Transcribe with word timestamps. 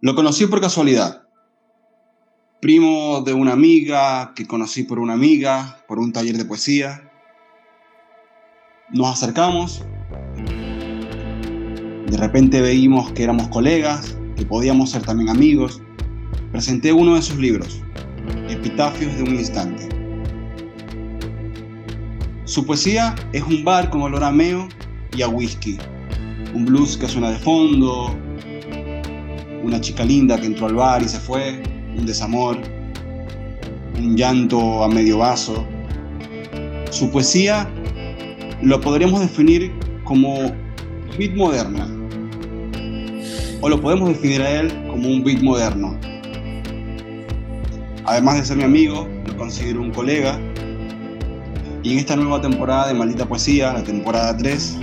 Lo 0.00 0.14
conocí 0.14 0.46
por 0.46 0.60
casualidad. 0.60 1.24
Primo 2.60 3.20
de 3.22 3.32
una 3.32 3.52
amiga 3.52 4.32
que 4.36 4.46
conocí 4.46 4.84
por 4.84 5.00
una 5.00 5.14
amiga, 5.14 5.84
por 5.88 5.98
un 5.98 6.12
taller 6.12 6.36
de 6.36 6.44
poesía. 6.44 7.10
Nos 8.90 9.08
acercamos. 9.08 9.84
De 12.06 12.16
repente 12.16 12.60
veíamos 12.60 13.10
que 13.10 13.24
éramos 13.24 13.48
colegas, 13.48 14.16
que 14.36 14.46
podíamos 14.46 14.90
ser 14.90 15.02
también 15.02 15.30
amigos. 15.30 15.82
Presenté 16.52 16.92
uno 16.92 17.16
de 17.16 17.22
sus 17.22 17.36
libros, 17.36 17.82
Epitafios 18.48 19.16
de 19.16 19.24
un 19.24 19.34
instante. 19.34 19.88
Su 22.44 22.64
poesía 22.64 23.16
es 23.32 23.42
un 23.42 23.64
bar 23.64 23.90
con 23.90 24.02
olor 24.02 24.22
a 24.22 24.30
meo 24.30 24.68
y 25.16 25.22
a 25.22 25.28
whisky, 25.28 25.76
un 26.54 26.66
blues 26.66 26.96
que 26.96 27.08
suena 27.08 27.32
de 27.32 27.38
fondo, 27.38 28.16
una 29.68 29.80
chica 29.80 30.02
linda 30.02 30.40
que 30.40 30.46
entró 30.46 30.66
al 30.66 30.74
bar 30.74 31.02
y 31.02 31.08
se 31.08 31.20
fue, 31.20 31.62
un 31.96 32.06
desamor, 32.06 32.56
un 33.98 34.16
llanto 34.16 34.82
a 34.82 34.88
medio 34.88 35.18
vaso. 35.18 35.66
Su 36.90 37.10
poesía 37.10 37.68
lo 38.62 38.80
podríamos 38.80 39.20
definir 39.20 39.70
como 40.04 40.52
beat 41.18 41.34
moderna, 41.34 41.86
o 43.60 43.68
lo 43.68 43.80
podemos 43.80 44.08
definir 44.08 44.40
a 44.40 44.50
él 44.60 44.72
como 44.88 45.08
un 45.08 45.22
beat 45.22 45.42
moderno. 45.42 45.98
Además 48.06 48.36
de 48.36 48.44
ser 48.46 48.56
mi 48.56 48.64
amigo, 48.64 49.06
lo 49.26 49.36
considero 49.36 49.82
un 49.82 49.90
colega 49.90 50.40
y 51.82 51.92
en 51.92 51.98
esta 51.98 52.16
nueva 52.16 52.40
temporada 52.40 52.88
de 52.88 52.94
Maldita 52.94 53.28
Poesía, 53.28 53.72
la 53.74 53.84
temporada 53.84 54.34
3, 54.34 54.78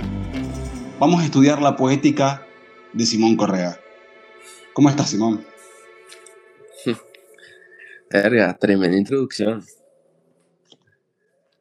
vamos 1.00 1.22
a 1.22 1.24
estudiar 1.24 1.60
la 1.60 1.74
poética 1.74 2.46
de 2.92 3.04
Simón 3.04 3.36
Correa. 3.36 3.80
¿Cómo 4.76 4.90
estás, 4.90 5.08
Simón? 5.08 5.42
Verga, 8.10 8.58
tremenda 8.58 8.98
introducción. 8.98 9.64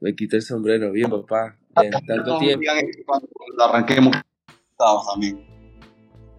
Me 0.01 0.13
quito 0.13 0.35
el 0.35 0.41
sombrero, 0.41 0.91
bien, 0.91 1.09
papá. 1.09 1.57
En 1.81 1.91
tanto 1.91 2.37
tiempo. 2.39 2.65
Cuando 3.05 3.63
arranquemos, 3.63 4.17
también. 4.77 5.47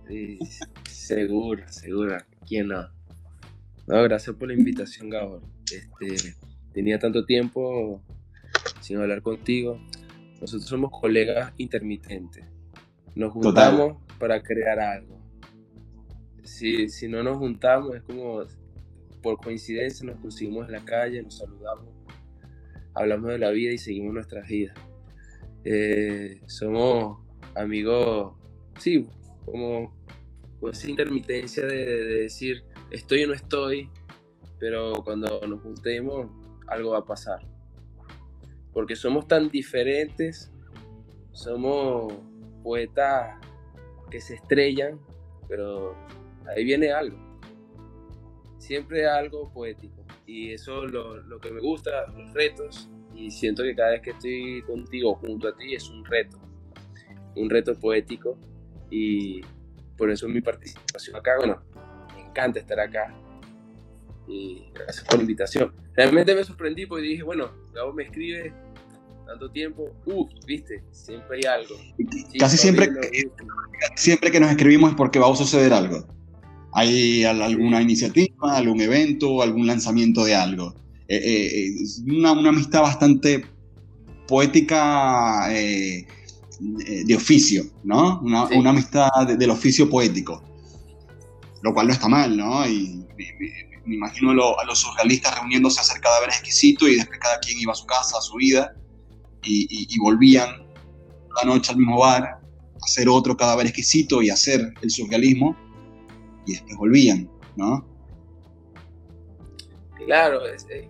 Sí, 0.07 0.39
seguro, 0.87 1.63
seguro. 1.69 2.19
¿Quién 2.47 2.69
no? 2.69 2.87
No, 3.87 4.03
gracias 4.03 4.37
por 4.37 4.49
la 4.49 4.53
invitación, 4.53 5.09
Gabor. 5.09 5.41
Este, 5.73 6.35
tenía 6.75 6.99
tanto 6.99 7.25
tiempo 7.25 8.03
sin 8.83 8.99
hablar 8.99 9.23
contigo. 9.23 9.81
Nosotros 10.43 10.69
somos 10.69 10.91
colegas 10.91 11.55
intermitentes. 11.57 12.45
Nos 13.15 13.33
juntamos 13.33 13.97
para 14.19 14.43
crear 14.43 14.79
algo. 14.79 15.26
Si, 16.47 16.89
si 16.89 17.09
no 17.09 17.23
nos 17.23 17.39
juntamos, 17.39 17.97
es 17.97 18.03
como 18.03 18.43
por 19.23 19.39
coincidencia 19.39 20.07
nos 20.07 20.21
conseguimos 20.21 20.67
en 20.67 20.73
la 20.73 20.85
calle, 20.85 21.23
nos 21.23 21.39
saludamos, 21.39 21.87
hablamos 22.95 23.31
de 23.31 23.39
la 23.39 23.51
vida 23.51 23.73
y 23.73 23.79
seguimos 23.79 24.15
nuestras 24.15 24.49
vidas. 24.49 24.77
Eh, 25.65 26.41
somos 26.47 27.19
amigos, 27.55 28.35
sí, 28.79 29.07
como 29.45 29.95
esa 30.71 30.89
intermitencia 30.89 31.67
de 31.67 32.05
decir 32.23 32.65
estoy 32.91 33.25
o 33.25 33.29
no 33.29 33.35
estoy, 33.35 33.91
pero 34.59 34.95
cuando 35.05 35.41
nos 35.47 35.61
juntemos 35.61 36.29
algo 36.69 36.93
va 36.93 36.99
a 36.99 37.05
pasar 37.05 37.41
porque 38.77 38.95
somos 38.95 39.27
tan 39.27 39.49
diferentes, 39.49 40.53
somos 41.33 42.13
poetas 42.63 43.39
que 44.11 44.21
se 44.21 44.35
estrellan, 44.35 45.01
pero 45.49 45.97
ahí 46.49 46.65
viene 46.65 46.93
algo, 46.93 47.19
siempre 48.59 49.07
algo 49.07 49.51
poético, 49.53 50.05
y 50.27 50.53
eso 50.53 50.85
es 50.85 50.93
lo, 50.93 51.41
que 51.41 51.51
me 51.51 51.61
gusta, 51.61 52.07
los 52.09 52.33
retos, 52.33 52.89
y 53.15 53.31
siento 53.31 53.63
que 53.63 53.75
cada 53.75 53.93
vez 53.93 54.03
que 54.03 54.11
estoy 54.11 54.63
contigo, 54.63 55.15
junto 55.17 55.49
a 55.49 55.57
ti, 55.57 55.75
es 55.75 55.89
un 55.89 56.05
reto, 56.05 56.39
un 57.35 57.49
reto 57.51 57.75
poético, 57.79 58.39
y 58.91 59.41
por 59.97 60.11
eso 60.11 60.29
mi 60.29 60.41
participación 60.41 61.17
acá, 61.17 61.37
bueno, 61.39 61.63
me 62.15 62.23
encanta 62.23 62.61
estar 62.61 62.81
acá, 62.81 63.15
y 64.29 64.67
gracias 64.75 65.05
por 65.05 65.17
la 65.17 65.23
invitación. 65.23 65.73
Realmente 65.95 66.35
me 66.35 66.45
sorprendí 66.45 66.87
porque 66.87 67.05
dije, 67.05 67.23
bueno, 67.23 67.51
Gabo 67.73 67.93
me 67.93 68.05
escribe 68.05 68.53
tanto 69.27 69.51
tiempo, 69.51 69.95
uff, 70.07 70.31
viste, 70.47 70.85
siempre 70.91 71.39
hay 71.39 71.61
algo. 71.61 71.75
Casi 72.39 72.57
siempre, 72.57 72.89
siempre 73.97 74.31
que 74.31 74.41
nos 74.41 74.51
escribimos 74.51 74.91
es 74.91 74.97
porque 74.97 75.19
va 75.19 75.31
a 75.31 75.35
suceder 75.35 75.73
algo. 75.73 76.07
Hay 76.79 77.25
alguna 77.25 77.81
iniciativa, 77.81 78.55
algún 78.55 78.83
evento, 78.83 79.41
algún 79.41 79.67
lanzamiento 79.67 80.27
de 80.27 80.35
algo. 80.35 80.75
Eh, 81.09 81.17
eh, 81.25 81.73
una, 82.07 82.33
una, 82.33 82.51
amistad 82.51 82.83
bastante 82.83 83.47
poética 84.29 85.47
eh, 85.57 86.07
de 87.07 87.17
oficio, 87.17 87.65
¿no? 87.83 88.21
Una, 88.21 88.45
una 88.49 88.71
amistad 88.71 89.09
del 89.39 89.49
oficio 89.49 89.89
poético. 89.89 90.43
Lo 91.63 91.73
cual 91.73 91.87
no 91.87 91.95
está 91.95 92.09
mal, 92.09 92.37
¿no? 92.37 92.69
Y 92.69 93.07
me, 93.87 93.95
imagino 93.95 94.33
a, 94.33 94.65
los 94.67 94.79
surrealistas 94.79 95.35
reuniéndose 95.35 95.79
a 95.79 95.83
hacer 95.83 95.99
cadáveres 96.03 96.35
exquisitos 96.35 96.91
y 96.91 96.97
después 96.97 97.19
cada 97.21 97.39
quien 97.41 97.59
iba 97.59 97.73
a 97.73 97.77
su 97.77 97.87
casa, 97.87 98.19
a 98.19 98.21
su 98.21 98.37
vida 98.37 98.75
y, 99.43 99.99
volvían 99.99 100.51
la 101.43 101.45
noche 101.47 101.73
al 101.73 101.79
mismo 101.79 102.01
bar 102.01 102.23
a 102.25 102.41
hacer 102.85 103.09
otro 103.09 103.35
cadáver 103.35 103.65
exquisito 103.65 104.21
y 104.21 104.29
hacer 104.29 104.75
el 104.83 104.91
surrealismo 104.91 105.57
y 106.47 106.53
después 106.53 106.77
volvían, 106.77 107.29
¿no? 107.57 107.87
Claro, 110.05 110.47
eh, 110.47 110.89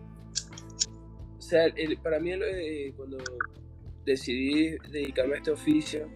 o 1.39 1.41
sea, 1.41 1.72
para 2.03 2.21
mí 2.21 2.33
eh, 2.33 2.93
cuando 2.97 3.19
decidí 4.05 4.77
dedicarme 4.91 5.34
a 5.34 5.37
este 5.39 5.50
oficio, 5.53 6.09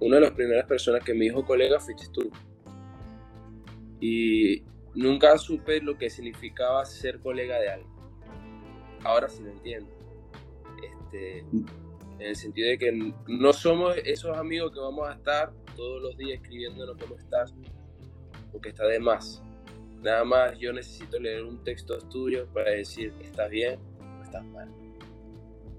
una 0.00 0.16
de 0.16 0.22
las 0.22 0.30
primeras 0.32 0.66
personas 0.66 1.04
que 1.04 1.14
me 1.14 1.24
dijo 1.24 1.44
colega 1.44 1.78
fuiste 1.80 2.06
tú. 2.12 2.30
Y 4.00 4.62
nunca 4.94 5.36
supe 5.38 5.80
lo 5.80 5.96
que 5.96 6.10
significaba 6.10 6.84
ser 6.84 7.20
colega 7.20 7.58
de 7.58 7.70
alguien. 7.70 7.92
Ahora 9.02 9.28
sí 9.28 9.42
lo 9.42 9.50
entiendo. 9.50 9.90
Este, 10.82 11.38
en 12.18 12.20
el 12.20 12.36
sentido 12.36 12.68
de 12.68 12.78
que 12.78 13.12
no 13.26 13.52
somos 13.52 13.96
esos 14.04 14.36
amigos 14.36 14.72
que 14.72 14.80
vamos 14.80 15.08
a 15.08 15.14
estar 15.14 15.52
todos 15.76 16.02
los 16.02 16.16
días 16.16 16.40
escribiéndonos 16.40 16.96
cómo 16.98 17.16
estás, 17.16 17.54
porque 18.54 18.68
está 18.68 18.86
de 18.86 19.00
más. 19.00 19.42
Nada 20.00 20.24
más 20.24 20.56
yo 20.58 20.72
necesito 20.72 21.18
leer 21.18 21.44
un 21.44 21.64
texto 21.64 21.98
tuyo 21.98 22.46
para 22.54 22.70
decir, 22.70 23.12
¿estás 23.20 23.50
bien 23.50 23.80
o 23.98 24.22
estás 24.22 24.44
mal? 24.46 24.70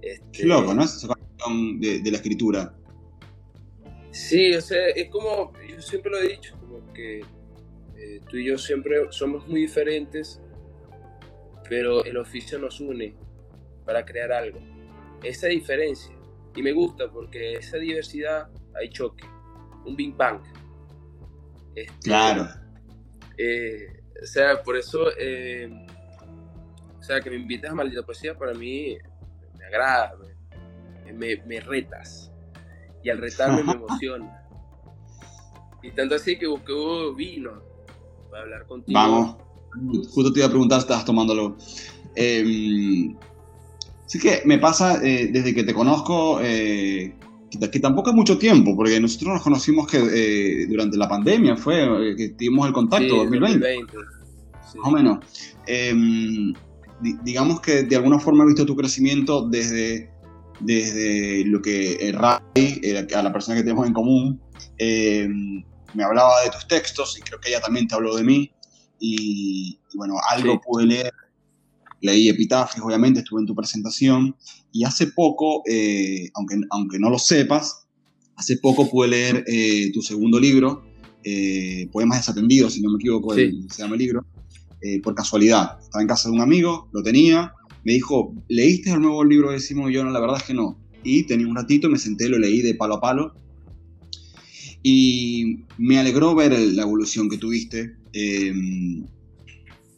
Este, 0.01 0.25
Qué 0.31 0.43
loco, 0.43 0.73
¿no? 0.73 0.83
Esa 0.83 1.07
de, 1.79 2.01
de 2.01 2.11
la 2.11 2.17
escritura. 2.17 2.75
Sí, 4.11 4.53
o 4.53 4.61
sea, 4.61 4.89
es 4.89 5.09
como, 5.09 5.53
yo 5.67 5.81
siempre 5.81 6.11
lo 6.11 6.19
he 6.19 6.27
dicho, 6.27 6.55
como 6.59 6.91
que 6.93 7.19
eh, 7.19 8.21
tú 8.29 8.35
y 8.35 8.45
yo 8.45 8.57
siempre 8.57 8.97
somos 9.11 9.47
muy 9.47 9.61
diferentes, 9.61 10.41
pero 11.69 12.03
el 12.03 12.17
oficio 12.17 12.59
nos 12.59 12.81
une 12.81 13.15
para 13.85 14.05
crear 14.05 14.31
algo 14.31 14.59
esa 15.23 15.47
diferencia. 15.47 16.15
Y 16.55 16.61
me 16.61 16.71
gusta 16.71 17.09
porque 17.11 17.53
esa 17.53 17.77
diversidad 17.77 18.49
hay 18.75 18.89
choque, 18.89 19.25
un 19.85 19.95
Big 19.95 20.15
Bang. 20.15 20.41
Este, 21.75 21.93
claro. 22.03 22.47
Eh, 23.37 24.03
o 24.21 24.25
sea, 24.25 24.61
por 24.63 24.77
eso, 24.77 25.07
eh, 25.17 25.69
o 26.99 27.03
sea, 27.03 27.19
que 27.21 27.29
me 27.29 27.35
invitas 27.35 27.71
a 27.71 27.75
Maldita 27.75 28.03
Poesía 28.03 28.37
para 28.37 28.53
mí 28.53 28.97
me 29.57 29.65
agrada, 29.65 30.15
me, 31.13 31.37
me, 31.45 31.59
retas. 31.59 32.31
Y 33.03 33.09
al 33.09 33.19
retarme 33.19 33.63
me 33.63 33.71
emociona. 33.83 34.47
Y 35.83 35.91
tanto 35.91 36.15
así 36.15 36.37
que 36.37 36.47
busqué 36.47 36.73
vino 37.15 37.61
para 38.31 38.43
hablar 38.43 38.65
contigo. 38.65 38.97
Vamos. 38.97 39.37
Justo 40.09 40.31
te 40.31 40.39
iba 40.39 40.47
a 40.47 40.49
preguntar 40.49 40.79
si 40.79 40.83
estabas 40.85 41.05
tomándolo. 41.05 41.57
Eh, 42.15 43.13
Sí 44.05 44.19
que 44.19 44.43
me 44.45 44.59
pasa 44.59 45.03
eh, 45.03 45.29
desde 45.31 45.53
que 45.53 45.63
te 45.63 45.73
conozco, 45.73 46.39
eh, 46.41 47.15
que, 47.49 47.79
tampoco 47.79 48.09
es 48.09 48.15
mucho 48.15 48.37
tiempo, 48.37 48.75
porque 48.75 48.99
nosotros 48.99 49.33
nos 49.33 49.43
conocimos 49.43 49.87
que 49.87 49.97
eh, 49.97 50.67
durante 50.67 50.97
la 50.97 51.07
pandemia 51.07 51.55
fue 51.55 52.15
que 52.17 52.29
tuvimos 52.29 52.67
el 52.67 52.73
contacto, 52.73 53.15
2020. 53.15 53.85
Más 54.75 54.75
o 54.83 54.91
menos. 54.91 55.25
Em, 55.67 56.53
digamos 57.23 57.61
que 57.61 57.83
de 57.83 57.95
alguna 57.95 58.19
forma 58.19 58.43
he 58.43 58.47
visto 58.47 58.65
tu 58.65 58.75
crecimiento 58.75 59.47
desde, 59.47 60.11
desde 60.59 61.45
lo 61.45 61.61
que 61.61 62.13
Ray, 62.13 62.81
a 63.15 63.21
la 63.21 63.31
persona 63.31 63.57
que 63.57 63.63
tenemos 63.63 63.87
en 63.87 63.93
común, 63.93 64.41
em, 64.77 65.63
me 65.93 66.03
hablaba 66.03 66.41
de 66.43 66.49
tus 66.51 66.67
textos 66.67 67.17
y 67.17 67.21
creo 67.21 67.39
que 67.39 67.49
ella 67.49 67.61
también 67.61 67.87
te 67.87 67.95
habló 67.95 68.15
de 68.15 68.23
mí. 68.23 68.51
Y, 68.99 69.79
bueno, 69.93 70.15
algo 70.29 70.59
pude 70.61 70.85
leer 70.85 71.13
leí 72.05 72.29
Epitafios, 72.29 72.85
obviamente, 72.85 73.19
estuve 73.19 73.41
en 73.41 73.47
tu 73.47 73.55
presentación, 73.55 74.35
y 74.71 74.83
hace 74.83 75.07
poco, 75.07 75.63
eh, 75.67 76.29
aunque, 76.35 76.55
aunque 76.69 76.99
no 76.99 77.09
lo 77.09 77.19
sepas, 77.19 77.87
hace 78.35 78.57
poco 78.57 78.89
pude 78.89 79.09
leer 79.09 79.43
eh, 79.47 79.91
tu 79.93 80.01
segundo 80.01 80.39
libro, 80.39 80.83
eh, 81.23 81.89
Poemas 81.91 82.19
Desatendidos, 82.19 82.73
si 82.73 82.81
no 82.81 82.91
me 82.91 82.97
equivoco, 82.97 83.33
se 83.33 83.51
llama 83.77 83.95
el 83.95 83.99
libro, 83.99 84.25
eh, 84.81 85.01
por 85.01 85.15
casualidad. 85.15 85.79
Estaba 85.81 86.01
en 86.03 86.07
casa 86.07 86.29
de 86.29 86.35
un 86.35 86.41
amigo, 86.41 86.89
lo 86.93 87.01
tenía, 87.01 87.53
me 87.83 87.93
dijo, 87.93 88.35
¿leíste 88.47 88.91
el 88.91 89.01
nuevo 89.01 89.23
libro 89.23 89.51
de 89.51 89.59
Simón? 89.59 89.91
Yo, 89.91 90.03
no, 90.03 90.11
la 90.11 90.19
verdad 90.19 90.37
es 90.37 90.43
que 90.43 90.53
no. 90.53 90.77
Y 91.03 91.23
tenía 91.23 91.47
un 91.47 91.55
ratito, 91.55 91.89
me 91.89 91.97
senté, 91.97 92.29
lo 92.29 92.37
leí 92.37 92.61
de 92.61 92.75
palo 92.75 92.95
a 92.95 93.01
palo. 93.01 93.33
Y 94.83 95.63
me 95.79 95.97
alegró 95.97 96.35
ver 96.35 96.51
la 96.51 96.83
evolución 96.83 97.29
que 97.29 97.37
tuviste, 97.37 97.95
em, 98.13 99.03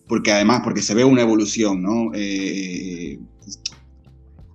porque 0.08 0.32
además, 0.32 0.62
porque 0.64 0.82
se 0.82 0.94
ve 0.94 1.04
una 1.04 1.22
evolución, 1.22 1.82
¿no? 1.82 2.12
Eh, 2.14 3.20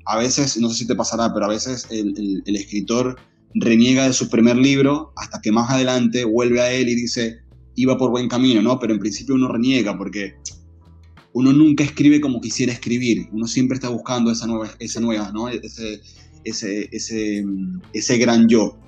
a 0.04 0.18
veces, 0.18 0.58
no 0.58 0.68
sé 0.70 0.76
si 0.76 0.86
te 0.86 0.94
pasará, 0.94 1.32
pero 1.32 1.46
a 1.46 1.48
veces 1.48 1.86
el, 1.90 2.42
el 2.44 2.56
escritor 2.56 3.16
reniega 3.54 4.06
de 4.06 4.12
su 4.12 4.28
primer 4.28 4.56
libro 4.56 5.12
hasta 5.16 5.40
que 5.40 5.52
más 5.52 5.70
adelante 5.70 6.24
vuelve 6.24 6.60
a 6.60 6.72
él 6.72 6.88
y 6.88 6.94
dice, 6.94 7.40
iba 7.76 7.98
por 7.98 8.10
buen 8.10 8.28
camino, 8.28 8.62
¿no? 8.62 8.78
Pero 8.78 8.94
en 8.94 9.00
principio 9.00 9.34
uno 9.34 9.48
reniega 9.48 9.96
porque 9.96 10.34
uno 11.32 11.52
nunca 11.52 11.84
escribe 11.84 12.20
como 12.20 12.40
quisiera 12.40 12.72
escribir, 12.72 13.28
uno 13.32 13.46
siempre 13.46 13.76
está 13.76 13.88
buscando 13.88 14.30
esa 14.30 14.46
nueva, 14.46 14.70
esa 14.78 15.00
nueva 15.00 15.30
¿no? 15.32 15.48
Ese, 15.48 16.00
ese, 16.44 16.88
ese, 16.92 17.44
ese 17.92 18.18
gran 18.18 18.48
yo. 18.48 18.78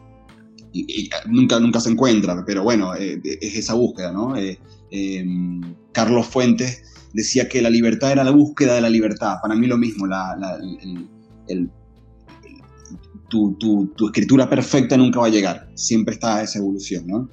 Y, 0.72 1.08
nunca, 1.26 1.60
nunca 1.60 1.80
se 1.80 1.90
encuentra, 1.90 2.44
pero 2.44 2.64
bueno, 2.64 2.94
eh, 2.96 3.20
es 3.40 3.54
esa 3.54 3.74
búsqueda, 3.74 4.12
¿no? 4.12 4.36
Eh, 4.36 4.58
em, 4.90 5.60
Carlos 5.94 6.26
Fuentes 6.26 6.82
decía 7.14 7.48
que 7.48 7.62
la 7.62 7.70
libertad 7.70 8.12
era 8.12 8.24
la 8.24 8.32
búsqueda 8.32 8.74
de 8.74 8.82
la 8.82 8.90
libertad. 8.90 9.36
Para 9.40 9.54
mí 9.54 9.66
lo 9.66 9.78
mismo, 9.78 10.06
tu, 13.30 13.54
tu, 13.54 13.86
tu, 13.96 14.06
escritura 14.06 14.50
perfecta 14.50 14.96
nunca 14.96 15.20
va 15.20 15.26
a 15.26 15.30
llegar, 15.30 15.70
siempre 15.74 16.14
está 16.14 16.42
esa 16.42 16.58
evolución, 16.58 17.06
¿no? 17.06 17.30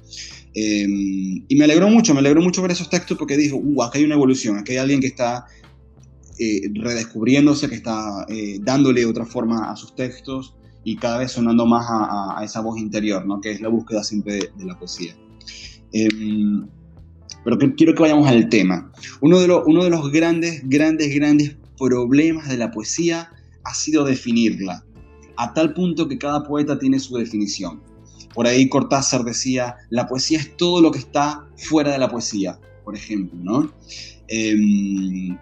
Em, 0.54 1.44
y 1.48 1.56
me 1.56 1.64
alegró 1.64 1.88
mucho, 1.88 2.12
me 2.12 2.20
alegró 2.20 2.42
mucho 2.42 2.60
ver 2.62 2.72
esos 2.72 2.90
textos 2.90 3.16
porque 3.16 3.36
dijo, 3.36 3.56
uh, 3.56 3.82
acá 3.82 3.98
hay 3.98 4.04
una 4.04 4.14
evolución, 4.14 4.58
aquí 4.58 4.72
hay 4.72 4.78
alguien 4.78 5.00
que 5.00 5.06
está 5.06 5.46
eh, 6.38 6.70
redescubriéndose, 6.74 7.68
que 7.68 7.76
está 7.76 8.26
eh, 8.28 8.58
dándole 8.60 9.06
otra 9.06 9.24
forma 9.24 9.70
a 9.70 9.76
sus 9.76 9.94
textos 9.94 10.56
y 10.84 10.96
cada 10.96 11.18
vez 11.18 11.32
sonando 11.32 11.66
más 11.66 11.86
a, 11.88 12.42
esa 12.44 12.60
voz 12.60 12.78
interior, 12.78 13.24
¿no? 13.26 13.40
que 13.40 13.52
es 13.52 13.60
la 13.60 13.68
búsqueda 13.68 14.02
siempre 14.02 14.50
de, 14.56 14.64
la 14.64 14.78
poesía. 14.78 15.14
Pero 17.44 17.58
quiero 17.76 17.94
que 17.94 18.02
vayamos 18.02 18.28
al 18.28 18.48
tema. 18.48 18.92
Uno 19.20 19.40
de, 19.40 19.48
los, 19.48 19.62
uno 19.66 19.84
de 19.84 19.90
los 19.90 20.10
grandes, 20.12 20.62
grandes, 20.68 21.14
grandes 21.14 21.56
problemas 21.78 22.48
de 22.48 22.56
la 22.56 22.70
poesía 22.70 23.30
ha 23.64 23.74
sido 23.74 24.04
definirla, 24.04 24.84
a 25.36 25.52
tal 25.54 25.74
punto 25.74 26.08
que 26.08 26.18
cada 26.18 26.44
poeta 26.44 26.78
tiene 26.78 26.98
su 26.98 27.16
definición. 27.16 27.82
Por 28.34 28.46
ahí 28.46 28.68
Cortázar 28.68 29.24
decía, 29.24 29.76
la 29.90 30.06
poesía 30.06 30.38
es 30.38 30.56
todo 30.56 30.80
lo 30.80 30.90
que 30.90 30.98
está 30.98 31.46
fuera 31.56 31.92
de 31.92 31.98
la 31.98 32.08
poesía, 32.08 32.58
por 32.84 32.96
ejemplo, 32.96 33.38
¿no? 33.42 33.72
Em, 34.28 35.36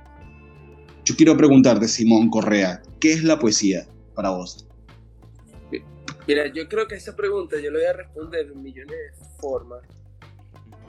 yo 1.04 1.16
quiero 1.16 1.36
preguntarte, 1.36 1.86
Simón 1.88 2.30
Correa, 2.30 2.82
¿qué 2.98 3.12
es 3.12 3.22
la 3.22 3.38
poesía 3.38 3.86
para 4.14 4.30
vos? 4.30 4.66
Mira, 6.26 6.52
yo 6.52 6.68
creo 6.68 6.86
que 6.86 6.96
esa 6.96 7.16
pregunta 7.16 7.56
yo 7.60 7.70
la 7.70 7.78
voy 7.78 7.86
a 7.86 7.92
responder 7.92 8.46
en 8.52 8.62
millones 8.62 8.96
de 8.96 9.26
formas, 9.40 9.82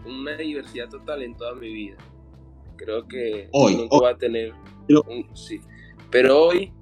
una 0.05 0.35
diversidad 0.37 0.89
total 0.89 1.23
en 1.23 1.35
toda 1.35 1.53
mi 1.55 1.71
vida. 1.71 1.97
Creo 2.77 3.07
que 3.07 3.49
hoy, 3.51 3.75
nunca 3.75 3.99
va 3.99 4.09
a 4.11 4.17
tener 4.17 4.53
un, 5.07 5.35
sí. 5.35 5.61
Pero 6.09 6.47
hoy, 6.47 6.73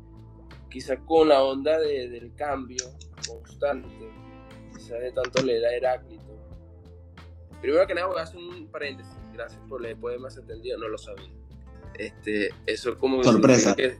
quizás 0.69 0.99
con 1.05 1.29
la 1.29 1.43
onda 1.43 1.77
del 1.79 2.33
cambio 2.35 2.85
constante, 3.27 4.09
de 4.97 5.11
tanto 5.11 5.43
leer 5.43 5.65
a 5.65 5.73
Heráclito. 5.73 6.23
Primero 7.61 7.85
que 7.85 7.93
nada 7.93 8.07
voy 8.07 8.17
a 8.17 8.23
hacer 8.23 8.37
un 8.37 8.67
paréntesis. 8.67 9.13
Gracias 9.33 9.61
por 9.67 9.81
leer 9.81 9.97
poemas 9.97 10.37
entendido, 10.37 10.77
no 10.77 10.87
lo 10.87 10.97
sabía. 10.97 11.29
Este, 11.93 12.49
eso 12.65 12.91
es 12.91 12.95
como 12.97 13.23
sorpresa 13.23 13.75
que, 13.75 13.97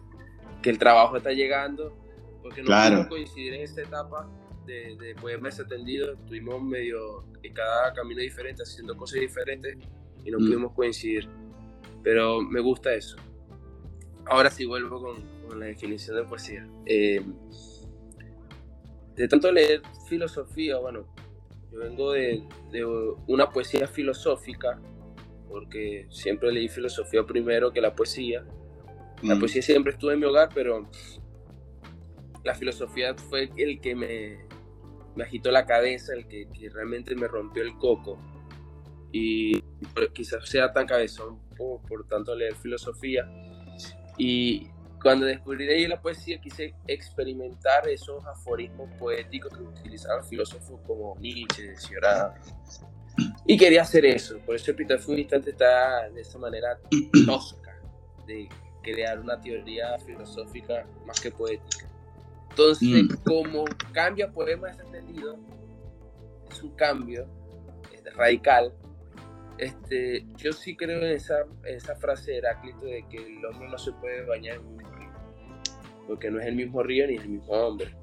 que, 0.62 0.70
el 0.70 0.78
trabajo 0.78 1.18
está 1.18 1.32
llegando, 1.32 1.94
porque 2.42 2.62
no 2.62 2.68
claro. 2.68 2.90
pudimos 2.90 3.08
coincidir 3.08 3.54
en 3.56 3.62
esta 3.62 3.82
etapa 3.82 4.30
de, 4.70 4.96
de 4.96 5.16
poemas 5.16 5.60
atendidos. 5.60 6.18
Estuvimos 6.20 6.62
medio 6.62 7.26
en 7.44 7.54
cada 7.54 7.94
camino 7.94 8.22
diferente, 8.22 8.64
haciendo 8.64 8.96
cosas 8.96 9.20
diferentes 9.20 9.78
y 10.24 10.32
no 10.32 10.40
mm. 10.40 10.46
pudimos 10.46 10.74
coincidir. 10.74 11.28
Pero 12.04 12.42
me 12.42 12.60
gusta 12.60 12.94
eso. 12.94 13.18
Ahora 14.26 14.50
sí 14.50 14.66
vuelvo 14.66 15.02
con, 15.02 15.24
con 15.48 15.60
la 15.60 15.66
definición 15.66 16.16
de 16.18 16.24
poesía. 16.24 16.68
Eh, 16.86 17.22
de 19.16 19.28
tanto 19.28 19.52
leer 19.52 19.82
filosofía, 20.08 20.78
bueno, 20.78 21.06
yo 21.72 21.80
vengo 21.80 22.14
de, 22.14 22.44
una 23.28 23.50
poesía 23.50 23.88
filosófica, 23.88 24.80
porque 25.50 26.08
siempre 26.10 26.52
leí 26.52 26.70
filosofía 26.70 27.24
primero 27.26 27.72
que 27.72 27.82
la 27.82 27.94
poesía. 27.94 28.46
La 29.22 29.36
mm. 29.36 29.40
poesía 29.40 29.62
siempre 29.62 29.94
estuvo 29.94 30.12
en 30.12 30.20
mi 30.20 30.26
hogar, 30.26 30.50
pero 30.54 30.88
la 32.44 32.56
filosofía 32.56 33.14
fue 33.16 33.50
el 33.58 33.82
que 33.82 33.96
me, 33.96 34.49
me 35.20 35.26
agitó 35.26 35.52
la 35.52 35.66
cabeza, 35.66 36.14
el 36.14 36.26
que, 36.30 36.48
realmente 36.74 37.14
me 37.14 37.28
rompió 37.28 37.62
el 37.62 37.76
coco. 37.78 38.18
Y 39.12 39.62
quizás 40.14 40.48
sea 40.48 40.72
tan 40.72 40.88
cabezón 40.88 41.40
por, 41.58 42.08
tanto 42.08 42.34
leer 42.34 42.56
filosofía. 42.56 43.30
Y 44.18 44.70
cuando 45.02 45.26
descubrí 45.26 45.88
la 45.88 46.02
poesía 46.02 46.40
quise 46.40 46.74
experimentar 46.88 47.86
esos 47.90 48.26
aforismos 48.26 48.90
poéticos 48.98 49.58
que 49.58 49.64
utilizaban 49.64 50.24
filósofos 50.24 50.80
como 50.88 51.18
Nietzsche, 51.20 51.76
Cioran. 51.76 52.36
Y 53.46 53.58
quería 53.58 53.82
hacer 53.82 54.06
eso, 54.06 54.40
por 54.46 54.56
eso 54.56 54.72
el 54.72 55.00
fue 55.00 55.20
instante 55.20 55.50
está 55.50 56.10
de 56.10 56.22
esa 56.22 56.38
manera 56.38 56.80
tosca 57.26 57.78
de 58.26 58.48
crear 58.82 59.20
una 59.20 59.38
teoría 59.42 60.00
filosófica 60.00 60.88
más 61.06 61.20
que 61.20 61.30
poética. 61.30 61.89
Entonces, 62.60 63.04
mm. 63.04 63.24
como 63.24 63.64
cambia 63.94 64.30
poema 64.30 64.68
desentendido, 64.68 65.40
es 66.52 66.62
un 66.62 66.76
cambio 66.76 67.26
es 67.94 68.14
radical. 68.16 68.74
Este, 69.58 70.26
yo 70.36 70.52
sí 70.52 70.76
creo 70.76 71.00
en 71.00 71.12
esa, 71.12 71.46
en 71.64 71.76
esa 71.76 71.96
frase 71.96 72.32
de 72.32 72.38
Heráclito 72.40 72.86
de 72.86 73.06
que 73.10 73.18
el 73.18 73.46
hombre 73.46 73.70
no 73.70 73.78
se 73.78 73.94
puede 73.94 74.26
bañar 74.26 74.58
en 74.58 74.66
un 74.66 74.80
porque 76.08 76.32
no 76.32 76.40
es 76.40 76.48
el 76.48 76.56
mismo 76.56 76.82
río 76.82 77.08
ni 77.08 77.16
el 77.16 77.30
mismo 77.30 77.54
hombre. 77.54 77.96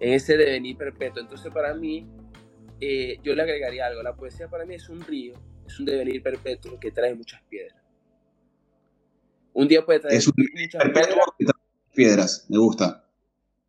En 0.00 0.12
ese 0.12 0.36
devenir 0.36 0.76
perpetuo. 0.76 1.20
Entonces, 1.20 1.52
para 1.52 1.74
mí, 1.74 2.08
eh, 2.80 3.18
yo 3.22 3.34
le 3.34 3.42
agregaría 3.42 3.86
algo. 3.86 4.02
La 4.02 4.14
poesía 4.14 4.48
para 4.48 4.64
mí 4.64 4.76
es 4.76 4.88
un 4.88 5.02
río, 5.02 5.34
es 5.66 5.78
un 5.80 5.86
devenir 5.86 6.22
perpetuo 6.22 6.78
que 6.78 6.92
trae 6.92 7.14
muchas 7.14 7.42
piedras. 7.42 7.82
Un 9.52 9.66
día 9.68 9.84
puede 9.84 10.00
traer 10.00 10.14
muchas 10.14 10.32
piedras. 10.64 11.56
piedras. 11.92 12.46
Me 12.48 12.58
gusta. 12.58 13.05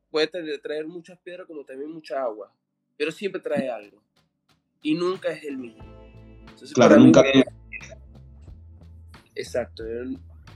Puede 0.10 0.58
traer 0.60 0.88
muchas 0.88 1.20
piedras 1.20 1.48
como 1.48 1.64
también 1.64 1.92
mucha 1.92 2.22
agua, 2.22 2.54
pero 2.98 3.12
siempre 3.12 3.42
trae 3.42 3.70
algo. 3.70 4.02
Y 4.82 4.96
nunca 4.96 5.30
es 5.30 5.44
el 5.44 5.58
mismo. 5.58 5.84
claro, 6.74 6.98
nunca. 6.98 7.24
Exacto. 9.36 9.84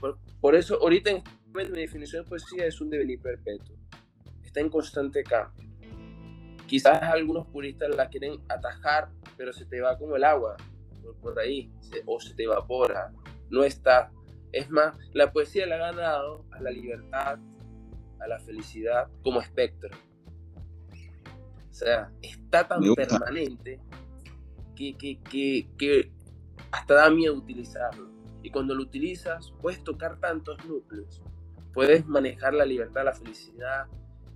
Por, 0.00 0.18
por, 0.40 0.54
eso, 0.54 0.80
ahorita 0.80 1.10
en 1.10 1.22
mi 1.54 1.80
definición 1.80 2.24
de 2.24 2.28
poesía 2.28 2.66
es 2.66 2.80
un 2.80 2.90
devenir 2.90 3.20
perpetuo. 3.20 3.76
Está 4.42 4.60
en 4.60 4.68
constante 4.68 5.22
cambio. 5.22 5.70
Quizás 6.66 7.02
algunos 7.02 7.46
puristas 7.48 7.94
la 7.94 8.08
quieren 8.08 8.40
atajar, 8.48 9.10
pero 9.36 9.52
se 9.52 9.66
te 9.66 9.80
va 9.80 9.98
como 9.98 10.16
el 10.16 10.24
agua 10.24 10.56
por, 11.20 11.38
ahí, 11.38 11.70
o 12.06 12.20
se 12.20 12.34
te 12.34 12.44
evapora. 12.44 13.12
No 13.50 13.64
está. 13.64 14.10
Es 14.52 14.70
más, 14.70 14.96
la 15.12 15.32
poesía 15.32 15.66
le 15.66 15.74
ha 15.74 15.78
ganado 15.78 16.44
a 16.50 16.60
la 16.60 16.70
libertad, 16.70 17.38
a 18.22 18.28
la 18.28 18.38
felicidad 18.38 19.08
como 19.22 19.40
espectro. 19.40 19.90
O 21.70 21.74
sea, 21.74 22.12
está 22.20 22.68
tan 22.68 22.82
permanente 22.94 23.80
que, 24.76 24.96
que, 24.96 25.20
que, 25.22 25.68
que 25.78 26.12
hasta 26.70 26.94
da 26.94 27.10
miedo 27.10 27.34
utilizarlo. 27.34 28.10
Y 28.42 28.50
cuando 28.50 28.74
lo 28.74 28.82
utilizas, 28.82 29.52
puedes 29.60 29.82
tocar 29.82 30.18
tantos 30.18 30.64
núcleos 30.66 31.22
puedes 31.72 32.06
manejar 32.06 32.54
la 32.54 32.64
libertad, 32.64 33.04
la 33.04 33.12
felicidad, 33.12 33.86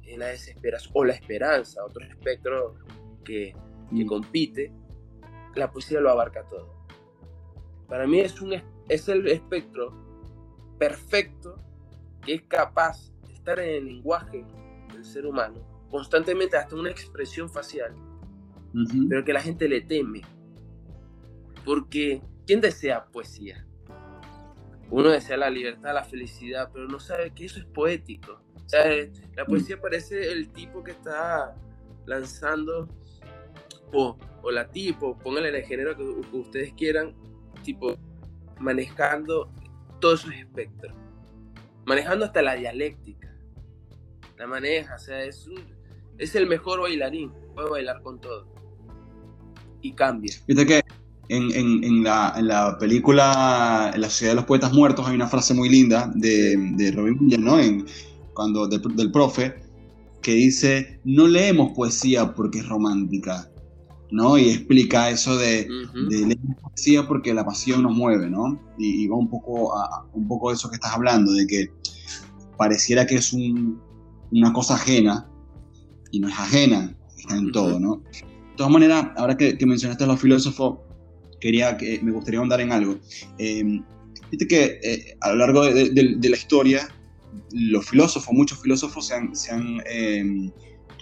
en 0.04 0.20
la 0.20 0.26
desesperación 0.26 0.92
o 0.94 1.04
la 1.04 1.14
esperanza, 1.14 1.84
otro 1.84 2.04
espectro 2.04 2.76
que, 3.24 3.54
que 3.90 4.04
mm. 4.04 4.06
compite, 4.06 4.72
la 5.54 5.70
poesía 5.70 6.00
lo 6.00 6.10
abarca 6.10 6.44
todo. 6.48 6.74
Para 7.88 8.06
mí 8.06 8.20
es, 8.20 8.40
un, 8.40 8.54
es 8.88 9.08
el 9.08 9.26
espectro 9.28 9.92
perfecto 10.78 11.60
que 12.22 12.34
es 12.34 12.42
capaz 12.42 13.12
estar 13.46 13.60
en 13.60 13.76
el 13.76 13.86
lenguaje 13.86 14.44
del 14.92 15.04
ser 15.04 15.26
humano, 15.26 15.60
constantemente 15.90 16.56
hasta 16.56 16.74
una 16.74 16.90
expresión 16.90 17.48
facial, 17.48 17.94
pero 19.08 19.24
que 19.24 19.32
la 19.32 19.40
gente 19.40 19.68
le 19.68 19.80
teme. 19.80 20.22
Porque, 21.64 22.22
¿quién 22.46 22.60
desea 22.60 23.06
poesía? 23.06 23.66
uno 24.90 25.10
desea 25.10 25.36
la 25.36 25.50
libertad, 25.50 25.94
la 25.94 26.04
felicidad, 26.04 26.70
pero 26.72 26.86
no 26.86 27.00
sabe 27.00 27.32
que 27.32 27.46
eso 27.46 27.58
es 27.58 27.64
poético. 27.66 28.40
O 28.54 28.68
sea, 28.68 28.84
la 29.34 29.44
mm. 29.44 29.46
poesía 29.46 29.80
parece 29.80 30.32
el 30.32 30.50
tipo 30.52 30.82
que 30.82 30.92
está 30.92 31.54
lanzando 32.06 32.88
o, 33.92 34.16
o 34.42 34.50
la 34.50 34.70
tipo, 34.70 35.18
pónganle 35.18 35.48
el 35.48 35.64
género 35.64 35.96
que, 35.96 36.02
ustedes 36.36 36.72
quieran, 36.74 37.14
tipo, 37.62 37.96
manejando 38.58 39.50
todos 40.00 40.20
esos 40.20 40.34
espectros, 40.34 40.94
manejando 41.84 42.24
hasta 42.24 42.42
la 42.42 42.54
dialéctica, 42.54 43.35
la 44.38 44.46
maneja, 44.46 44.94
o 44.94 44.98
sea, 44.98 45.22
es, 45.22 45.48
es 46.18 46.34
el 46.34 46.46
mejor 46.46 46.80
bailarín, 46.80 47.32
puede 47.54 47.70
bailar 47.70 48.02
con 48.02 48.20
todo 48.20 48.46
y 49.82 49.92
cambia. 49.92 50.34
Viste 50.46 50.66
que 50.66 50.82
en, 51.28 51.52
en, 51.52 51.84
en, 51.84 52.04
la, 52.04 52.34
en, 52.36 52.48
la, 52.48 52.78
película 52.78 53.92
La 53.96 54.10
Sociedad 54.10 54.32
de 54.32 54.36
los 54.36 54.44
Poetas 54.44 54.72
Muertos 54.72 55.06
hay 55.06 55.14
una 55.14 55.26
frase 55.26 55.54
muy 55.54 55.68
linda 55.68 56.10
de, 56.14 56.56
de 56.76 56.92
Robin 56.92 57.18
Williams, 57.20 57.44
¿no? 57.44 57.58
En, 57.58 57.86
cuando, 58.36 58.68
del 58.68 59.10
profe, 59.10 59.54
que 60.22 60.32
dice, 60.32 61.00
no 61.04 61.26
leemos 61.26 61.72
poesía 61.74 62.34
porque 62.34 62.58
es 62.58 62.68
romántica, 62.68 63.50
¿no? 64.10 64.36
Y 64.36 64.50
explica 64.50 65.10
eso 65.10 65.36
de, 65.36 65.66
leer 66.10 66.38
poesía 66.62 67.06
porque 67.08 67.32
la 67.32 67.44
pasión 67.44 67.82
nos 67.82 67.96
mueve, 67.96 68.28
¿no? 68.28 68.60
Y, 68.78 69.06
va 69.08 69.16
un 69.16 69.30
poco 69.30 69.76
a 69.76 70.06
un 70.12 70.28
poco 70.28 70.50
de 70.50 70.56
eso 70.56 70.68
que 70.68 70.76
estás 70.76 70.92
hablando, 70.92 71.32
de 71.32 71.46
que 71.46 71.70
pareciera 72.58 73.06
que 73.06 73.16
es 73.16 73.32
una 74.30 74.52
cosa 74.52 74.74
ajena, 74.74 75.28
y 76.10 76.20
no 76.20 76.28
es 76.28 76.34
ajena, 76.34 76.94
está 77.16 77.36
en 77.36 77.52
todo, 77.52 77.78
¿no? 77.80 77.96
De 77.96 78.56
todas 78.56 78.72
maneras, 78.72 79.08
ahora 79.16 79.36
que, 79.36 79.56
mencionaste 79.66 80.04
a 80.04 80.06
los 80.06 80.20
filósofos, 80.20 80.78
quería 81.40 81.76
que 81.76 82.00
me 82.02 82.12
gustaría 82.12 82.40
andar 82.40 82.60
en 82.60 82.72
algo. 82.72 82.98
Eh, 83.38 83.80
Viste 84.30 84.48
que 84.48 84.80
eh, 84.82 85.16
a 85.20 85.30
lo 85.30 85.36
largo 85.36 85.64
de, 85.64 86.18
la 86.22 86.36
historia, 86.36 86.88
los 87.52 87.88
filósofos, 87.88 88.32
muchos 88.34 88.60
filósofos 88.60 89.06
se 89.06 89.50
han, 89.52 89.82
em, 89.86 90.50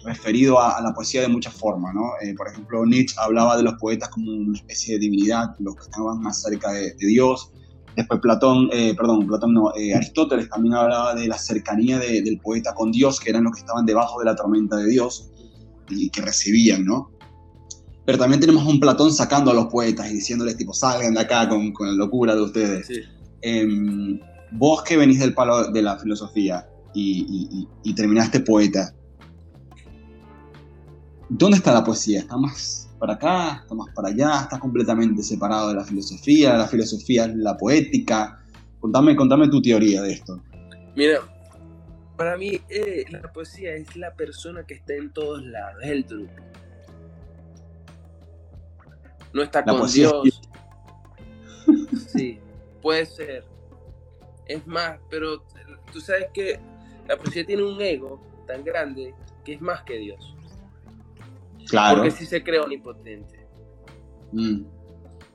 referido 0.04 0.60
a, 0.60 0.80
la 0.82 0.92
poesía 0.92 1.22
de 1.22 1.28
muchas 1.28 1.54
formas, 1.54 1.94
¿no? 1.94 2.10
Eh, 2.22 2.34
por 2.34 2.48
ejemplo, 2.48 2.84
Nietzsche 2.84 3.16
hablaba 3.18 3.56
de 3.56 3.62
los 3.62 3.74
poetas 3.74 4.10
como 4.10 4.30
una 4.30 4.58
especie 4.58 4.94
de 4.94 5.00
divinidad, 5.00 5.56
los 5.58 5.76
que 5.76 5.82
estaban 5.84 6.20
más 6.20 6.42
cerca 6.42 6.72
de, 6.72 6.94
Dios. 6.98 7.50
Después 7.96 8.20
Platón, 8.20 8.68
eh, 8.72 8.94
perdón, 8.96 9.26
Platón 9.26 9.54
no, 9.54 9.68
Aristóteles 9.68 10.48
también 10.48 10.74
hablaba 10.74 11.14
de 11.14 11.28
la 11.28 11.38
cercanía 11.38 11.98
del 11.98 12.40
poeta 12.40 12.74
con 12.74 12.90
Dios, 12.90 13.20
que 13.20 13.30
eran 13.30 13.44
los 13.44 13.54
que 13.54 13.60
estaban 13.60 13.86
debajo 13.86 14.18
de 14.18 14.24
la 14.24 14.34
tormenta 14.34 14.76
de 14.76 14.88
Dios 14.88 15.30
y 15.88 16.10
que 16.10 16.20
recibían, 16.20 16.84
¿no? 16.84 17.10
Pero 18.04 18.18
también 18.18 18.40
tenemos 18.40 18.64
a 18.64 18.68
un 18.68 18.80
Platón 18.80 19.12
sacando 19.12 19.50
a 19.50 19.54
los 19.54 19.66
poetas 19.66 20.10
y 20.10 20.14
diciéndoles, 20.14 20.56
tipo, 20.56 20.74
salgan 20.74 21.14
de 21.14 21.20
acá 21.20 21.48
con, 21.48 21.72
con 21.72 21.86
la 21.86 21.94
locura 21.94 22.34
de 22.34 22.42
ustedes. 22.42 22.88
Em, 23.40 24.18
vos 24.52 24.82
que 24.82 24.96
venís 24.96 25.20
del 25.20 25.34
palo 25.34 25.70
de 25.70 25.82
la 25.82 25.98
filosofía 25.98 26.66
y, 26.94 27.66
terminaste 27.94 28.40
poeta, 28.40 28.94
¿dónde 31.28 31.58
está 31.58 31.72
la 31.72 31.84
poesía? 31.84 32.20
¿Está 32.20 32.36
más 32.36 32.83
para 33.04 33.14
acá? 33.14 33.61
¿Está 33.62 33.75
más 33.75 33.94
para 33.94 34.08
allá? 34.08 34.40
¿Está 34.42 34.58
completamente 34.58 35.23
separado 35.23 35.68
de 35.68 35.75
la 35.75 35.84
filosofía? 35.84 36.56
¿La 36.56 36.66
filosofía 36.66 37.26
es 37.26 37.37
la 37.37 37.56
poética? 37.56 38.42
Contame, 38.80 39.14
contame 39.14 39.49
tu 39.49 39.61
teoría 39.61 40.00
de 40.00 40.12
esto. 40.12 40.42
Mira, 40.96 41.18
para 42.16 42.38
mí 42.38 42.61
eh, 42.70 43.04
la 43.11 43.30
poesía 43.32 43.75
es 43.75 43.94
la 43.96 44.14
persona 44.14 44.64
que 44.64 44.75
está 44.75 44.94
en 44.94 45.12
todos 45.12 45.42
lados, 45.44 45.82
es 45.82 45.90
el 45.90 46.04
truco 46.06 46.32
no 49.34 49.42
está 49.42 49.62
con 49.62 49.92
Dios. 49.92 50.40
Sí, 52.08 52.38
puede 52.80 53.06
ser. 53.06 53.44
Es 54.46 54.66
más, 54.66 54.99
pero 55.11 55.42
tú 55.92 56.00
sabes 56.00 56.26
que 56.32 56.61
la 57.08 57.16
poesía 57.16 57.44
tiene 57.44 57.64
un 57.64 57.80
ego 57.80 58.20
tan 58.46 58.62
grande 58.62 59.14
que 59.44 59.54
es 59.54 59.61
más 59.61 59.82
que 59.82 59.96
Dios. 59.96 60.37
Claro. 61.68 62.02
Porque 62.02 62.11
sí 62.11 62.26
se 62.26 62.42
cree 62.42 62.61
omnipotente. 62.61 63.47
Mm. 64.33 64.64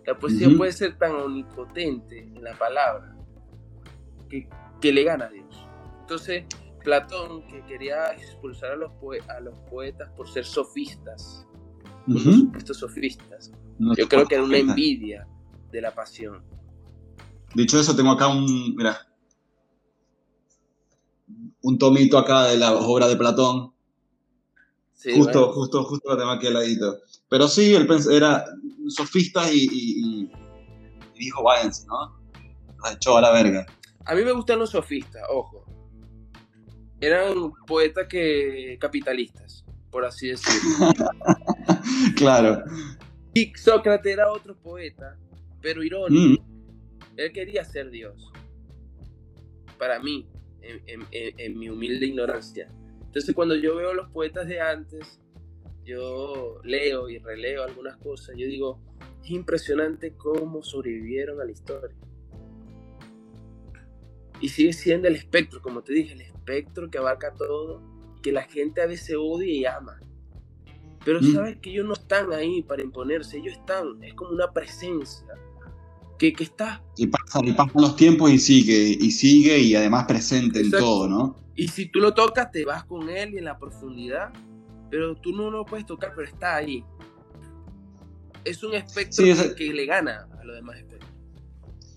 La 0.06 0.18
poesía 0.18 0.50
puede 0.58 0.72
ser 0.72 0.98
tan 0.98 1.16
omnipotente 1.16 2.20
en 2.20 2.44
la 2.44 2.58
palabra 2.58 3.16
que, 4.28 4.50
que, 4.82 4.92
le 4.92 5.04
gana 5.04 5.26
a 5.26 5.30
Dios. 5.30 5.68
Entonces, 6.02 6.46
Platón, 6.84 7.46
que 7.48 7.64
quería 7.66 8.12
expulsar 8.14 8.72
a 8.72 8.76
los, 8.76 8.92
a 9.28 9.40
los 9.40 9.60
poetas 9.70 10.10
por 10.18 10.28
ser 10.28 10.46
sofistas, 10.46 11.46
estos 12.58 12.78
sofistas, 12.78 13.52
yo 13.80 14.08
creo 14.08 14.26
que 14.26 14.36
era 14.36 14.44
una 14.44 14.58
envidia 14.58 15.28
de 15.72 15.82
la 15.82 15.94
pasión. 15.94 16.44
Dicho 17.54 17.80
eso, 17.80 17.96
tengo 17.96 18.12
acá 18.12 18.28
un, 18.28 18.76
mira, 18.76 19.08
un 21.62 21.78
tomito 21.78 22.18
acá 22.18 22.46
de 22.46 22.58
la 22.58 22.74
obra 22.74 23.08
de 23.08 23.16
Platón. 23.16 23.74
Justo, 25.04 25.54
justo, 25.54 25.84
justo 25.84 26.10
lo 26.10 26.18
tengo 26.18 26.32
aquí 26.32 26.48
al 26.48 26.54
ladito. 26.54 27.00
Pero 27.30 27.48
sí, 27.48 27.74
él 27.74 27.88
era 28.12 28.46
sofista 28.88 29.52
y, 29.52 30.30
dijo, 31.16 31.44
váyanse, 31.44 31.86
¿no? 31.88 32.18
Echó 32.92 33.18
a 33.18 33.22
la 33.22 33.32
verga. 33.32 33.66
A 34.06 34.16
mí 34.16 34.24
me 34.24 34.32
gustan 34.32 34.60
los 34.60 34.72
sofistas, 34.72 35.22
ojo. 35.30 35.66
Eran 37.02 37.52
poetas 37.68 38.08
que 38.08 38.78
capitalistas, 38.80 39.66
por 39.92 40.06
así 40.06 40.30
decirlo. 40.30 40.94
claro. 42.16 42.64
Y 43.34 43.54
Sócrates 43.56 44.12
era 44.12 44.32
otro 44.32 44.56
poeta, 44.58 45.18
pero 45.62 45.84
irónico. 45.84 46.42
Mm. 46.44 47.18
Él 47.18 47.32
quería 47.32 47.64
ser 47.64 47.90
Dios. 47.90 48.32
Para 49.78 50.00
mí, 50.00 50.28
en, 50.62 51.60
mi 51.60 51.70
humilde 51.70 52.08
ignorancia. 52.08 52.70
Entonces 53.10 53.34
cuando 53.34 53.56
yo 53.56 53.76
veo 53.76 53.96
los 53.96 54.08
poetas 54.12 54.48
de 54.48 54.62
antes, 54.62 55.20
yo 55.84 56.62
leo 56.64 57.10
y 57.10 57.18
releo 57.18 57.64
algunas 57.64 57.98
cosas, 57.98 58.36
yo 58.38 58.46
digo, 58.46 58.80
es 59.24 59.32
impresionante 59.32 60.14
cómo 60.16 60.62
sobrevivieron 60.62 61.42
a 61.42 61.46
la 61.46 61.50
historia. 61.50 61.98
Y 64.40 64.50
sigue 64.50 64.74
siendo 64.74 65.08
el 65.08 65.16
espectro, 65.16 65.60
como 65.60 65.82
te 65.82 65.92
dije, 65.92 66.14
el 66.14 66.22
espectro 66.22 66.92
que 66.92 67.00
abarca 67.00 67.34
todo, 67.34 67.82
que 68.22 68.32
la 68.32 68.44
gente 68.44 68.84
a 68.84 68.86
veces 68.86 69.16
odia 69.20 69.52
y 69.52 69.66
ama. 69.66 70.00
Pero 71.04 71.20
mm. 71.20 71.34
sabes 71.34 71.58
que 71.58 71.72
ellos 71.72 71.88
no 71.88 71.94
están 71.94 72.32
ahí 72.32 72.62
para 72.62 72.84
imponerse, 72.84 73.40
ellos 73.40 73.54
están, 73.54 74.04
es 74.04 74.14
como 74.14 74.34
una 74.34 74.54
presencia 74.54 75.26
que, 76.20 76.34
que 76.34 76.44
está. 76.44 76.84
Y 76.98 77.08
pasan, 77.08 77.48
y 77.48 77.54
pasan 77.54 77.82
los 77.82 77.96
tiempos 77.96 78.30
y 78.30 78.38
sigue, 78.38 78.98
y 79.00 79.10
sigue, 79.10 79.58
y 79.58 79.74
además 79.74 80.06
presente 80.06 80.60
en 80.60 80.70
todo, 80.70 81.08
¿no? 81.08 81.36
Y 81.56 81.68
si 81.70 81.88
tú 81.88 82.00
lo 82.00 82.14
tocas, 82.14 82.52
te 82.52 82.64
vas 82.66 82.84
con 82.84 83.10
él 83.10 83.34
y 83.34 83.38
en 83.38 83.46
la 83.46 83.58
profundidad, 83.58 84.32
pero 84.92 85.16
tú 85.16 85.32
no 85.32 85.50
lo 85.50 85.66
puedes 85.66 85.86
tocar, 85.86 86.14
pero 86.16 86.28
está 86.28 86.58
ahí. 86.58 86.84
Es 88.46 88.64
un 88.64 88.76
espectro 88.76 89.26
que, 89.56 89.74
le 89.74 89.86
gana 89.86 90.28
a 90.40 90.44
los 90.44 90.56
demás 90.56 90.78
espectros. 90.78 91.10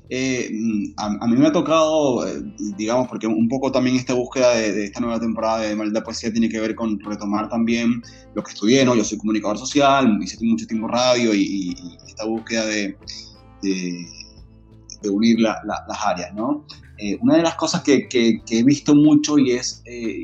Eh, 0.09 0.51
mm, 0.53 0.93
a, 0.99 1.27
mí 1.27 1.37
me 1.37 1.47
ha 1.47 1.53
tocado, 1.53 2.27
eh, 2.27 2.43
digamos, 2.77 3.09
porque 3.09 3.27
un 3.27 3.49
poco 3.49 3.73
también 3.73 3.97
esta 3.97 4.15
búsqueda 4.15 4.57
de, 4.57 4.85
esta 4.85 5.01
nueva 5.01 5.19
temporada 5.19 5.61
de 5.61 5.75
Maldita 5.75 6.03
Poesía 6.03 6.31
tiene 6.31 6.49
que 6.49 6.61
ver 6.61 6.75
con 6.75 7.01
retomar 7.01 7.49
también 7.49 8.03
lo 8.35 8.43
que 8.43 8.53
estudié, 8.53 8.85
¿no? 8.85 8.95
Yo 8.95 9.05
soy 9.05 9.19
comunicador 9.19 9.59
social, 9.59 10.19
hice 10.23 10.37
mucho 10.45 10.67
tiempo 10.67 10.89
radio 10.89 11.33
y, 11.35 11.75
esta 12.07 12.27
búsqueda 12.27 12.67
de, 12.67 12.97
de, 13.63 14.07
unir 15.11 15.41
las 15.41 15.59
áreas, 16.05 16.33
¿no? 16.35 16.65
Eh, 16.99 17.19
una 17.21 17.37
de 17.37 17.43
las 17.43 17.57
cosas 17.57 17.83
que, 17.83 18.09
he 18.13 18.63
visto 18.63 18.95
mucho 18.95 19.37
y 19.39 19.53
es 19.53 19.83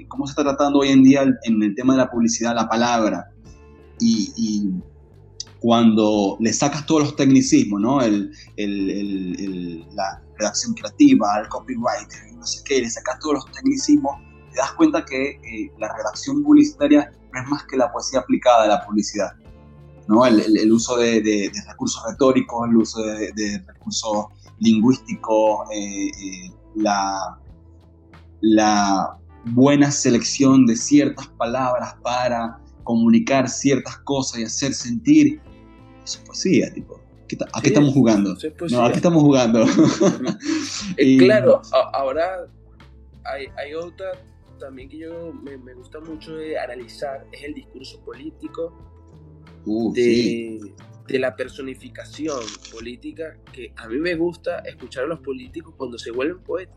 cómo 0.09 0.26
se 0.26 0.33
está 0.33 0.45
tratando 0.45 0.80
hoy 0.80 0.90
en 0.90 1.02
día 1.02 1.23
en 1.23 1.62
el 1.62 1.75
tema 1.75 1.95
de 1.95 1.99
la 1.99 2.11
publicidad 2.11 2.54
la 2.54 2.68
palabra. 2.68 3.30
y 4.00 4.71
cuando 5.61 6.37
le 6.40 6.52
sacas 6.52 6.87
todos 6.87 7.02
los 7.02 7.16
tecnicismos, 7.16 7.80
¿no? 7.80 8.00
El, 8.00 8.30
la 9.95 10.23
redacción 10.37 10.75
creativa, 10.75 11.40
el 11.40 11.49
copywriter, 11.49 12.33
no 12.35 12.47
sé 12.47 12.62
qué, 12.64 12.80
le 12.80 12.90
sacas 12.90 13.18
todos 13.21 13.35
los 13.35 13.52
tecnicismos, 13.52 14.21
te 14.52 14.59
das 14.59 14.73
cuenta 14.73 15.04
que 15.04 15.30
eh, 15.30 15.73
la 15.78 15.95
redacción 15.97 16.42
publicitaria 16.42 17.11
no 17.33 17.40
es 17.40 17.49
más 17.49 17.64
que 17.64 17.76
la 17.76 17.90
poesía 17.92 18.21
aplicada 18.21 18.64
a 18.64 18.68
la 18.68 18.87
publicidad. 18.87 19.33
¿No? 20.09 20.27
El, 20.27 20.73
uso 20.73 20.97
de, 20.97 21.50
recursos 21.69 22.03
retóricos, 22.09 22.69
el 22.69 22.77
uso 22.77 23.03
de, 23.03 23.62
recursos 23.67 24.27
lingüísticos, 24.59 25.69
eh, 25.71 26.09
eh, 26.09 26.53
la, 26.75 27.38
la 28.41 29.19
buena 29.45 29.91
selección 29.91 30.67
de 30.67 30.77
ciertas 30.77 31.29
palabras 31.29 31.95
para 32.03 32.59
comunicar 32.85 33.49
ciertas 33.49 33.99
cosas 33.99 34.41
y 34.41 34.45
hacer 34.45 34.73
sentir 34.73 35.41
es 36.05 36.17
poesía, 36.17 36.73
tipo. 36.73 37.00
¿A 37.53 37.61
qué 37.61 37.69
estamos 37.69 37.93
jugando? 37.93 38.35
No, 38.71 38.85
¿a 38.85 38.91
qué 38.91 38.97
estamos 38.97 39.23
jugando? 39.23 39.67
claro, 41.19 41.61
ahora 41.93 42.49
hay, 43.25 43.75
otra 43.75 44.12
también 44.59 44.88
que 44.88 44.99
yo 44.99 45.33
me, 45.35 45.75
gusta 45.75 46.00
mucho 46.00 46.35
de 46.37 46.59
analizar, 46.59 47.27
es 47.33 47.45
el 47.45 47.55
discurso 47.55 48.00
político 48.00 48.73
uh, 49.65 49.93
de, 49.93 50.73
de, 51.07 51.19
la 51.19 51.35
personificación 51.35 52.41
política, 52.73 53.37
que 53.53 53.73
a 53.77 53.88
mí 53.88 53.99
me 53.99 54.15
gusta 54.15 54.59
escuchar 54.61 55.05
a 55.05 55.07
los 55.09 55.21
políticos 55.21 55.75
cuando 55.77 55.99
se 55.99 56.11
vuelven 56.11 56.43
poetas. 56.43 56.77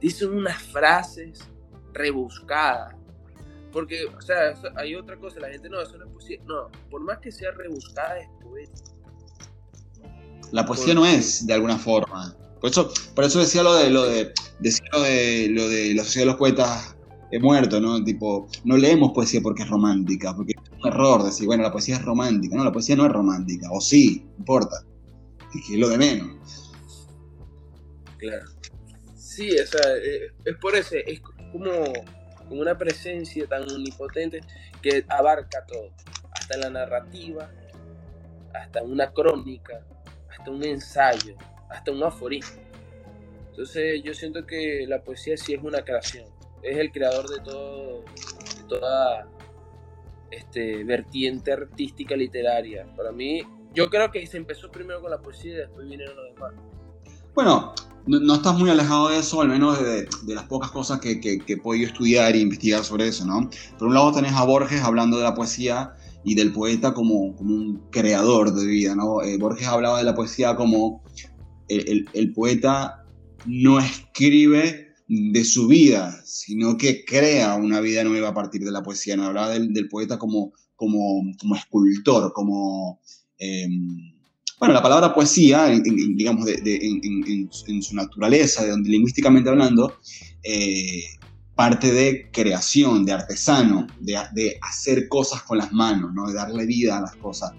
Dicen 0.00 0.30
unas 0.30 0.62
frases 0.62 1.48
rebuscadas, 1.92 2.94
Porque, 3.72 4.06
o 4.06 4.20
sea, 4.20 4.54
hay 4.76 4.94
otra 4.94 5.18
cosa, 5.18 5.40
la 5.40 5.48
gente 5.48 5.68
no, 5.68 5.80
eso 5.80 5.98
no 5.98 6.04
es 6.04 6.10
poesía. 6.12 6.38
No, 6.46 6.70
por 6.90 7.02
más 7.02 7.18
que 7.18 7.32
sea 7.32 7.50
rebuscada, 7.52 8.18
es 8.18 8.28
poética. 8.42 8.90
La 10.52 10.64
poesía 10.64 10.94
no 10.94 11.04
es, 11.04 11.46
de 11.46 11.52
alguna 11.52 11.76
forma. 11.76 12.34
Por 12.60 12.70
eso, 12.70 12.92
por 13.14 13.24
eso 13.24 13.40
decía 13.40 13.62
lo 13.62 13.74
de 13.74 13.90
lo 13.90 14.04
de, 14.04 14.32
decía 14.58 14.86
lo 14.92 15.02
de 15.02 15.48
lo 15.50 15.68
de 15.68 15.94
la 15.94 16.02
sociedad 16.02 16.26
de 16.26 16.30
los 16.32 16.36
poetas 16.36 16.96
he 17.30 17.38
muerto, 17.38 17.80
¿no? 17.80 18.02
Tipo, 18.02 18.48
no 18.64 18.76
leemos 18.76 19.12
poesía 19.12 19.40
porque 19.42 19.62
es 19.62 19.68
romántica, 19.68 20.34
porque 20.34 20.54
un 20.78 20.88
error 20.88 21.22
decir, 21.22 21.46
bueno, 21.46 21.62
la 21.62 21.72
poesía 21.72 21.96
es 21.96 22.04
romántica. 22.04 22.56
No, 22.56 22.64
la 22.64 22.72
poesía 22.72 22.96
no 22.96 23.06
es 23.06 23.12
romántica, 23.12 23.68
o 23.70 23.80
sí, 23.80 24.26
importa. 24.38 24.84
Es 25.54 25.66
que 25.66 25.74
es 25.74 25.80
lo 25.80 25.88
de 25.88 25.98
menos. 25.98 26.72
Claro. 28.18 28.46
Sí, 29.16 29.50
o 29.58 29.66
sea, 29.66 29.96
eh, 29.96 30.32
es 30.44 30.56
por 30.56 30.74
eso, 30.74 30.96
es 30.96 31.20
como, 31.20 31.70
como 32.36 32.60
una 32.60 32.76
presencia 32.76 33.46
tan 33.46 33.62
omnipotente 33.70 34.40
que 34.82 35.04
abarca 35.08 35.64
todo, 35.66 35.90
hasta 36.32 36.56
la 36.56 36.70
narrativa, 36.70 37.50
hasta 38.54 38.82
una 38.82 39.12
crónica, 39.12 39.84
hasta 40.30 40.50
un 40.50 40.64
ensayo, 40.64 41.36
hasta 41.70 41.92
un 41.92 42.02
aforismo. 42.02 42.60
Entonces 43.50 44.02
yo 44.02 44.12
siento 44.14 44.44
que 44.44 44.84
la 44.88 45.02
poesía 45.02 45.36
sí 45.36 45.54
es 45.54 45.62
una 45.62 45.84
creación, 45.84 46.26
es 46.62 46.76
el 46.76 46.90
creador 46.90 47.28
de 47.28 47.40
todo, 47.40 48.02
de 48.02 48.64
toda 48.68 49.28
este, 50.30 50.84
vertiente 50.84 51.52
artística 51.52 52.16
literaria. 52.16 52.86
Para 52.96 53.12
mí, 53.12 53.42
yo 53.74 53.88
creo 53.90 54.10
que 54.10 54.26
se 54.26 54.36
empezó 54.36 54.70
primero 54.70 55.00
con 55.00 55.10
la 55.10 55.18
poesía 55.18 55.52
y 55.52 55.56
después 55.56 55.88
vinieron 55.88 56.16
los 56.16 56.34
demás. 56.34 56.54
Bueno, 57.34 57.74
no, 58.06 58.34
estás 58.34 58.58
muy 58.58 58.70
alejado 58.70 59.10
de 59.10 59.18
eso, 59.18 59.40
al 59.40 59.48
menos 59.48 59.78
de, 59.82 60.08
las 60.26 60.44
pocas 60.44 60.70
cosas 60.70 60.98
que, 61.00 61.20
que, 61.20 61.40
he 61.46 61.56
podido 61.56 61.86
estudiar 61.86 62.34
e 62.34 62.38
investigar 62.38 62.82
sobre 62.82 63.08
eso, 63.08 63.24
¿no? 63.26 63.48
Por 63.78 63.88
un 63.88 63.94
lado 63.94 64.12
tenés 64.12 64.32
a 64.32 64.44
Borges 64.44 64.82
hablando 64.82 65.18
de 65.18 65.24
la 65.24 65.34
poesía 65.34 65.94
y 66.24 66.34
del 66.34 66.52
poeta 66.52 66.94
como, 66.94 67.36
como 67.36 67.54
un 67.54 67.82
creador 67.90 68.52
de 68.54 68.66
vida, 68.66 68.94
¿no? 68.94 69.22
Eh, 69.22 69.36
Borges 69.38 69.68
hablaba 69.68 69.98
de 69.98 70.04
la 70.04 70.14
poesía 70.14 70.56
como 70.56 71.02
el, 71.68 72.32
poeta 72.34 73.04
no 73.46 73.78
escribe 73.78 74.87
de 75.08 75.42
su 75.44 75.66
vida, 75.66 76.20
sino 76.24 76.76
que 76.76 77.04
crea 77.04 77.54
una 77.54 77.80
vida 77.80 78.04
nueva 78.04 78.28
a 78.28 78.34
partir 78.34 78.62
de 78.62 78.70
la 78.70 78.82
poesía, 78.82 79.16
¿no? 79.16 79.24
Hablaba 79.24 79.50
del, 79.50 79.88
poeta 79.88 80.18
como, 80.18 80.52
como, 80.76 81.22
como 81.38 81.56
escultor, 81.56 82.32
como... 82.32 83.00
Em, 83.38 84.12
bueno, 84.58 84.74
la 84.74 84.82
palabra 84.82 85.14
poesía, 85.14 85.68
digamos, 85.68 86.48
en, 86.48 87.82
su 87.82 87.94
naturaleza, 87.94 88.64
de 88.64 88.70
donde, 88.70 88.90
lingüísticamente 88.90 89.48
hablando, 89.48 89.94
eh, 90.42 91.04
parte 91.54 91.92
de 91.92 92.28
creación, 92.32 93.04
de 93.04 93.12
artesano, 93.12 93.86
de, 94.00 94.58
hacer 94.60 95.08
cosas 95.08 95.42
con 95.42 95.58
las 95.58 95.72
manos, 95.72 96.12
¿no? 96.12 96.26
de 96.26 96.34
darle 96.34 96.66
vida 96.66 96.98
a 96.98 97.02
las 97.02 97.16
cosas. 97.16 97.52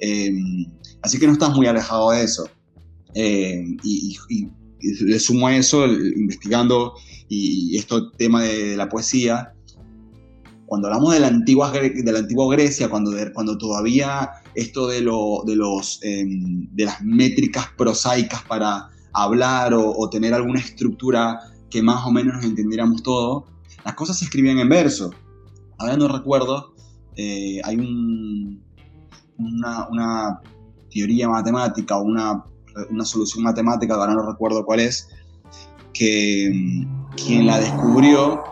Em, 0.00 0.66
así 1.02 1.18
que 1.18 1.26
no 1.26 1.34
estás 1.34 1.54
muy 1.54 1.66
alejado 1.66 2.10
de 2.12 2.24
eso. 2.24 2.48
Em, 3.14 3.76
y, 3.82 4.16
le 4.80 5.18
sumo 5.18 5.46
a 5.46 5.56
eso, 5.56 5.86
investigando 5.86 6.94
y, 7.28 7.76
esto 7.76 8.10
tema 8.12 8.42
de, 8.42 8.76
la 8.76 8.88
poesía, 8.88 9.52
cuando 10.66 10.88
hablamos 10.88 11.14
de 11.14 11.20
la 11.20 11.28
antigua, 11.28 11.70
de 11.72 12.12
la 12.12 12.18
antigua 12.18 12.52
Grecia, 12.54 12.88
cuando, 12.88 13.12
cuando 13.32 13.56
todavía 13.56 14.30
esto 14.54 14.86
de, 14.86 15.00
lo, 15.00 15.42
de, 15.46 15.56
los, 15.56 16.00
em, 16.02 16.68
de 16.72 16.84
las 16.84 17.02
métricas 17.02 17.66
prosaicas 17.76 18.42
para 18.42 18.88
hablar 19.12 19.72
o, 19.74 20.08
tener 20.10 20.34
alguna 20.34 20.60
estructura 20.60 21.40
que 21.70 21.82
más 21.82 22.06
o 22.06 22.10
menos 22.10 22.36
nos 22.36 22.44
entendiéramos 22.44 23.02
todo, 23.02 23.46
las 23.84 23.94
cosas 23.94 24.18
se 24.18 24.26
escribían 24.26 24.58
en 24.58 24.68
verso. 24.68 25.10
Ahora 25.78 25.96
no 25.96 26.08
recuerdo, 26.08 26.74
eh, 27.16 27.60
hay 27.64 27.76
un, 27.76 28.62
una, 29.38 29.88
una, 29.88 30.40
teoría 30.90 31.28
matemática 31.28 31.98
o 31.98 32.02
una, 32.02 32.44
una, 32.90 33.04
solución 33.04 33.44
matemática, 33.44 33.94
ahora 33.94 34.14
no 34.14 34.30
recuerdo 34.30 34.64
cuál 34.64 34.80
es, 34.80 35.08
que 35.92 36.46
em, 36.46 36.88
quien 37.16 37.46
la 37.46 37.58
descubrió 37.58 38.42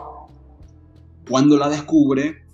cuando 1.29 1.57
la 1.57 1.69
descubre, 1.69 2.45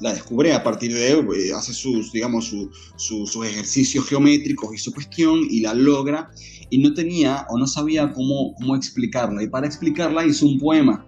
la 0.00 0.12
descubre 0.12 0.52
a 0.52 0.62
partir 0.62 0.92
de, 0.92 1.12
eh, 1.12 1.52
hace 1.54 1.72
sus, 1.72 2.12
digamos, 2.12 2.52
sus 2.96 3.46
ejercicios 3.46 4.06
geométricos 4.06 4.74
y 4.74 4.78
su 4.78 4.92
cuestión 4.92 5.40
y 5.48 5.60
la 5.60 5.74
logra 5.74 6.30
y 6.70 6.78
no 6.78 6.92
tenía 6.92 7.46
o 7.50 7.58
no 7.58 7.66
sabía 7.66 8.12
cómo, 8.12 8.54
cómo 8.56 8.74
explicarla. 8.74 9.42
Y 9.42 9.48
para 9.48 9.66
explicarla 9.66 10.26
hizo 10.26 10.46
un 10.46 10.58
poema. 10.58 11.06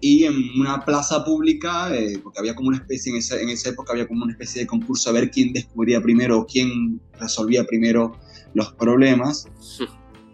Y 0.00 0.24
en 0.24 0.34
una 0.60 0.84
plaza 0.84 1.24
pública, 1.24 1.94
eh, 1.96 2.18
porque 2.22 2.38
había 2.38 2.54
como 2.54 2.68
una 2.68 2.76
especie, 2.76 3.10
en 3.10 3.18
esa, 3.18 3.40
en 3.40 3.48
esa 3.48 3.70
época 3.70 3.92
había 3.92 4.06
como 4.06 4.22
una 4.22 4.32
especie 4.32 4.60
de 4.60 4.66
concurso 4.66 5.08
a 5.08 5.12
ver 5.14 5.30
quién 5.30 5.52
descubría 5.52 6.00
primero 6.02 6.40
o 6.40 6.46
quién 6.46 7.00
resolvía 7.18 7.64
primero 7.64 8.12
los 8.54 8.72
problemas, 8.72 9.48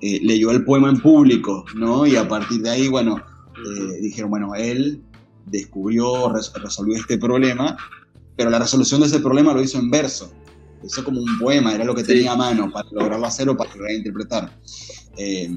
eh, 0.00 0.20
leyó 0.22 0.50
el 0.50 0.64
poema 0.64 0.90
en 0.90 1.00
público, 1.00 1.64
¿no? 1.74 2.06
Y 2.06 2.16
a 2.16 2.28
partir 2.28 2.62
de 2.62 2.70
ahí, 2.70 2.88
bueno, 2.88 3.22
dijeron, 4.00 4.30
bueno, 4.30 4.54
él 4.54 5.02
descubrió, 5.46 6.32
resolvió 6.32 6.96
este 6.96 7.18
problema, 7.18 7.76
pero 8.36 8.50
la 8.50 8.58
resolución 8.58 9.00
de 9.00 9.08
ese 9.08 9.20
problema 9.20 9.52
lo 9.52 9.62
hizo 9.62 9.78
en 9.78 9.90
verso. 9.90 10.32
Lo 10.80 10.86
hizo 10.86 11.04
como 11.04 11.20
un 11.20 11.38
poema, 11.38 11.74
era 11.74 11.84
lo 11.84 11.94
que 11.94 12.02
tenía 12.02 12.32
a 12.32 12.36
mano 12.36 12.70
para 12.70 12.88
lograrlo 12.90 13.26
hacer 13.26 13.48
o 13.48 13.56
para 13.56 13.70
lograr 13.74 13.92
interpretar. 13.92 14.58
Eh, 15.16 15.50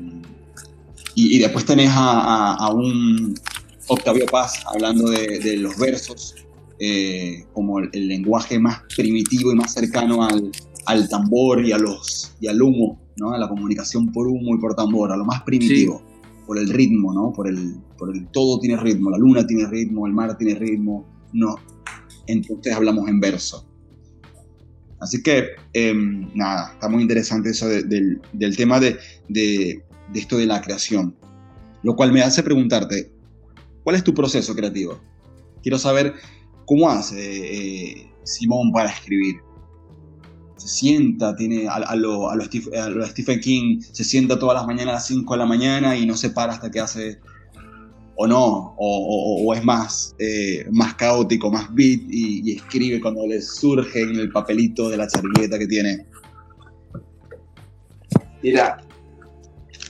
y, 1.15 1.37
después 1.37 1.65
tenés 1.65 1.91
a, 1.93 2.69
un 2.73 3.39
Octavio 3.87 4.25
Paz 4.25 4.63
hablando 4.65 5.09
de, 5.09 5.57
los 5.57 5.77
versos 5.77 6.35
eh, 6.79 7.45
como 7.53 7.79
el, 7.79 8.07
lenguaje 8.07 8.57
más 8.59 8.81
primitivo 8.95 9.51
y 9.51 9.55
más 9.55 9.73
cercano 9.73 10.23
al, 10.23 10.51
al 10.85 11.09
tambor 11.09 11.65
y, 11.65 11.71
a 11.71 11.77
los, 11.77 12.35
y 12.39 12.47
al 12.47 12.61
humo, 12.61 12.99
¿no? 13.17 13.31
a 13.31 13.37
la 13.37 13.47
comunicación 13.47 14.11
por 14.11 14.27
humo 14.27 14.55
y 14.55 14.59
por 14.59 14.75
tambor, 14.75 15.11
a 15.11 15.17
lo 15.17 15.25
más 15.25 15.41
primitivo 15.43 16.01
por 16.45 16.57
el 16.57 16.69
ritmo, 16.69 17.13
¿no? 17.13 17.31
Por 17.33 17.47
el, 17.47 17.75
por 17.97 18.15
el 18.15 18.27
todo 18.27 18.59
tiene 18.59 18.77
ritmo, 18.77 19.09
la 19.09 19.17
luna 19.17 19.45
tiene 19.45 19.67
ritmo, 19.67 20.05
el 20.07 20.13
mar 20.13 20.37
tiene 20.37 20.55
ritmo, 20.55 21.05
no. 21.31 21.55
Entonces 22.27 22.73
hablamos 22.73 23.07
en 23.07 23.19
verso. 23.19 23.67
Así 24.99 25.21
que, 25.21 25.47
em, 25.73 26.29
nada, 26.33 26.73
está 26.73 26.87
muy 26.87 27.01
interesante 27.01 27.49
eso 27.49 27.67
del, 27.67 28.21
del, 28.31 28.55
tema 28.55 28.79
de, 28.79 28.97
de, 29.27 29.83
de, 30.13 30.19
esto 30.19 30.37
de 30.37 30.45
la 30.45 30.61
creación. 30.61 31.15
Lo 31.81 31.95
cual 31.95 32.13
me 32.13 32.21
hace 32.21 32.41
preguntarte, 32.41 33.11
¿cuál 33.83 33.97
es 33.97 34.03
tu 34.03 34.13
proceso 34.13 34.55
creativo? 34.55 34.99
Quiero 35.61 35.77
saber 35.77 36.13
cómo 36.65 36.89
hace 36.89 37.17
eh, 37.19 38.09
Simón 38.23 38.71
para 38.71 38.89
escribir 38.89 39.35
se 40.63 40.69
sienta, 40.69 41.35
tiene 41.35 41.67
a, 41.67 41.95
lo, 41.95 42.29
a, 42.29 42.37
Stephen 42.41 43.39
King, 43.41 43.81
se 43.81 44.03
sienta 44.03 44.39
todas 44.39 44.55
las 44.55 44.65
mañanas 44.65 44.91
a 44.91 44.95
las 44.95 45.07
5 45.07 45.33
de 45.33 45.37
la 45.37 45.45
mañana 45.45 45.97
y 45.97 46.05
no 46.05 46.15
se 46.15 46.29
para 46.29 46.53
hasta 46.53 46.71
que 46.71 46.79
hace, 46.79 47.19
o 48.15 48.25
no, 48.25 48.73
o, 48.77 49.53
es 49.53 49.63
más, 49.63 50.15
eh, 50.19 50.65
más 50.71 50.93
caótico, 50.95 51.51
más 51.51 51.73
beat 51.75 52.01
y, 52.09 52.55
escribe 52.55 53.01
cuando 53.01 53.27
le 53.27 53.41
surge 53.41 54.03
en 54.03 54.15
el 54.15 54.31
papelito 54.31 54.89
de 54.89 54.97
la 54.97 55.07
chargueta 55.07 55.59
que 55.59 55.67
tiene. 55.67 56.05
Mira, 58.41 58.81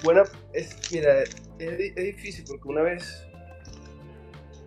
bueno, 0.03 0.23
es, 0.53 0.75
mira, 0.91 1.21
es, 1.59 1.95
difícil 1.95 2.45
porque 2.47 2.67
una 2.67 2.81
vez, 2.81 3.27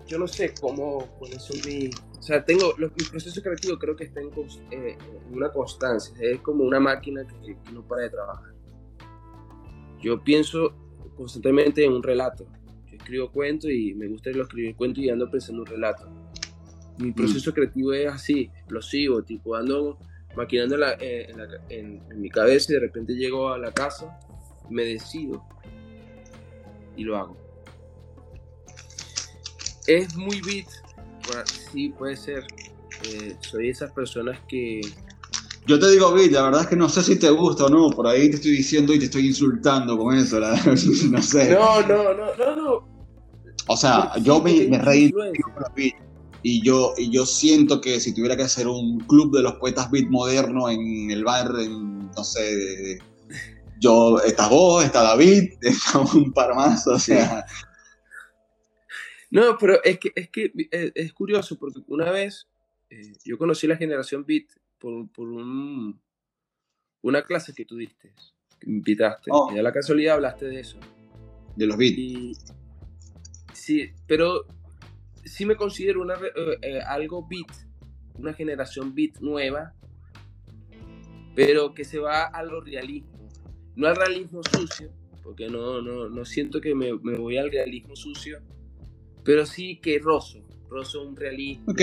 yo 0.07 0.21
no 0.21 0.29
sé 0.29 0.55
cómo, 0.61 1.05
cuáles 1.19 1.42
son 1.42 1.57
mis 1.66 1.90
o 2.19 2.23
sea, 2.23 2.45
tengo, 2.45 2.75
los, 2.79 2.91
mi 2.93 3.05
proceso 3.05 3.43
creativo 3.43 3.79
creo 3.79 3.95
que 3.95 4.05
está 4.05 4.21
en, 4.21 4.31
eh, 4.71 4.99
una 5.31 5.51
constancia, 5.51 6.15
es 6.21 6.41
como 6.41 6.65
una 6.65 6.81
máquina 6.81 7.27
que, 7.27 7.57
no 7.73 7.87
para 7.87 8.03
de 8.03 8.11
trabajar. 8.11 8.53
Yo 10.01 10.23
pienso 10.23 10.75
constantemente 11.17 11.85
en 11.85 11.93
un 11.93 12.03
relato. 12.03 12.47
Yo 12.87 12.97
escribo 12.97 13.31
cuentos 13.31 13.71
y 13.71 13.95
me 13.95 14.09
gusta 14.09 14.31
escribir 14.31 14.77
cuentos 14.77 15.05
y 15.05 15.11
ando 15.11 15.31
pensando 15.31 15.63
en 15.63 15.69
un 15.69 15.75
relato. 15.75 16.09
Mi 16.99 17.11
mm. 17.11 17.15
proceso 17.15 17.53
creativo 17.53 17.93
es 17.93 18.09
así, 18.09 18.51
explosivo, 18.55 19.23
tipo 19.23 19.55
ando 19.55 19.99
maquinando 20.37 20.77
eh, 21.01 21.29
en, 21.71 22.03
en, 22.11 22.21
mi 22.21 22.29
cabeza 22.29 22.73
y 22.73 22.75
de 22.75 22.81
repente 22.81 23.15
llego 23.15 23.49
a 23.49 23.59
la 23.59 23.73
casa, 23.73 24.19
me 24.71 24.85
decido 24.85 25.43
y 26.97 27.05
lo 27.05 27.17
hago. 27.17 27.37
Es 29.87 30.17
muy 30.17 30.41
beat, 30.41 30.67
sí, 31.73 31.91
puede 31.91 32.17
ser. 32.17 32.47
Eh, 33.05 33.37
soy 33.41 33.71
esas 33.71 33.93
personas 33.93 34.39
que... 34.49 34.81
Yo 35.67 35.79
te 35.79 35.91
digo, 35.91 36.12
Vic, 36.12 36.31
la 36.33 36.43
verdad 36.43 36.61
es 36.62 36.67
que 36.69 36.77
no 36.77 36.89
sé 36.89 37.03
si 37.03 37.19
te 37.19 37.29
gusta 37.31 37.65
o 37.65 37.69
no, 37.69 37.91
por 37.91 38.07
ahí 38.07 38.31
te 38.31 38.37
estoy 38.37 38.53
diciendo 38.53 38.95
y 38.95 39.01
te 39.01 39.07
estoy 39.07 39.27
insultando 39.27 39.99
con 39.99 40.17
eso, 40.17 40.39
no 41.11 41.23
sé. 41.23 41.51
No, 41.51 41.83
no, 41.83 42.15
no, 42.15 42.37
no, 42.37 42.57
no. 42.57 42.89
O 43.67 43.77
sea, 43.77 44.12
yo 44.23 44.41
me, 44.41 44.69
me 44.69 44.79
reí 44.79 45.12
y 46.43 46.62
yo, 46.62 46.95
y 46.97 47.11
yo 47.11 47.27
siento 47.27 47.81
que 47.81 47.99
si 47.99 48.15
tuviera 48.15 48.37
que 48.37 48.45
hacer 48.45 48.69
un 48.69 49.01
club 49.01 49.35
de 49.35 49.43
los 49.43 49.55
poetas 49.55 49.91
beat 49.91 50.07
moderno 50.09 50.71
en 50.71 51.11
el 51.11 51.25
bar, 51.25 51.51
en, 51.59 52.09
no 52.12 52.23
sé, 52.23 52.99
yo, 53.81 54.21
estás 54.21 54.49
vos, 54.49 54.85
está 54.85 55.03
David, 55.03 55.55
está 55.61 55.99
un 55.99 56.33
par 56.33 56.55
más, 56.55 56.87
o 56.87 57.01
sea, 57.01 57.45
No, 59.37 59.59
pero 59.59 59.85
es 59.85 59.99
que 59.99 60.12
es, 60.14 60.31
que 60.31 60.51
eh, 60.72 60.92
es, 60.94 61.12
curioso 61.12 61.59
porque 61.59 61.81
una 61.88 62.11
vez 62.11 62.49
eh, 62.88 63.12
yo 63.22 63.37
conocí 63.37 63.66
la 63.66 63.77
generación 63.77 64.25
Beat 64.25 64.46
por, 64.79 65.12
por 65.12 65.29
un, 65.29 66.01
una 67.03 67.22
clase 67.22 67.53
que 67.53 67.66
tú 67.66 67.77
diste, 67.77 68.14
que 68.59 68.70
invitaste. 68.70 69.31
Oh. 69.31 69.53
Y 69.55 69.59
a 69.59 69.62
la 69.62 69.75
casualidad 69.75 70.14
hablaste 70.14 70.46
de 70.46 70.61
eso. 70.61 70.81
De 71.55 71.66
los 71.66 71.77
Beat. 71.77 72.38
sí, 73.53 73.90
pero 74.07 74.46
sí 75.22 75.44
me 75.44 75.57
considero 75.57 76.01
una, 76.01 76.14
eh, 76.62 76.81
algo 76.87 77.29
Beat, 77.29 77.53
una 78.14 78.33
generación 78.33 78.94
Beat 78.94 79.18
nueva, 79.20 79.75
pero 81.35 81.75
que 81.75 81.85
se 81.85 81.99
va 81.99 82.25
a 82.25 82.42
lo 82.42 82.62
realismo. 82.62 83.29
No 83.75 83.87
al 83.87 83.96
realismo 83.96 84.40
sucio, 84.51 84.90
porque 85.22 85.51
no, 85.51 85.83
no, 85.83 86.09
no 86.09 86.25
siento 86.25 86.59
que 86.59 86.75
me, 86.75 86.94
me 86.94 87.18
voy 87.18 87.37
al 87.37 87.51
realismo 87.51 87.94
sucio, 87.94 88.40
pero 89.27 89.45
sí 89.45 89.77
que 89.77 89.99
rozo, 89.99 90.39
rozo 90.71 91.03
un 91.03 91.17
realismo. 91.17 91.65
Ok. 91.67 91.83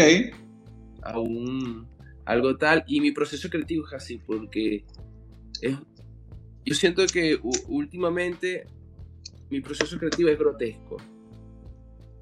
A 1.02 1.20
un, 1.20 1.86
algo 2.24 2.56
tal. 2.56 2.86
Y 2.88 3.02
mi 3.02 3.12
proceso 3.12 3.50
creativo 3.50 3.86
es 3.86 3.94
así, 3.94 4.18
porque 4.26 4.86
es, 5.62 5.76
yo 6.66 6.74
siento 6.74 7.06
que 7.06 7.38
últimamente 7.68 8.66
mi 9.50 9.60
proceso 9.60 9.98
creativo 10.00 10.30
es 10.30 10.40
grotesco 10.40 10.98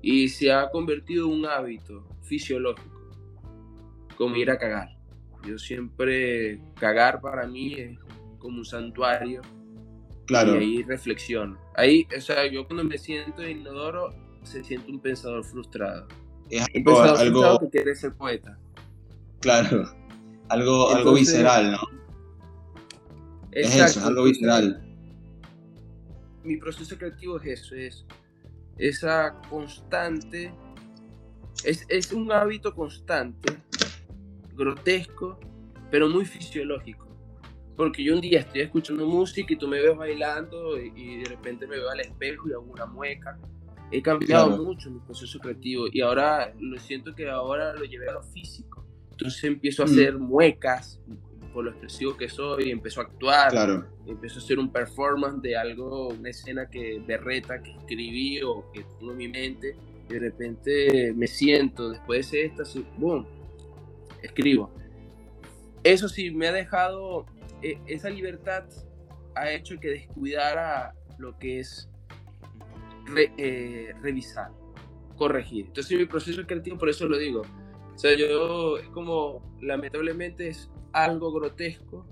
y 0.02 0.28
se 0.30 0.52
ha 0.52 0.70
convertido 0.72 1.28
en 1.28 1.40
un 1.40 1.46
hábito 1.46 2.08
fisiológico, 2.24 3.12
como 4.18 4.36
ir 4.38 4.50
a 4.50 4.58
cagar. 4.58 4.90
Yo 5.48 5.60
siempre, 5.60 6.60
cagar 6.80 7.22
para 7.22 7.46
mí 7.46 7.76
es 7.76 8.00
como 8.40 8.58
un 8.58 8.66
santuario. 8.66 9.42
Claro. 10.26 10.56
Y 10.56 10.78
ahí 10.78 10.84
reflexión. 10.84 11.60
Ahí, 11.76 12.08
o 12.18 12.22
sea, 12.22 12.48
yo 12.48 12.66
cuando 12.66 12.84
me 12.84 12.98
siento 12.98 13.48
inodoro, 13.48 14.10
se 14.44 14.64
siente 14.64 14.92
un 14.92 15.00
pensador 15.00 15.44
frustrado. 15.44 16.08
Es 16.50 16.66
un 16.76 16.84
pensador 16.84 17.20
algo, 17.20 17.60
que 17.60 17.70
quiere 17.70 17.96
ser 17.96 18.14
poeta. 18.14 18.58
Claro, 19.40 19.90
algo, 20.50 20.90
algo 20.92 21.14
visceral, 21.14 21.72
¿no? 21.72 21.80
es 23.52 23.76
eso, 23.76 24.06
algo 24.06 24.24
visceral. 24.24 24.82
Mi 26.44 26.58
proceso 26.58 26.98
creativo 26.98 27.40
es 27.40 27.62
eso, 27.62 27.76
es 27.76 28.06
esa 28.78 29.40
constante, 29.50 30.54
es, 31.64 31.86
es 31.88 32.12
un 32.12 32.32
hábito 32.32 32.74
constante, 32.74 33.58
grotesco, 34.56 35.40
pero 35.92 36.10
muy 36.10 36.26
fisiológico. 36.26 37.08
Porque 37.76 38.04
yo 38.04 38.16
un 38.16 38.22
día 38.22 38.40
estoy 38.40 38.62
escuchando 38.62 39.06
música 39.06 39.54
y 39.54 39.56
tú 39.56 39.68
me 39.68 39.82
ves 39.82 39.96
bailando 39.96 40.80
y, 40.80 41.18
de 41.18 41.30
repente 41.30 41.68
me 41.68 41.78
veo 41.78 41.90
al 41.90 42.00
espejo 42.00 42.50
y 42.50 42.54
hago 42.54 42.64
una 42.64 42.86
mueca. 42.86 43.40
He 43.92 44.02
cambiado 44.02 44.64
mucho 44.64 44.90
mi 44.90 45.00
proceso 45.00 45.40
creativo 45.40 45.86
y 45.92 46.02
ahora 46.02 46.54
lo 46.60 46.80
siento 46.80 47.14
que 47.14 47.30
ahora 47.30 47.74
lo 47.74 47.84
llevé 47.84 48.10
a 48.10 48.14
lo 48.14 48.24
físico. 48.24 48.86
Entonces 49.12 49.44
empiezo 49.44 49.84
a 49.84 49.86
mm. 49.86 49.90
hacer 49.90 50.18
muecas 50.18 51.00
por 51.54 51.66
lo 51.66 51.72
expresivo 51.72 52.16
que 52.16 52.30
soy, 52.30 52.72
empiezo 52.72 53.02
a 53.02 53.04
actuar, 53.04 53.52
claro. 53.52 53.86
empiezo 54.08 54.40
a 54.40 54.44
hacer 54.44 54.58
un 54.60 54.72
performance 54.72 55.42
de 55.42 55.58
algo, 55.58 56.10
una 56.10 56.30
escena 56.30 56.70
que 56.70 57.04
de 57.06 57.18
reta 57.18 57.62
que 57.62 57.72
escribí 57.72 58.42
o 58.42 58.72
que 58.72 58.86
tengo 58.98 59.12
en 59.12 59.18
mi 59.18 59.28
mente 59.28 59.76
y 60.10 60.14
de 60.14 60.20
repente 60.20 61.14
me 61.16 61.28
siento 61.28 61.90
después 61.90 62.32
de 62.32 62.46
esta, 62.46 62.64
boom, 62.98 63.26
escribo. 64.22 64.72
Eso 65.84 66.08
sí, 66.08 66.32
me 66.32 66.48
ha 66.48 66.52
dejado, 66.52 67.26
e, 67.62 67.78
esa 67.88 68.10
libertad 68.10 68.64
ha 69.36 69.52
hecho 69.52 69.80
que 69.80 69.90
descuidara 69.90 70.94
lo 71.18 71.38
que 71.38 71.60
es 71.60 71.90
eh, 73.38 73.94
revisar, 74.02 74.52
corregir. 75.16 75.68
Entonces 75.68 75.98
mi 75.98 76.06
proceso 76.06 76.46
creativo, 76.46 76.78
por 76.78 76.90
eso 76.90 77.08
lo 77.08 77.18
digo, 77.18 77.42
o 77.42 77.98
sea, 77.98 78.16
yo 78.18 78.76
como, 78.94 79.58
lamentablemente 79.62 80.48
es 80.48 80.70
algo 80.94 81.32
grotesco. 81.32 82.06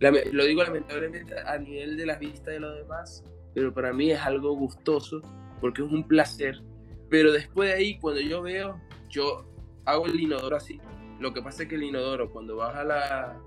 lo 0.00 0.44
digo 0.44 0.62
lamentablemente 0.62 1.34
a 1.38 1.58
nivel 1.58 1.96
de 1.96 2.06
la 2.06 2.16
vista 2.16 2.50
de 2.50 2.60
los 2.60 2.76
demás, 2.76 3.24
pero 3.54 3.72
para 3.72 3.92
mí 3.92 4.10
es 4.10 4.20
algo 4.20 4.54
gustoso 4.54 5.22
porque 5.60 5.82
es 5.82 5.90
un 5.90 6.06
placer. 6.06 6.60
Pero 7.08 7.30
después 7.32 7.68
de 7.68 7.74
ahí, 7.74 7.98
cuando 7.98 8.20
yo 8.20 8.42
veo, 8.42 8.80
yo 9.08 9.44
hago 9.84 10.06
el 10.06 10.18
inodoro 10.18 10.56
así. 10.56 10.80
Lo 11.20 11.32
que 11.32 11.42
pasa 11.42 11.62
es 11.62 11.68
que 11.68 11.76
el 11.76 11.84
inodoro, 11.84 12.30
cuando 12.30 12.56
baja 12.56 12.82
la, 12.82 13.40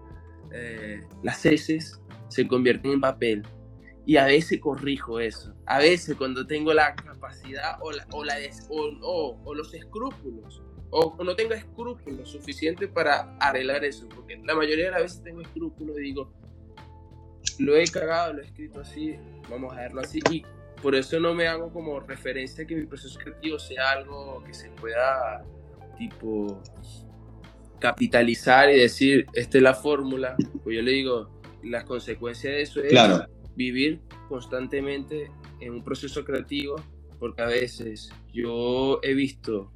eh, 0.52 1.02
las 1.24 1.46
heces, 1.46 2.02
se 2.30 2.48
convierte 2.48 2.92
en 2.92 3.02
papel. 3.02 3.44
Y 4.06 4.18
a 4.18 4.26
veces 4.26 4.60
corrijo 4.60 5.20
eso. 5.20 5.54
A 5.66 5.80
veces 5.80 6.16
cuando 6.16 6.46
tengo 6.46 6.74
la 6.74 6.96
capacidad 6.96 7.78
o, 7.82 7.92
la, 7.92 8.06
o, 8.12 9.54
los 9.54 9.74
escrúpulos 9.74 10.62
o, 10.92 11.24
no 11.24 11.36
tengo 11.36 11.54
escrúpulos 11.54 12.30
suficientes 12.30 12.90
para 12.90 13.36
arreglar 13.40 13.84
eso, 13.84 14.08
porque 14.08 14.38
la 14.44 14.56
mayoría 14.56 14.86
de 14.86 14.92
las 14.92 15.02
veces 15.02 15.24
tengo 15.24 15.42
escrúpulos 15.42 15.98
y 15.98 16.02
digo, 16.02 16.32
lo 17.60 17.76
he 17.76 17.86
cagado, 17.88 18.34
lo 18.34 18.42
he 18.42 18.46
escrito 18.46 18.82
así, 18.82 19.16
vamos 19.50 19.74
a 19.74 19.82
verlo 19.82 20.02
así, 20.02 20.20
y 20.30 20.44
por 20.82 20.96
eso 20.96 21.20
no 21.20 21.34
me 21.34 21.48
hago 21.48 21.72
como 21.72 22.00
referencia 22.00 22.66
que 22.66 22.76
mi 22.76 22.86
proceso 22.86 23.20
creativo 23.20 23.60
sea 23.60 23.92
algo 23.92 24.44
que 24.46 24.54
se 24.54 24.70
pueda, 24.70 25.44
tipo, 25.98 26.62
capitalizar 27.80 28.70
y 28.70 28.80
decir, 28.80 29.26
esta 29.34 29.58
es 29.58 29.64
la 29.64 29.74
fórmula, 29.74 30.36
pues 30.64 30.78
yo 30.78 30.82
le 30.82 30.92
digo, 30.92 31.30
las 31.64 31.84
consecuencias 31.84 32.54
de 32.54 32.62
eso 32.62 32.84
es 32.84 32.94
vivir 33.56 34.02
constantemente 34.30 35.32
en 35.60 35.74
un 35.74 35.84
proceso 35.84 36.24
creativo, 36.24 36.76
porque 37.20 37.42
a 37.42 37.48
veces 37.48 38.12
yo 38.34 39.00
he 39.04 39.14
visto 39.14 39.72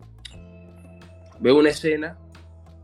veo 1.40 1.58
una 1.58 1.70
escena 1.70 2.18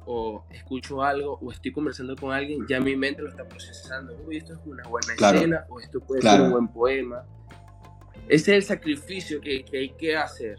o 0.06 0.46
escucho 0.52 1.02
algo 1.02 1.40
o 1.42 1.52
estoy 1.52 1.72
conversando 1.72 2.16
con 2.16 2.32
alguien, 2.32 2.66
ya 2.68 2.80
mi 2.80 2.96
mente 2.96 3.22
lo 3.22 3.30
está 3.30 3.48
procesando. 3.48 4.16
Uy, 4.26 4.38
esto 4.38 4.54
es 4.54 4.60
una 4.66 4.88
buena 4.88 5.14
escena 5.14 5.66
o 5.70 5.80
esto 5.80 6.00
puede 6.00 6.22
ser 6.22 6.42
un 6.42 6.52
buen 6.52 6.68
poema. 6.68 7.26
Ese 8.28 8.52
es 8.52 8.58
el 8.58 8.64
sacrificio 8.64 9.42
que, 9.42 9.64
que, 9.66 9.78
hay 9.78 9.90
que 9.90 10.16
hacer. 10.16 10.58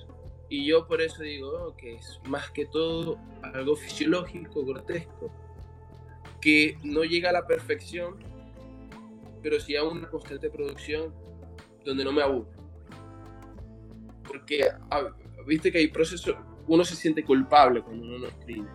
Y 0.49 0.67
yo 0.67 0.87
por 0.87 1.01
eso 1.01 1.23
digo 1.23 1.51
oh, 1.51 1.77
que 1.77 1.95
es 1.95 2.21
más 2.29 2.51
que 2.51 2.67
todo 2.67 3.19
algo 3.43 3.77
fisiológico, 3.77 4.65
grotesco, 4.65 5.33
que 6.41 6.79
no 6.85 7.03
llega 7.05 7.31
a 7.31 7.33
la 7.33 7.47
perfección, 7.47 8.19
pero 9.49 9.61
sí 9.61 9.77
a 9.77 9.85
una 9.85 10.11
constante 10.11 10.51
producción 10.51 11.15
donde 11.85 12.03
no 12.03 12.11
me 12.11 12.21
aburro. 12.21 12.51
Porque, 14.27 14.63
ah, 14.91 15.15
viste 15.47 15.71
que 15.71 15.79
hay 15.79 15.87
procesos, 15.87 16.35
uno 16.67 16.85
se 16.85 16.97
siente 16.97 17.23
culpable 17.23 17.81
cuando 17.81 18.07
uno 18.07 18.19
no 18.19 18.27
escribe 18.27 18.67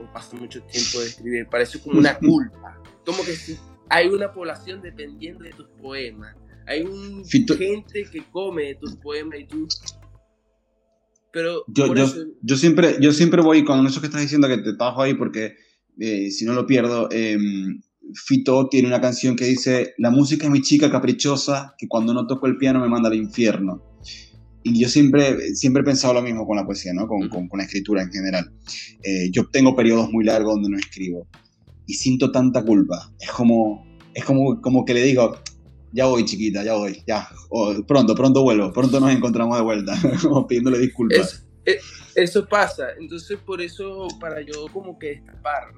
o 0.00 0.12
pasa 0.12 0.36
mucho 0.36 0.62
tiempo 0.62 1.00
de 1.00 1.06
escribir, 1.06 1.48
parece 1.48 1.80
como 1.80 1.98
una 1.98 2.16
culpa, 2.20 2.80
como 3.04 3.24
que 3.24 3.32
si 3.32 3.58
hay 3.88 4.06
una 4.06 4.32
población 4.32 4.80
dependiendo 4.80 5.42
de 5.42 5.50
tus 5.50 5.66
poemas, 5.70 6.36
hay 6.68 6.82
un 6.82 7.24
gente 7.24 8.04
que 8.04 8.22
come 8.30 8.62
de 8.62 8.74
tus 8.76 8.94
poemas 8.98 9.40
y 9.40 9.46
tú... 9.46 9.66
Pero 11.32 11.64
yo, 11.66 11.92
yo, 12.42 12.56
siempre, 12.56 12.96
yo 13.00 13.10
siempre 13.10 13.42
voy 13.42 13.64
con 13.64 13.84
eso 13.84 14.00
que 14.00 14.06
estás 14.06 14.20
diciendo 14.20 14.46
que 14.46 14.58
te 14.58 14.70
bajo 14.70 15.02
ahí 15.02 15.14
porque 15.14 15.56
eh, 15.98 16.30
si 16.30 16.44
no 16.44 16.52
lo 16.52 16.64
pierdo, 16.64 17.08
em, 17.10 17.82
Fito 18.14 18.68
tiene 18.68 18.88
una 18.88 19.00
canción 19.00 19.36
que 19.36 19.44
dice, 19.44 19.94
la 19.98 20.10
música 20.10 20.46
es 20.46 20.52
mi 20.52 20.62
chica 20.62 20.90
caprichosa 20.90 21.74
que 21.78 21.88
cuando 21.88 22.14
no 22.14 22.26
toco 22.26 22.46
el 22.46 22.56
piano 22.56 22.80
me 22.80 22.88
manda 22.88 23.08
al 23.08 23.14
infierno 23.14 23.82
y 24.68 24.80
yo 24.80 24.88
siempre, 24.88 25.54
siempre 25.54 25.82
he 25.82 25.84
pensado 25.84 26.14
lo 26.14 26.22
mismo 26.22 26.44
con 26.44 26.56
la 26.56 26.66
poesía, 26.66 26.92
¿no? 26.92 27.06
con, 27.06 27.28
con, 27.28 27.48
la 27.56 27.62
escritura 27.62 28.02
en 28.02 28.10
general. 28.10 28.52
Eh, 29.00 29.30
yo 29.30 29.48
tengo 29.48 29.76
periodos 29.76 30.10
muy 30.10 30.24
largos 30.24 30.54
donde 30.54 30.70
no 30.70 30.76
escribo 30.76 31.28
y 31.86 31.94
siento 31.94 32.32
tanta 32.32 32.64
culpa. 32.64 33.12
Es 33.20 33.30
como, 33.30 33.86
es 34.12 34.24
como, 34.24 34.60
como 34.60 34.84
que 34.84 34.92
le 34.92 35.04
digo, 35.04 35.38
ya 35.92 36.06
voy 36.06 36.24
chiquita, 36.24 36.64
ya 36.64 36.74
voy, 36.74 37.00
ya, 37.06 37.28
pronto, 37.86 38.16
pronto 38.16 38.42
vuelvo, 38.42 38.72
pronto 38.72 38.98
nos 38.98 39.12
encontramos 39.12 39.56
de 39.56 39.62
vuelta, 39.62 39.94
como 40.20 40.48
pidiéndole 40.48 40.80
disculpas. 40.80 41.46
Eh, 41.64 41.78
eso 42.16 42.48
pasa, 42.48 42.88
entonces 42.98 43.38
por 43.38 43.62
eso, 43.62 44.08
para 44.18 44.40
yo 44.40 44.66
como 44.72 44.98
que 44.98 45.12
escapar, 45.12 45.72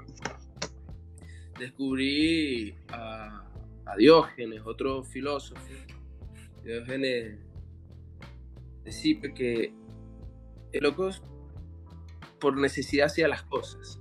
descubrí 1.59 2.75
a, 2.89 3.45
a 3.87 3.97
Diógenes, 3.97 4.63
otro 4.65 5.03
filósofo, 5.03 5.61
Diógenes 6.63 7.39
decir 8.85 9.21
que 9.35 9.73
el 10.73 10.83
loco 10.83 11.11
por 12.41 12.57
necesidad 12.57 13.07
hacía 13.07 13.29
las 13.29 13.43
cosas. 13.45 14.01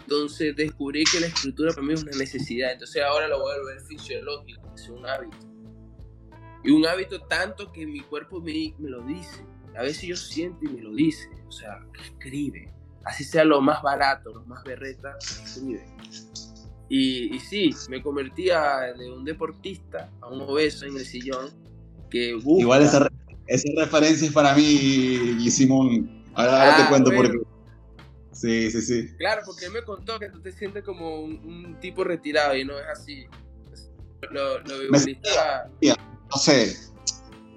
Entonces 0.00 0.56
descubrí 0.56 1.04
que 1.04 1.20
la 1.20 1.26
escritura 1.26 1.72
para 1.72 1.86
mí 1.86 1.92
es 1.92 2.02
una 2.02 2.16
necesidad. 2.16 2.72
Entonces 2.72 3.02
ahora 3.02 3.28
lo 3.28 3.40
voy 3.40 3.54
a 3.54 3.64
ver 3.66 3.80
fisiológico, 3.82 4.72
es 4.74 4.88
un 4.88 5.04
hábito. 5.06 5.36
Y 6.64 6.70
un 6.70 6.86
hábito 6.86 7.20
tanto 7.26 7.70
que 7.72 7.86
mi 7.86 8.00
cuerpo 8.00 8.40
me, 8.40 8.74
me 8.78 8.90
lo 8.90 9.02
dice. 9.02 9.44
A 9.76 9.82
veces 9.82 10.02
yo 10.02 10.16
siento 10.16 10.64
y 10.64 10.68
me 10.68 10.82
lo 10.82 10.94
dice. 10.94 11.28
O 11.46 11.52
sea, 11.52 11.78
escribe. 12.02 12.72
Así 13.04 13.24
sea 13.24 13.44
lo 13.44 13.60
más 13.60 13.82
barato, 13.82 14.32
lo 14.32 14.44
más 14.46 14.64
berreta, 14.64 15.16
escribe. 15.18 15.84
Y, 16.88 17.36
y 17.36 17.38
sí, 17.40 17.70
me 17.88 18.02
convertía 18.02 18.94
de 18.96 19.10
un 19.10 19.24
deportista 19.24 20.10
a 20.20 20.28
un 20.28 20.40
obeso 20.42 20.86
en 20.86 20.96
el 20.96 21.04
sillón 21.04 21.50
que 22.10 22.34
busca, 22.34 22.62
Igual 22.62 22.82
esa, 22.82 23.08
esa 23.46 23.68
referencia 23.76 24.26
es 24.26 24.32
para 24.32 24.54
mí 24.54 24.62
y 24.62 25.50
Simón. 25.50 26.24
Ahora, 26.34 26.76
te 26.76 26.82
ah, 26.82 26.86
cuento 26.88 27.10
por 27.10 27.30
qué. 27.30 27.38
Sí, 28.32 28.70
sí, 28.70 28.82
sí. 28.82 29.08
Claro, 29.16 29.42
porque 29.44 29.66
él 29.66 29.72
me 29.72 29.82
contó 29.82 30.18
que 30.18 30.30
tú 30.30 30.40
te 30.40 30.52
sientes 30.52 30.84
como 30.84 31.22
un, 31.22 31.76
tipo 31.80 32.04
retirado 32.04 32.56
y 32.56 32.64
no 32.64 32.78
es 32.78 32.86
así. 32.86 33.26
Lo, 34.30 34.60
lo 34.60 34.90
me 34.90 35.18
No 36.30 36.38
sé, 36.38 36.76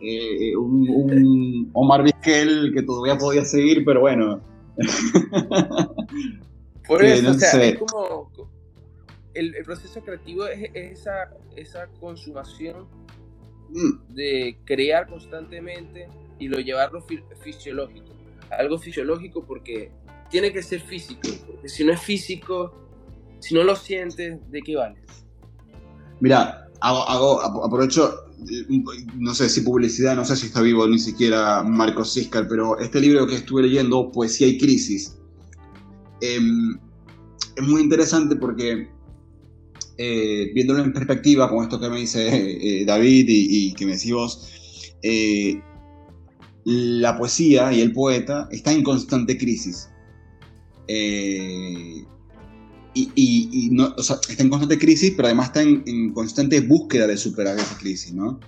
eh, 0.02 0.56
un, 0.58 1.70
Omar 1.74 2.04
Vizquel 2.04 2.72
que 2.74 2.82
todavía 2.82 3.18
podía 3.18 3.46
seguir, 3.46 3.86
pero 3.86 4.02
bueno. 4.02 4.42
Por 6.88 7.06
eso, 7.06 7.30
o 7.30 7.34
sea, 7.36 7.64
es 7.64 7.78
como 7.78 8.32
el, 9.34 9.56
proceso 9.64 10.02
creativo 10.02 10.46
es, 10.48 10.70
esa, 10.74 11.32
esa 11.56 11.88
consumación 12.00 12.88
mm. 13.70 14.14
de 14.14 14.58
crear 14.66 15.08
constantemente 15.08 16.08
y 16.40 16.48
lo 16.48 16.60
llevarlo 16.60 17.06
fisiológico. 17.44 18.14
Algo 18.50 18.78
fisiológico 18.78 19.46
porque 19.46 19.92
tiene 20.30 20.52
que 20.52 20.64
ser 20.64 20.82
físico, 20.82 21.30
porque 21.46 21.70
si 21.70 21.84
no 21.84 21.94
es 21.94 22.02
físico, 22.02 22.74
si 23.40 23.54
no 23.54 23.64
lo 23.64 23.76
sientes, 23.76 24.40
¿de 24.50 24.62
qué 24.62 24.76
vale? 24.76 25.02
Mira, 26.20 26.70
hago, 26.82 27.42
aprovecho, 27.64 28.26
no 29.18 29.34
sé 29.34 29.50
si 29.50 29.62
publicidad, 29.62 30.16
no 30.16 30.26
sé 30.26 30.36
si 30.36 30.48
está 30.48 30.62
vivo 30.62 30.88
ni 30.88 31.00
siquiera 31.00 31.64
Marcos 31.64 32.14
Siscar, 32.14 32.48
pero 32.48 32.80
este 32.80 33.00
libro 33.00 33.28
que 33.28 33.36
estuve 33.36 33.64
leyendo, 33.64 34.12
Poesía 34.12 34.48
y 34.48 34.58
Crisis, 34.58 35.18
em, 36.22 36.80
es 37.56 37.68
muy 37.68 37.82
interesante 37.82 38.36
porque 38.36 38.90
eh, 39.98 40.52
viéndolo 40.54 40.84
en 40.84 40.94
perspectiva, 40.94 41.50
con 41.50 41.64
esto 41.64 41.80
que 41.80 41.90
me 41.90 42.00
dice 42.00 42.28
eh, 42.82 42.86
David 42.86 43.26
y, 43.28 43.74
que 43.74 43.86
me 43.86 43.94
decís 43.94 44.14
vos, 44.14 44.48
eh, 45.02 45.60
la 46.64 47.18
poesía 47.18 47.74
y 47.74 47.82
el 47.82 47.92
poeta 47.92 48.48
está 48.52 48.72
en 48.72 48.84
constante 48.84 49.38
crisis. 49.38 49.90
y, 50.88 52.06
no, 53.72 53.96
está 53.98 54.44
en 54.44 54.50
constante 54.50 54.78
crisis, 54.78 55.14
pero 55.16 55.28
además 55.28 55.48
está 55.48 55.62
en, 55.62 56.14
constante 56.14 56.60
búsqueda 56.62 57.08
de 57.08 57.18
superar 57.18 57.58
esa 57.58 57.78
crisis. 57.78 58.14
¿no? 58.14 58.40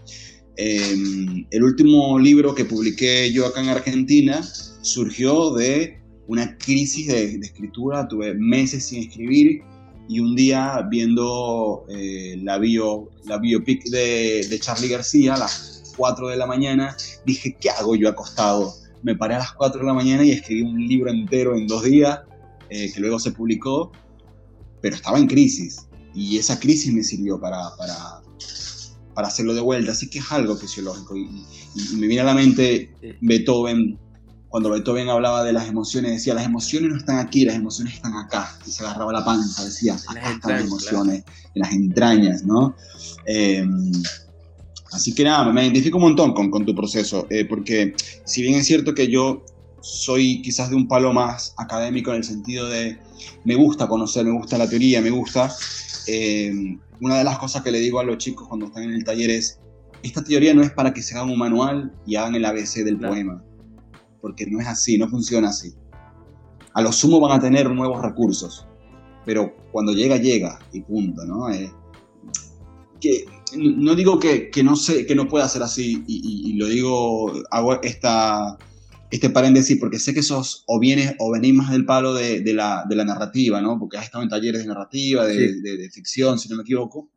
el 0.56 1.64
último 1.64 2.20
libro 2.20 2.54
que 2.54 2.64
publiqué 2.64 3.32
yo 3.32 3.48
acá 3.48 3.64
en 3.64 3.70
Argentina 3.70 4.44
surgió 4.82 5.56
de 5.56 6.00
una 6.28 6.56
crisis 6.60 7.08
de, 7.08 7.40
de 7.40 7.48
escritura, 7.48 8.08
tuve 8.08 8.36
meses 8.36 8.86
sin 8.86 9.02
escribir 9.02 9.64
y 10.08 10.20
un 10.20 10.36
día 10.36 10.86
viendo 10.90 11.86
eh, 11.90 12.40
la, 12.44 12.58
bio, 12.58 13.10
la 13.26 13.38
biopic 13.38 13.86
de, 13.86 14.46
de 14.50 14.60
Charlie 14.60 14.90
García 14.90 15.36
a 15.36 15.40
las 15.40 15.94
4 15.96 16.28
de 16.30 16.38
la 16.38 16.46
mañana, 16.46 16.96
dije, 17.26 17.56
¿qué 17.60 17.70
hago 17.70 17.96
yo 17.96 18.10
acostado? 18.10 18.74
Me 19.02 19.16
paré 19.16 19.36
a 19.36 19.40
las 19.40 19.54
4 19.54 19.82
de 19.82 19.88
la 19.88 19.94
mañana 19.94 20.24
y 20.24 20.32
escribí 20.32 20.62
un 20.62 20.88
libro 20.88 21.10
entero 21.10 21.56
en 21.56 21.68
dos 21.68 21.84
días, 21.84 22.20
eh, 22.70 22.92
que 22.92 23.00
luego 23.00 23.20
se 23.20 23.32
publicó, 23.32 23.92
pero 24.82 24.96
estaba 24.96 25.18
en 25.18 25.28
crisis. 25.28 25.88
Y 26.14 26.38
esa 26.38 26.60
crisis 26.60 26.94
me 26.94 27.04
sirvió 27.04 27.40
para, 27.40 27.76
para, 27.78 28.22
para 29.14 29.28
hacerlo 29.28 29.54
de 29.54 29.62
vuelta. 29.62 29.92
Así 29.94 30.10
que 30.10 30.20
es 30.20 30.32
algo 30.32 30.56
fisiológico. 30.56 31.16
Y, 31.16 31.46
y 31.76 31.96
me 31.96 32.08
viene 32.08 32.22
a 32.22 32.26
la 32.26 32.34
mente 32.34 32.94
Beethoven 33.22 33.98
cuando 34.54 34.70
Beethoven 34.70 35.10
hablaba 35.10 35.44
de 35.44 35.52
las 35.52 35.68
emociones, 35.68 36.12
decía, 36.12 36.36
las 36.36 36.46
emociones 36.46 36.92
no 36.92 36.98
están 36.98 37.18
aquí, 37.18 37.44
las 37.44 37.56
emociones 37.56 37.96
están 37.96 38.14
acá. 38.14 38.56
Y 38.68 38.70
se 38.70 38.84
agarraba 38.84 39.12
la 39.12 39.26
panza, 39.26 39.66
decía, 39.66 39.96
acá 39.96 40.30
están 40.30 40.52
las 40.52 40.66
emociones, 40.66 41.24
en 41.56 41.60
las 41.60 41.72
entrañas, 41.72 42.44
¿no? 42.44 42.76
Em, 43.26 43.92
así 44.92 45.16
que 45.16 45.24
nada, 45.24 45.52
me 45.52 45.64
identifico 45.64 45.98
un 45.98 46.04
montón 46.04 46.36
con, 46.36 46.52
con 46.52 46.68
tu 46.68 46.76
proceso, 46.76 47.26
eh, 47.32 47.46
porque 47.46 47.96
si 48.26 48.44
bien 48.44 48.54
es 48.54 48.68
cierto 48.68 48.94
que 48.94 49.08
yo 49.08 49.44
soy 49.82 50.44
quizás 50.44 50.70
de 50.70 50.76
un 50.76 50.88
palo 50.88 51.12
más 51.14 51.56
académico 51.58 52.12
en 52.12 52.18
el 52.18 52.24
sentido 52.24 52.70
de 52.70 53.00
me 53.46 53.56
gusta 53.56 53.88
conocer, 53.88 54.24
me 54.24 54.34
gusta 54.34 54.60
la 54.60 54.70
teoría, 54.70 55.02
me 55.02 55.10
gusta, 55.10 55.52
em, 56.06 56.80
una 57.02 57.18
de 57.18 57.24
las 57.24 57.40
cosas 57.40 57.64
que 57.64 57.72
le 57.72 57.80
digo 57.80 58.00
a 58.00 58.04
los 58.04 58.20
chicos 58.20 58.48
cuando 58.48 58.68
están 58.68 58.84
en 58.84 58.92
el 58.92 59.04
taller 59.04 59.32
es, 59.32 59.60
esta 60.04 60.24
teoría 60.24 60.54
no 60.54 60.62
es 60.62 60.70
para 60.70 60.94
que 60.94 61.02
se 61.02 61.16
hagan 61.16 61.32
un 61.32 61.40
manual 61.40 61.92
y 62.06 62.18
hagan 62.18 62.36
el 62.36 62.46
ABC 62.46 62.84
del 62.84 63.00
poema 63.00 63.44
porque 64.24 64.46
no 64.48 64.62
es 64.62 64.68
así, 64.68 64.98
no 64.98 65.10
funciona 65.10 65.50
así. 65.50 65.74
A 66.74 66.82
lo 66.82 66.94
sumo 66.94 67.20
van 67.20 67.38
a 67.38 67.42
tener 67.42 67.70
nuevos 67.70 68.02
recursos, 68.02 68.66
pero 69.26 69.54
cuando 69.74 69.92
llega, 69.92 70.16
llega 70.16 70.60
y 70.72 70.80
punto, 70.80 71.26
¿no? 71.26 71.52
Eh, 71.52 71.70
que, 73.02 73.26
no 73.58 73.96
digo 73.96 74.22
que, 74.22 74.50
que, 74.50 74.64
no 74.64 74.78
sé, 74.78 75.06
que 75.06 75.14
no 75.14 75.28
pueda 75.28 75.50
ser 75.50 75.62
así, 75.62 76.06
y, 76.08 76.54
lo 76.54 76.68
digo, 76.68 77.34
hago 77.52 77.82
esta, 77.82 78.58
este 79.12 79.30
paréntesis 79.30 79.78
porque 79.78 80.00
sé 80.00 80.14
que 80.14 80.24
sos 80.24 80.64
o 80.68 80.80
vienes 80.80 81.16
o 81.20 81.30
venís 81.30 81.54
más 81.54 81.72
del 81.72 81.86
palo 81.86 82.14
de, 82.14 82.40
de, 82.40 82.54
la, 82.54 82.86
de 82.88 82.96
la, 82.96 83.04
narrativa, 83.04 83.60
¿no? 83.60 83.78
Porque 83.78 83.98
has 83.98 84.06
estado 84.06 84.24
en 84.24 84.30
talleres 84.30 84.62
de 84.62 84.68
narrativa, 84.70 85.28
de, 85.28 85.60
de 85.60 85.90
ficción, 85.92 86.40
si 86.40 86.48
no 86.48 86.56
me 86.56 86.62
equivoco. 86.62 87.10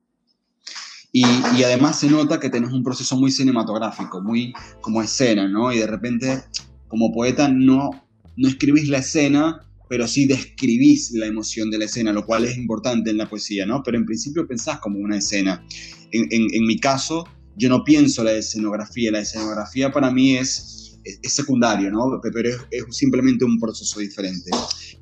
Y, 1.13 1.25
y, 1.57 1.63
además 1.63 2.01
se 2.01 2.11
nota 2.11 2.41
que 2.41 2.51
tenés 2.51 2.73
un 2.73 2.83
proceso 2.83 3.17
muy 3.17 3.31
cinematográfico, 3.31 4.21
muy 4.21 4.53
como 4.81 5.01
escena, 5.01 5.47
¿no? 5.47 5.73
Y 5.73 5.79
de 5.79 5.87
repente 5.87 6.43
como 6.89 7.13
poeta 7.13 7.49
no, 7.49 7.91
no 8.37 8.49
escribís 8.49 8.89
la 8.89 8.99
escena, 8.99 9.61
pero 9.89 10.07
sí 10.09 10.27
describís 10.27 11.13
la 11.13 11.27
emoción 11.27 11.71
de 11.71 11.79
la 11.79 11.85
escena, 11.85 12.13
lo 12.13 12.27
cual 12.27 12.45
es 12.45 12.57
importante 12.57 13.11
en 13.11 13.19
la 13.19 13.29
poesía, 13.29 13.67
¿no? 13.67 13.83
Pero 13.85 13.99
en 13.99 14.07
principio 14.07 14.47
pensás 14.47 14.79
como 14.81 14.99
una 14.99 15.19
escena. 15.19 15.65
En, 16.13 16.27
en, 16.31 16.67
mi 16.67 16.79
caso, 16.79 17.27
yo 17.57 17.69
no 17.69 17.85
pienso 17.85 18.25
la 18.25 18.33
escenografía, 18.33 19.11
la 19.11 19.21
escenografía 19.21 19.93
para 19.93 20.11
mí 20.11 20.37
es, 20.37 20.99
es, 21.05 21.33
secundario, 21.33 21.91
¿no? 21.91 22.21
Pero 22.23 22.49
es, 22.71 22.85
simplemente 22.91 23.45
un 23.45 23.59
proceso 23.59 24.01
diferente. 24.01 24.51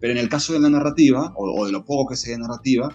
Pero 0.00 0.12
en 0.12 0.18
el 0.18 0.28
caso 0.28 0.52
de 0.52 0.60
la 0.60 0.70
narrativa, 0.70 1.32
o 1.36 1.66
de 1.66 1.72
lo 1.72 1.84
poco 1.84 2.10
que 2.10 2.16
sea 2.16 2.36
narrativa, 2.36 2.94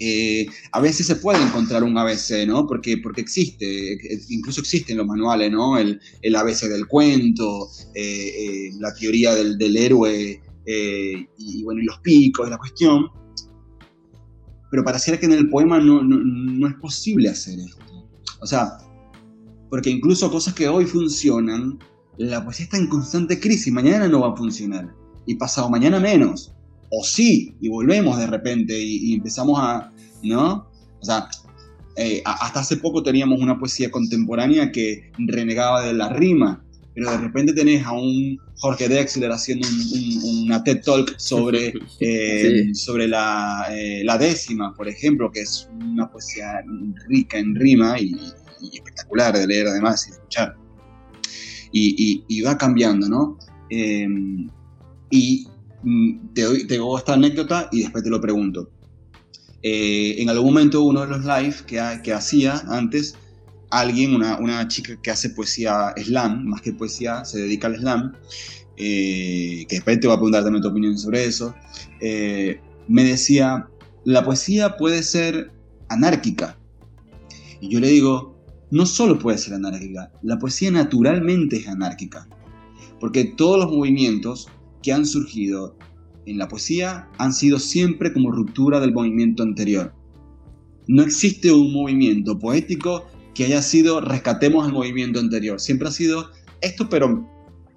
eh, 0.00 0.46
a 0.72 0.80
veces 0.80 1.06
se 1.06 1.16
puede 1.16 1.42
encontrar 1.42 1.82
un 1.82 1.96
ABC, 1.98 2.46
¿no? 2.46 2.66
Porque, 2.66 2.98
porque 2.98 3.20
existe, 3.20 3.98
incluso 4.28 4.60
existen 4.60 4.96
los 4.96 5.06
manuales, 5.06 5.50
¿no? 5.50 5.76
El, 5.76 6.00
ABC 6.36 6.68
del 6.68 6.86
cuento, 6.86 7.68
eh, 7.94 8.28
eh, 8.28 8.70
la 8.78 8.94
teoría 8.94 9.34
del, 9.34 9.76
héroe, 9.76 10.40
y 11.38 11.62
bueno, 11.64 11.80
los 11.82 11.98
picos, 12.00 12.46
y 12.46 12.50
la 12.50 12.58
cuestión. 12.58 13.06
Pero 14.70 14.84
pareciera 14.84 15.18
que 15.18 15.26
en 15.26 15.32
el 15.32 15.48
poema 15.48 15.78
no, 15.80 16.02
no, 16.02 16.18
no 16.18 16.68
es 16.68 16.74
posible 16.74 17.30
hacer 17.30 17.58
esto. 17.58 17.84
O 18.40 18.46
sea, 18.46 18.78
porque 19.70 19.90
incluso 19.90 20.30
cosas 20.30 20.54
que 20.54 20.68
hoy 20.68 20.84
funcionan, 20.84 21.78
la 22.18 22.44
poesía 22.44 22.64
está 22.64 22.76
en 22.76 22.88
constante 22.88 23.40
crisis, 23.40 23.72
mañana 23.72 24.08
no 24.08 24.20
va 24.20 24.32
a 24.32 24.36
funcionar, 24.36 24.94
y 25.26 25.34
pasado 25.34 25.70
mañana 25.70 25.98
menos 25.98 26.54
o 26.90 27.04
sí, 27.04 27.54
y 27.60 27.68
volvemos 27.68 28.18
de 28.18 28.26
repente 28.26 28.78
y, 28.78 29.14
empezamos 29.14 29.58
a, 29.60 29.92
¿no? 30.22 30.68
O 31.00 31.04
sea, 31.04 31.28
eh, 31.96 32.22
hasta 32.24 32.60
hace 32.60 32.76
poco 32.76 33.02
teníamos 33.02 33.40
una 33.40 33.58
poesía 33.58 33.90
contemporánea 33.90 34.72
que 34.72 35.10
renegaba 35.18 35.84
de 35.84 35.92
la 35.92 36.08
rima, 36.10 36.64
pero 36.94 37.10
de 37.10 37.18
repente 37.18 37.52
tenés 37.52 37.84
a 37.84 37.92
un 37.92 38.38
Jorge 38.56 38.88
Dexler 38.88 39.30
haciendo 39.30 39.68
un, 39.68 40.44
una 40.44 40.64
TED 40.64 40.82
Talk 40.82 41.14
sobre, 41.18 41.74
eh, 42.00 42.74
sobre 42.74 43.06
la, 43.06 43.66
eh, 43.70 44.02
la, 44.04 44.18
décima, 44.18 44.74
por 44.74 44.88
ejemplo, 44.88 45.30
que 45.30 45.42
es 45.42 45.68
una 45.80 46.10
poesía 46.10 46.64
rica 47.08 47.38
en 47.38 47.54
rima 47.54 48.00
y, 48.00 48.16
espectacular 48.72 49.36
de 49.36 49.46
leer 49.46 49.68
además 49.68 50.06
y 50.08 50.10
escuchar. 50.12 50.56
Y, 51.70 52.24
y 52.26 52.40
va 52.40 52.56
cambiando, 52.56 53.08
¿no? 53.08 53.38
y 55.10 55.46
Mm, 55.48 55.57
doy, 55.82 56.66
te 56.66 56.76
hago 56.76 56.98
esta 56.98 57.14
anécdota 57.14 57.68
y 57.72 57.82
después 57.82 58.04
te 58.04 58.10
lo 58.10 58.20
pregunto. 58.20 58.70
Eh, 59.62 60.16
en 60.18 60.28
algún 60.30 60.46
momento 60.54 60.82
uno 60.82 61.00
de 61.00 61.08
los 61.08 61.24
live 61.24 61.56
que, 61.66 62.12
hacía 62.12 62.62
antes, 62.68 63.16
alguien, 63.70 64.14
una, 64.14 64.38
una, 64.38 64.68
chica 64.68 64.96
que 65.02 65.10
hace 65.10 65.30
poesía 65.30 65.92
slam, 65.96 66.44
más 66.46 66.62
que 66.62 66.72
poesía, 66.72 67.24
se 67.24 67.40
dedica 67.40 67.66
al 67.66 67.76
slam, 67.76 68.12
eh, 68.76 69.66
que 69.68 69.76
después 69.76 69.98
te 69.98 70.06
voy 70.06 70.14
a 70.14 70.18
preguntar 70.18 70.44
también 70.44 70.62
tu 70.62 70.68
opinión 70.68 70.96
sobre 70.96 71.24
eso, 71.24 71.54
eh, 72.00 72.60
me 72.86 73.02
decía, 73.02 73.68
la 74.04 74.24
poesía 74.24 74.76
puede 74.76 75.02
ser 75.02 75.50
anárquica. 75.88 76.56
Y 77.60 77.70
yo 77.70 77.80
le 77.80 77.88
digo, 77.88 78.38
no 78.70 78.86
solo 78.86 79.18
puede 79.18 79.38
ser 79.38 79.54
anárquica, 79.54 80.12
la 80.22 80.38
poesía 80.38 80.70
naturalmente 80.70 81.56
es 81.56 81.66
anárquica, 81.66 82.28
porque 83.00 83.24
todos 83.24 83.58
los 83.58 83.72
movimientos 83.72 84.48
que 84.82 84.92
han 84.92 85.06
surgido 85.06 85.76
en 86.26 86.38
la 86.38 86.48
poesía 86.48 87.08
han 87.18 87.32
sido 87.32 87.58
siempre 87.58 88.12
como 88.12 88.30
ruptura 88.30 88.80
del 88.80 88.92
movimiento 88.92 89.42
anterior. 89.42 89.94
No 90.86 91.02
existe 91.02 91.52
un 91.52 91.72
movimiento 91.72 92.38
poético 92.38 93.06
que 93.34 93.44
haya 93.44 93.62
sido 93.62 94.00
rescatemos 94.00 94.66
el 94.66 94.72
movimiento 94.72 95.20
anterior. 95.20 95.60
Siempre 95.60 95.88
ha 95.88 95.92
sido 95.92 96.30
esto, 96.60 96.88
pero, 96.88 97.26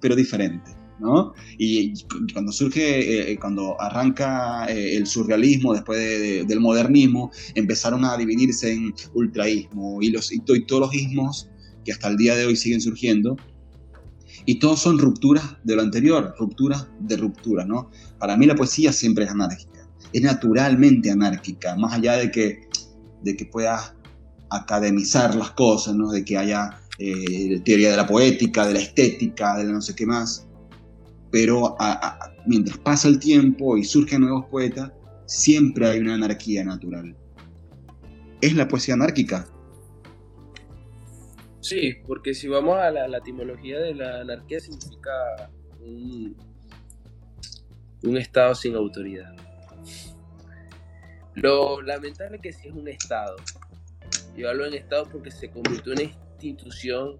pero 0.00 0.16
diferente. 0.16 0.72
¿no? 0.98 1.34
Y 1.58 1.92
cuando 2.32 2.52
surge, 2.52 3.32
eh, 3.32 3.38
cuando 3.38 3.80
arranca 3.80 4.66
eh, 4.66 4.96
el 4.96 5.06
surrealismo 5.06 5.74
después 5.74 6.46
del 6.46 6.60
modernismo, 6.60 7.32
empezaron 7.54 8.04
a 8.04 8.16
dividirse 8.16 8.72
en 8.72 8.94
ultraísmo 9.14 10.00
y, 10.00 10.10
los, 10.10 10.32
y 10.32 10.38
todos 10.40 10.80
los 10.80 10.94
ismos 10.94 11.48
que 11.84 11.92
hasta 11.92 12.08
el 12.08 12.16
día 12.16 12.36
de 12.36 12.46
hoy 12.46 12.56
siguen 12.56 12.80
surgiendo, 12.80 13.36
Y 14.44 14.58
todos 14.58 14.80
son 14.80 14.98
rupturas 14.98 15.56
de 15.64 15.76
lo 15.76 15.82
anterior, 15.82 16.34
rupturas 16.38 16.86
de 17.00 17.16
rupturas, 17.16 17.66
¿no? 17.66 17.90
Para 18.18 18.36
mí 18.36 18.46
la 18.46 18.54
poesía 18.54 18.92
siempre 18.92 19.24
es 19.24 19.30
anárquica, 19.30 19.88
es 20.12 20.22
naturalmente 20.22 21.10
anárquica, 21.10 21.76
más 21.76 21.94
allá 21.94 22.14
de 22.14 22.30
que, 22.30 22.68
de 23.22 23.36
que 23.36 23.46
puedas 23.46 23.94
academizar 24.50 25.34
las 25.34 25.52
cosas, 25.52 25.94
¿no? 25.94 26.10
De 26.10 26.24
que 26.24 26.36
haya 26.36 26.78
eh, 26.98 27.60
teoría 27.64 27.90
de 27.90 27.96
la 27.96 28.06
poética, 28.06 28.66
de 28.66 28.74
la 28.74 28.80
estética, 28.80 29.56
de 29.56 29.64
no 29.64 29.80
sé 29.80 29.94
qué 29.94 30.06
más. 30.06 30.46
Pero 31.30 31.76
mientras 32.46 32.78
pasa 32.78 33.08
el 33.08 33.18
tiempo 33.18 33.76
y 33.76 33.84
surgen 33.84 34.20
nuevos 34.20 34.44
poetas, 34.50 34.92
siempre 35.26 35.88
hay 35.88 36.00
una 36.00 36.14
anarquía 36.14 36.62
natural. 36.62 37.16
¿Es 38.42 38.54
la 38.54 38.68
poesía 38.68 38.94
anárquica? 38.94 39.48
Sí, 41.62 41.94
porque 42.06 42.34
si 42.34 42.48
vamos 42.48 42.76
a 42.76 42.90
la, 42.90 43.18
etimología 43.18 43.78
de 43.78 43.94
la 43.94 44.22
anarquía 44.22 44.58
significa 44.58 45.12
un, 45.80 46.36
estado 48.16 48.52
sin 48.56 48.74
autoridad. 48.74 49.32
Lo 51.34 51.80
lamentable 51.80 52.36
es 52.36 52.42
que 52.42 52.52
si 52.52 52.68
es 52.68 52.74
un 52.74 52.88
estado. 52.88 53.36
Yo 54.36 54.50
hablo 54.50 54.66
en 54.66 54.74
estado 54.74 55.08
porque 55.08 55.30
se 55.30 55.50
convirtió 55.50 55.92
en 55.92 56.00
una 56.00 56.10
institución 56.40 57.18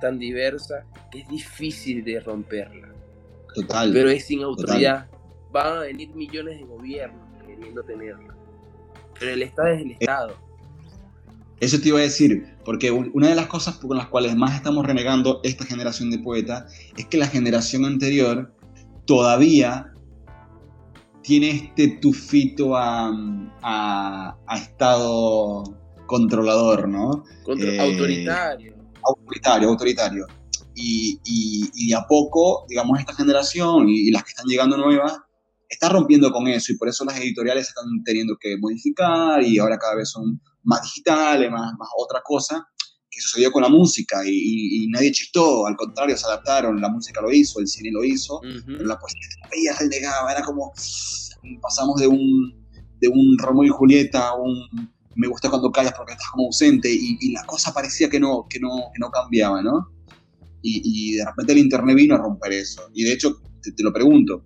tan 0.00 0.18
diversa 0.18 0.84
que 1.12 1.20
es 1.20 1.28
difícil 1.28 2.04
de 2.04 2.18
romperla. 2.18 2.92
Total. 3.54 3.92
Pero 3.92 4.10
es 4.10 4.26
sin 4.26 4.42
autoridad. 4.42 5.08
Van 5.52 5.78
a 5.78 5.80
venir 5.82 6.08
millones 6.12 6.58
de 6.58 6.64
gobiernos 6.64 7.24
queriendo 7.46 7.84
tenerla. 7.84 8.36
Pero 9.18 9.30
el 9.30 9.42
Estado 9.42 9.68
es 9.68 9.82
el 9.82 9.90
Estado. 9.92 10.45
Eso 11.60 11.80
te 11.80 11.88
iba 11.88 11.98
a 11.98 12.02
decir, 12.02 12.54
porque 12.64 12.90
una 12.90 13.28
de 13.28 13.34
las 13.34 13.46
cosas 13.46 13.76
con 13.76 13.96
las 13.96 14.08
cuales 14.08 14.36
más 14.36 14.54
estamos 14.54 14.84
renegando 14.84 15.40
esta 15.42 15.64
generación 15.64 16.10
de 16.10 16.18
poetas 16.18 16.70
es 16.96 17.06
que 17.06 17.16
la 17.16 17.28
generación 17.28 17.86
anterior 17.86 18.54
todavía 19.06 19.92
tiene 21.22 21.50
este 21.50 21.88
tufito 22.00 22.76
a, 22.76 23.10
a, 23.62 24.56
Estado 24.56 25.64
controlador, 26.06 26.88
¿no? 26.88 27.24
Eh, 27.58 27.80
autoritario. 27.80 28.74
Autoritario, 29.02 29.68
autoritario. 29.68 30.26
Y, 30.74 31.18
y, 31.24 31.88
de 31.88 31.94
a 31.94 32.06
poco, 32.06 32.66
digamos, 32.68 33.00
esta 33.00 33.14
generación 33.14 33.88
y, 33.88 34.08
y, 34.08 34.10
las 34.10 34.24
que 34.24 34.30
están 34.30 34.46
llegando 34.46 34.76
nuevas, 34.76 35.18
está 35.68 35.88
rompiendo 35.88 36.30
con 36.30 36.46
eso 36.46 36.72
y 36.72 36.76
por 36.76 36.88
eso 36.88 37.04
las 37.04 37.18
editoriales 37.18 37.68
están 37.68 37.86
teniendo 38.04 38.36
que 38.38 38.56
modificar 38.58 39.42
y 39.42 39.58
ahora 39.58 39.78
cada 39.78 39.96
vez 39.96 40.10
son 40.10 40.40
más 40.66 40.82
digitales, 40.82 41.50
más, 41.50 41.72
más 41.78 41.88
otra 41.96 42.20
cosa, 42.22 42.68
que 43.10 43.20
sucedió 43.20 43.50
con 43.50 43.62
la 43.62 43.68
música 43.68 44.20
y, 44.26 44.86
nadie 44.88 45.12
chistó, 45.12 45.66
al 45.66 45.76
contrario, 45.76 46.16
se 46.16 46.26
adaptaron, 46.26 46.80
la 46.80 46.90
música 46.90 47.22
lo 47.22 47.32
hizo, 47.32 47.60
el 47.60 47.66
cine 47.66 47.90
lo 47.90 48.04
hizo, 48.04 48.40
pero 48.66 48.84
la 48.84 48.98
poesía 48.98 49.20
todavía 49.42 49.72
renegaba, 49.78 50.32
era 50.32 50.42
como, 50.42 50.72
pasamos 51.62 52.00
de 52.00 52.08
un, 52.08 52.66
de 53.00 53.08
un 53.08 53.38
Romeo 53.38 53.64
y 53.64 53.68
Julieta 53.68 54.28
a 54.28 54.34
un 54.34 54.94
me 55.16 55.28
gusta 55.28 55.48
cuando 55.48 55.72
callas 55.72 55.94
porque 55.96 56.12
estás 56.12 56.28
como 56.30 56.46
ausente 56.46 56.88
y, 56.92 57.32
la 57.32 57.44
cosa 57.44 57.72
parecía 57.72 58.08
que 58.08 58.20
no, 58.20 58.46
que 58.48 58.60
no, 58.60 58.90
que 58.92 59.00
no 59.00 59.10
cambiaba, 59.10 59.62
¿no? 59.62 59.90
Y, 60.62 61.14
de 61.16 61.24
repente 61.24 61.52
el 61.52 61.58
Internet 61.58 61.96
vino 61.96 62.16
a 62.16 62.18
romper 62.18 62.52
eso. 62.52 62.90
Y 62.92 63.04
de 63.04 63.12
hecho, 63.12 63.40
te 63.62 63.82
lo 63.82 63.92
pregunto, 63.92 64.42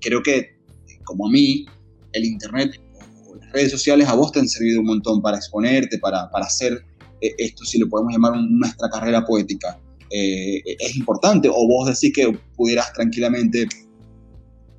creo 0.00 0.22
que, 0.22 0.60
como 1.04 1.26
a 1.26 1.30
mí, 1.30 1.66
el 2.12 2.24
Internet 2.24 2.80
redes 3.52 3.70
sociales 3.70 4.08
a 4.08 4.14
vos 4.14 4.32
te 4.32 4.40
han 4.40 4.48
servido 4.48 4.80
un 4.80 4.86
montón 4.86 5.22
para 5.22 5.36
exponerte, 5.36 5.98
para, 5.98 6.30
para 6.30 6.46
hacer 6.46 6.84
eh, 7.20 7.34
esto, 7.38 7.64
si 7.64 7.78
lo 7.78 7.88
podemos 7.88 8.12
llamar 8.12 8.34
nuestra 8.36 8.88
carrera 8.90 9.24
poética. 9.24 9.78
Eh, 10.10 10.62
es 10.78 10.96
importante, 10.96 11.48
o 11.48 11.66
vos 11.66 11.88
decís 11.88 12.14
que 12.14 12.38
pudieras 12.56 12.92
tranquilamente 12.92 13.66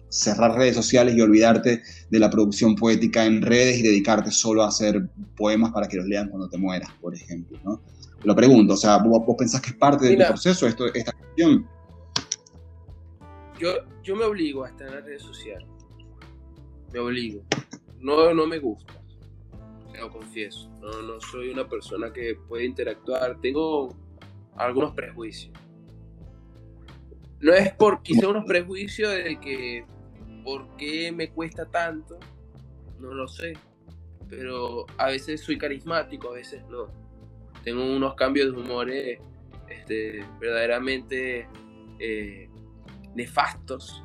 cerrar 0.10 0.56
redes 0.56 0.76
sociales 0.76 1.16
y 1.16 1.22
olvidarte 1.22 1.82
de 2.10 2.20
la 2.20 2.30
producción 2.30 2.76
poética 2.76 3.26
en 3.26 3.42
redes 3.42 3.80
y 3.80 3.84
dedicarte 3.84 4.32
solo 4.32 4.64
a 4.64 4.70
hacer 4.70 5.10
poemas 5.36 5.72
para 5.72 5.88
que 5.88 5.98
los 5.98 6.06
lean 6.06 6.30
cuando 6.30 6.48
te 6.48 6.58
mueras, 6.58 6.90
por 7.02 7.14
ejemplo, 7.14 7.60
¿no? 7.64 7.82
Lo 8.24 8.36
pregunto, 8.36 8.74
o 8.74 8.78
sea, 8.78 8.98
¿vos, 8.98 9.22
pensás 9.38 9.62
que 9.62 9.72
es 9.72 9.76
parte 9.76 10.08
del 10.08 10.26
proceso 10.26 10.66
esto, 10.66 10.88
esta 10.94 11.12
cuestión? 11.12 11.68
yo, 13.60 13.70
yo 14.04 14.16
me 14.16 14.24
obligo 14.24 14.64
a 14.64 14.70
estar 14.70 14.88
en 14.88 14.96
las 14.96 15.04
redes 15.04 15.24
sociales. 15.24 15.68
Me 16.94 17.00
obligo. 17.00 17.44
No, 18.00 18.34
no 18.34 18.46
me 18.48 18.60
gusta. 18.60 18.94
Lo 20.00 20.12
confieso. 20.12 20.70
No, 20.82 21.02
no 21.02 21.20
soy 21.20 21.50
una 21.50 21.68
persona 21.68 22.14
que 22.14 22.36
puede 22.48 22.66
interactuar. 22.66 23.40
Tengo 23.42 23.90
algunos 24.56 24.94
prejuicios. 24.94 25.54
No 27.40 27.54
es 27.54 27.74
por 27.74 28.02
quizá 28.02 28.28
unos 28.28 28.46
prejuicios 28.46 29.12
de 29.12 29.40
que 29.40 29.86
por 30.44 30.76
qué 30.78 31.12
me 31.12 31.30
cuesta 31.30 31.66
tanto. 31.66 32.18
No 33.00 33.14
lo 33.14 33.28
sé. 33.28 33.54
Pero 34.30 34.86
a 34.98 35.08
veces 35.08 35.42
soy 35.42 35.58
carismático, 35.58 36.30
a 36.30 36.34
veces 36.34 36.64
no. 36.70 36.88
Tengo 37.64 37.84
unos 37.84 38.16
cambios 38.16 38.54
de 38.54 38.62
humor 38.62 38.90
este, 38.90 40.26
verdaderamente 40.40 41.48
eh, 42.00 42.50
nefastos 43.16 44.04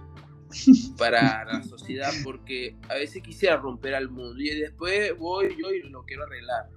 para 0.98 1.44
la 1.44 1.62
sociedad 1.62 2.10
porque 2.24 2.76
a 2.88 2.94
veces 2.94 3.22
quisiera 3.22 3.56
romper 3.56 3.94
al 3.94 4.08
mundo 4.08 4.40
y 4.40 4.48
después 4.60 5.16
voy 5.18 5.56
yo 5.60 5.72
y 5.72 5.82
lo 5.88 6.04
quiero 6.04 6.24
arreglar. 6.24 6.68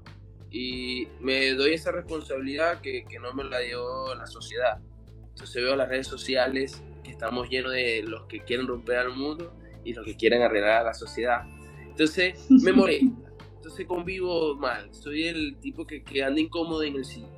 Y 0.49 1.07
me 1.19 1.51
doy 1.53 1.73
esa 1.73 1.91
responsabilidad 1.91 2.81
que, 2.81 3.05
que 3.05 3.19
no 3.19 3.33
me 3.33 3.43
la 3.43 3.59
dio 3.59 4.15
la 4.15 4.25
sociedad. 4.25 4.79
Entonces 5.29 5.55
veo 5.55 5.75
las 5.75 5.89
redes 5.89 6.07
sociales 6.07 6.81
que 7.03 7.11
estamos 7.11 7.49
llenos 7.49 7.73
de 7.73 8.03
los 8.03 8.23
que 8.27 8.39
quieren 8.39 8.67
romper 8.67 8.97
al 8.97 9.15
mundo 9.15 9.53
y 9.83 9.93
los 9.93 10.05
que 10.05 10.15
quieren 10.15 10.41
arreglar 10.41 10.81
a 10.81 10.83
la 10.83 10.93
sociedad. 10.93 11.43
Entonces 11.81 12.47
me 12.49 12.71
molesta. 12.71 13.31
Entonces 13.57 13.85
convivo 13.85 14.55
mal. 14.55 14.93
Soy 14.93 15.27
el 15.27 15.57
tipo 15.57 15.85
que, 15.85 16.03
que 16.03 16.23
anda 16.23 16.39
incómodo 16.39 16.83
en 16.83 16.95
el 16.95 17.05
cine. 17.05 17.29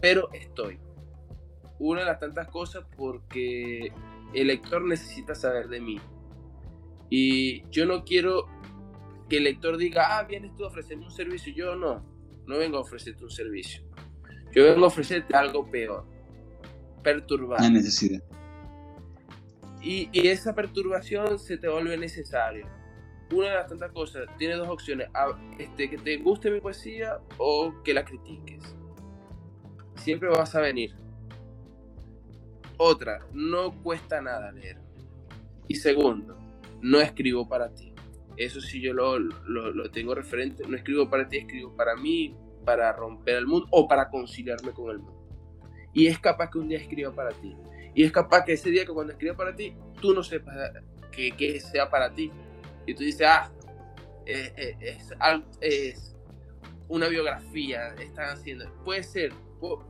Pero 0.00 0.28
estoy. 0.32 0.78
Una 1.78 2.00
de 2.00 2.06
las 2.06 2.18
tantas 2.18 2.48
cosas 2.48 2.84
porque 2.96 3.92
el 4.36 4.48
lector 4.48 4.84
necesita 4.84 5.34
saber 5.34 5.68
de 5.68 5.80
mí. 5.80 5.98
Y 7.08 7.68
yo 7.70 7.86
no 7.86 8.04
quiero 8.04 8.46
que 9.30 9.38
el 9.38 9.44
lector 9.44 9.78
diga, 9.78 10.18
ah, 10.18 10.24
vienes 10.24 10.54
tú 10.54 10.64
a 10.64 10.68
ofrecerme 10.68 11.06
un 11.06 11.10
servicio. 11.10 11.54
Yo 11.54 11.74
no, 11.74 12.04
no 12.46 12.58
vengo 12.58 12.76
a 12.76 12.80
ofrecerte 12.80 13.24
un 13.24 13.30
servicio. 13.30 13.82
Yo 14.52 14.64
vengo 14.64 14.84
a 14.84 14.88
ofrecerte 14.88 15.34
algo 15.34 15.70
peor, 15.70 16.06
perturbar. 17.02 17.62
La 17.62 17.70
necesidad. 17.70 18.22
Y, 19.80 20.10
y, 20.12 20.28
esa 20.28 20.54
perturbación 20.54 21.38
se 21.38 21.56
te 21.56 21.68
vuelve 21.68 21.96
necesaria. 21.96 22.66
Una 23.32 23.48
de 23.48 23.54
las 23.54 23.68
tantas 23.68 23.92
cosas, 23.92 24.26
tiene 24.36 24.54
dos 24.54 24.68
opciones, 24.68 25.08
este, 25.58 25.88
que 25.88 25.96
te 25.96 26.18
guste 26.18 26.50
mi 26.50 26.60
poesía 26.60 27.20
o 27.38 27.72
que 27.84 27.94
la 27.94 28.04
critiques. 28.04 28.76
Siempre 29.96 30.28
vas 30.28 30.54
a 30.54 30.60
venir 30.60 30.94
otra, 32.76 33.26
no 33.32 33.82
cuesta 33.82 34.20
nada 34.20 34.52
leer. 34.52 34.78
Y 35.68 35.76
segundo, 35.76 36.36
no 36.80 37.00
escribo 37.00 37.48
para 37.48 37.74
ti. 37.74 37.92
Eso 38.36 38.60
sí 38.60 38.80
yo 38.80 38.92
lo, 38.92 39.18
lo, 39.18 39.90
tengo 39.90 40.14
referente. 40.14 40.64
No 40.68 40.76
escribo 40.76 41.08
para 41.08 41.28
ti, 41.28 41.38
escribo 41.38 41.74
para 41.74 41.96
mí, 41.96 42.36
para 42.64 42.92
romper 42.92 43.36
el 43.36 43.46
mundo 43.46 43.66
o 43.70 43.88
para 43.88 44.08
conciliarme 44.10 44.72
con 44.72 44.90
el 44.90 44.98
mundo. 44.98 45.26
Y 45.92 46.06
es 46.06 46.18
capaz 46.18 46.50
que 46.50 46.58
un 46.58 46.68
día 46.68 46.78
escriba 46.78 47.12
para 47.12 47.30
ti. 47.30 47.56
Y 47.94 48.04
es 48.04 48.12
capaz 48.12 48.44
que 48.44 48.52
ese 48.52 48.70
día 48.70 48.84
que 48.84 48.92
cuando 48.92 49.14
escriba 49.14 49.34
para 49.34 49.56
ti, 49.56 49.74
tú 50.00 50.12
no 50.12 50.22
sepas 50.22 50.54
que, 51.10 51.32
que 51.32 51.58
sea 51.60 51.88
para 51.88 52.12
ti. 52.12 52.30
Y 52.86 52.94
tú 52.94 53.02
dices, 53.02 53.26
ah, 53.26 53.50
eh, 54.26 54.52
eh, 54.56 54.76
es, 54.80 55.14
es 55.60 56.16
una 56.88 57.08
biografía, 57.08 57.94
están 57.94 58.30
haciendo. 58.30 58.70
Puede 58.84 59.02
ser, 59.02 59.32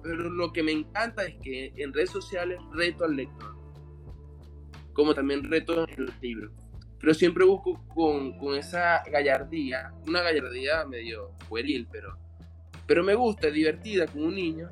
pero 0.03 0.31
lo 0.31 0.53
que 0.53 0.63
me 0.63 0.73
encanta 0.73 1.25
es 1.25 1.37
que 1.43 1.73
en 1.77 1.93
redes 1.93 2.11
sociales 2.11 2.59
reto 2.73 3.05
al 3.05 3.17
lector, 3.17 3.55
como 4.93 5.15
también 5.15 5.45
reto 5.45 5.87
en 5.89 6.07
los 6.07 6.21
libros. 6.21 6.53
Pero 6.99 7.15
siempre 7.15 7.45
busco 7.45 7.85
con, 7.95 8.39
con 8.39 8.57
esa 8.57 9.03
gallardía, 9.11 9.93
una 10.07 10.23
gallardía 10.23 10.85
medio 10.87 11.33
pueril, 11.49 11.87
pero, 11.91 12.17
pero 12.87 13.05
me 13.05 13.15
gusta, 13.15 13.49
divertida, 13.49 14.07
como 14.07 14.27
un 14.27 14.35
niño 14.35 14.69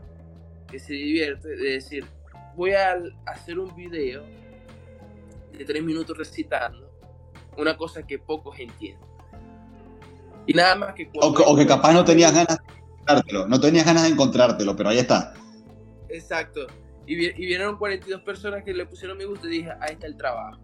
que 0.70 0.78
se 0.78 0.94
divierte, 0.94 1.48
de 1.48 1.72
decir, 1.72 2.04
voy 2.56 2.72
a 2.72 2.96
hacer 3.26 3.58
un 3.58 3.74
video 3.76 4.24
de 5.52 5.64
tres 5.64 5.82
minutos 5.82 6.16
recitando 6.16 6.90
una 7.56 7.76
cosa 7.76 8.06
que 8.06 8.18
pocos 8.18 8.58
entienden. 8.58 9.08
Y 10.46 10.52
nada 10.52 10.74
más 10.74 10.94
que... 10.94 11.08
O, 11.20 11.28
o 11.28 11.56
que 11.56 11.66
capaz 11.66 11.92
no 11.92 12.04
tenías 12.04 12.34
ganas 12.34 12.58
no 13.48 13.60
tenías 13.60 13.86
ganas 13.86 14.04
de 14.04 14.10
encontrártelo, 14.10 14.76
pero 14.76 14.90
ahí 14.90 14.98
está. 14.98 15.34
Exacto. 16.08 16.66
Y, 17.06 17.16
vieron 17.16 17.76
42 17.76 18.22
personas 18.22 18.64
que 18.64 18.72
le 18.72 18.86
pusieron 18.86 19.18
me 19.18 19.26
gusta 19.26 19.46
y 19.46 19.58
dije, 19.58 19.70
ahí 19.80 19.92
está 19.92 20.06
el 20.06 20.16
trabajo. 20.16 20.60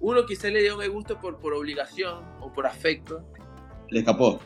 Uno 0.00 0.24
quizá 0.26 0.48
le 0.48 0.62
dio 0.62 0.76
me 0.76 0.88
gusta 0.88 1.20
por, 1.20 1.38
por 1.38 1.54
obligación 1.54 2.24
o 2.40 2.52
por 2.52 2.66
afecto. 2.66 3.24
Le 3.90 4.00
escapó. 4.00 4.40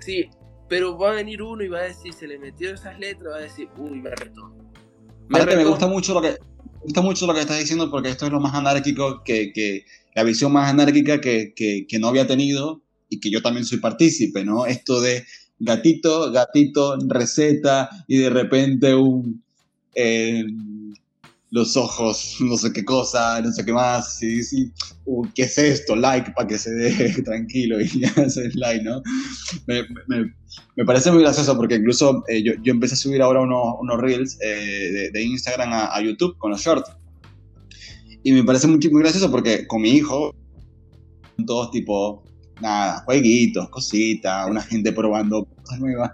Sí, 0.00 0.28
pero 0.68 0.96
va 0.98 1.12
a 1.12 1.14
venir 1.14 1.42
uno 1.42 1.62
y 1.62 1.68
va 1.68 1.80
a 1.80 1.82
decir, 1.84 2.12
se 2.12 2.26
le 2.26 2.38
metió 2.38 2.72
esas 2.72 2.98
letras, 2.98 3.34
va 3.34 3.38
a 3.38 3.42
decir, 3.42 3.68
uy, 3.76 4.00
me 4.00 4.10
retó. 4.10 4.54
me, 5.28 5.64
gusta 5.64 5.86
mucho 5.86 6.14
lo 6.14 6.22
que 6.22 6.30
me 6.30 6.80
gusta 6.80 7.00
mucho 7.00 7.26
lo 7.26 7.34
que 7.34 7.40
estás 7.40 7.58
diciendo 7.58 7.90
porque 7.90 8.10
esto 8.10 8.26
es 8.26 8.32
lo 8.32 8.40
más 8.40 8.54
anárquico 8.54 9.22
que, 9.24 9.52
que 9.52 9.86
la 10.14 10.22
visión 10.22 10.52
más 10.52 10.70
anárquica 10.70 11.20
que, 11.20 11.54
que, 11.54 11.86
que, 11.88 11.98
no 11.98 12.08
había 12.08 12.26
tenido 12.26 12.82
y 13.08 13.20
que 13.20 13.30
yo 13.30 13.40
también 13.40 13.64
soy 13.64 13.78
partícipe, 13.78 14.44
¿no? 14.44 14.66
Esto 14.66 15.00
de 15.00 15.24
gatito, 15.58 16.30
gatito, 16.32 16.96
receta 17.08 17.88
y 18.06 18.18
de 18.18 18.30
repente 18.30 18.94
un... 18.94 19.42
Eh, 19.94 20.44
los 21.54 21.76
ojos, 21.76 22.36
no 22.40 22.56
sé 22.56 22.72
qué 22.72 22.84
cosa, 22.84 23.40
no 23.40 23.52
sé 23.52 23.64
qué 23.64 23.72
más, 23.72 24.18
sí, 24.18 24.42
sí, 24.42 24.72
uh, 25.06 25.24
¿qué 25.36 25.44
es 25.44 25.56
esto? 25.56 25.94
Like 25.94 26.32
para 26.32 26.48
que 26.48 26.58
se 26.58 26.72
dé 26.72 27.22
tranquilo 27.24 27.80
y 27.80 28.00
ya 28.00 28.08
haces 28.16 28.56
like, 28.56 28.84
¿no? 28.84 29.00
Me, 29.68 29.82
me, 30.08 30.84
parece 30.84 31.12
muy 31.12 31.22
gracioso 31.22 31.56
porque 31.56 31.76
incluso 31.76 32.24
eh, 32.28 32.42
yo, 32.42 32.54
yo, 32.62 32.72
empecé 32.72 32.94
a 32.94 32.98
subir 32.98 33.22
ahora 33.22 33.40
unos, 33.40 33.76
unos 33.80 34.00
reels 34.00 34.36
eh, 34.42 34.90
de, 34.92 35.10
de, 35.12 35.22
Instagram 35.22 35.72
a, 35.72 35.94
a, 35.94 36.02
YouTube 36.02 36.36
con 36.38 36.50
los 36.50 36.60
shorts. 36.60 36.90
Y 38.24 38.32
me 38.32 38.42
parece 38.42 38.66
muy, 38.66 38.80
muy 38.90 39.02
gracioso 39.02 39.30
porque 39.30 39.66
con 39.68 39.82
mi 39.82 39.90
hijo, 39.90 40.34
todos 41.46 41.70
tipo, 41.70 42.24
nada, 42.60 43.02
jueguitos, 43.04 43.68
cositas, 43.68 44.48
una 44.48 44.62
gente 44.62 44.92
probando 44.92 45.44
cosas 45.44 45.80
nuevas. 45.80 46.10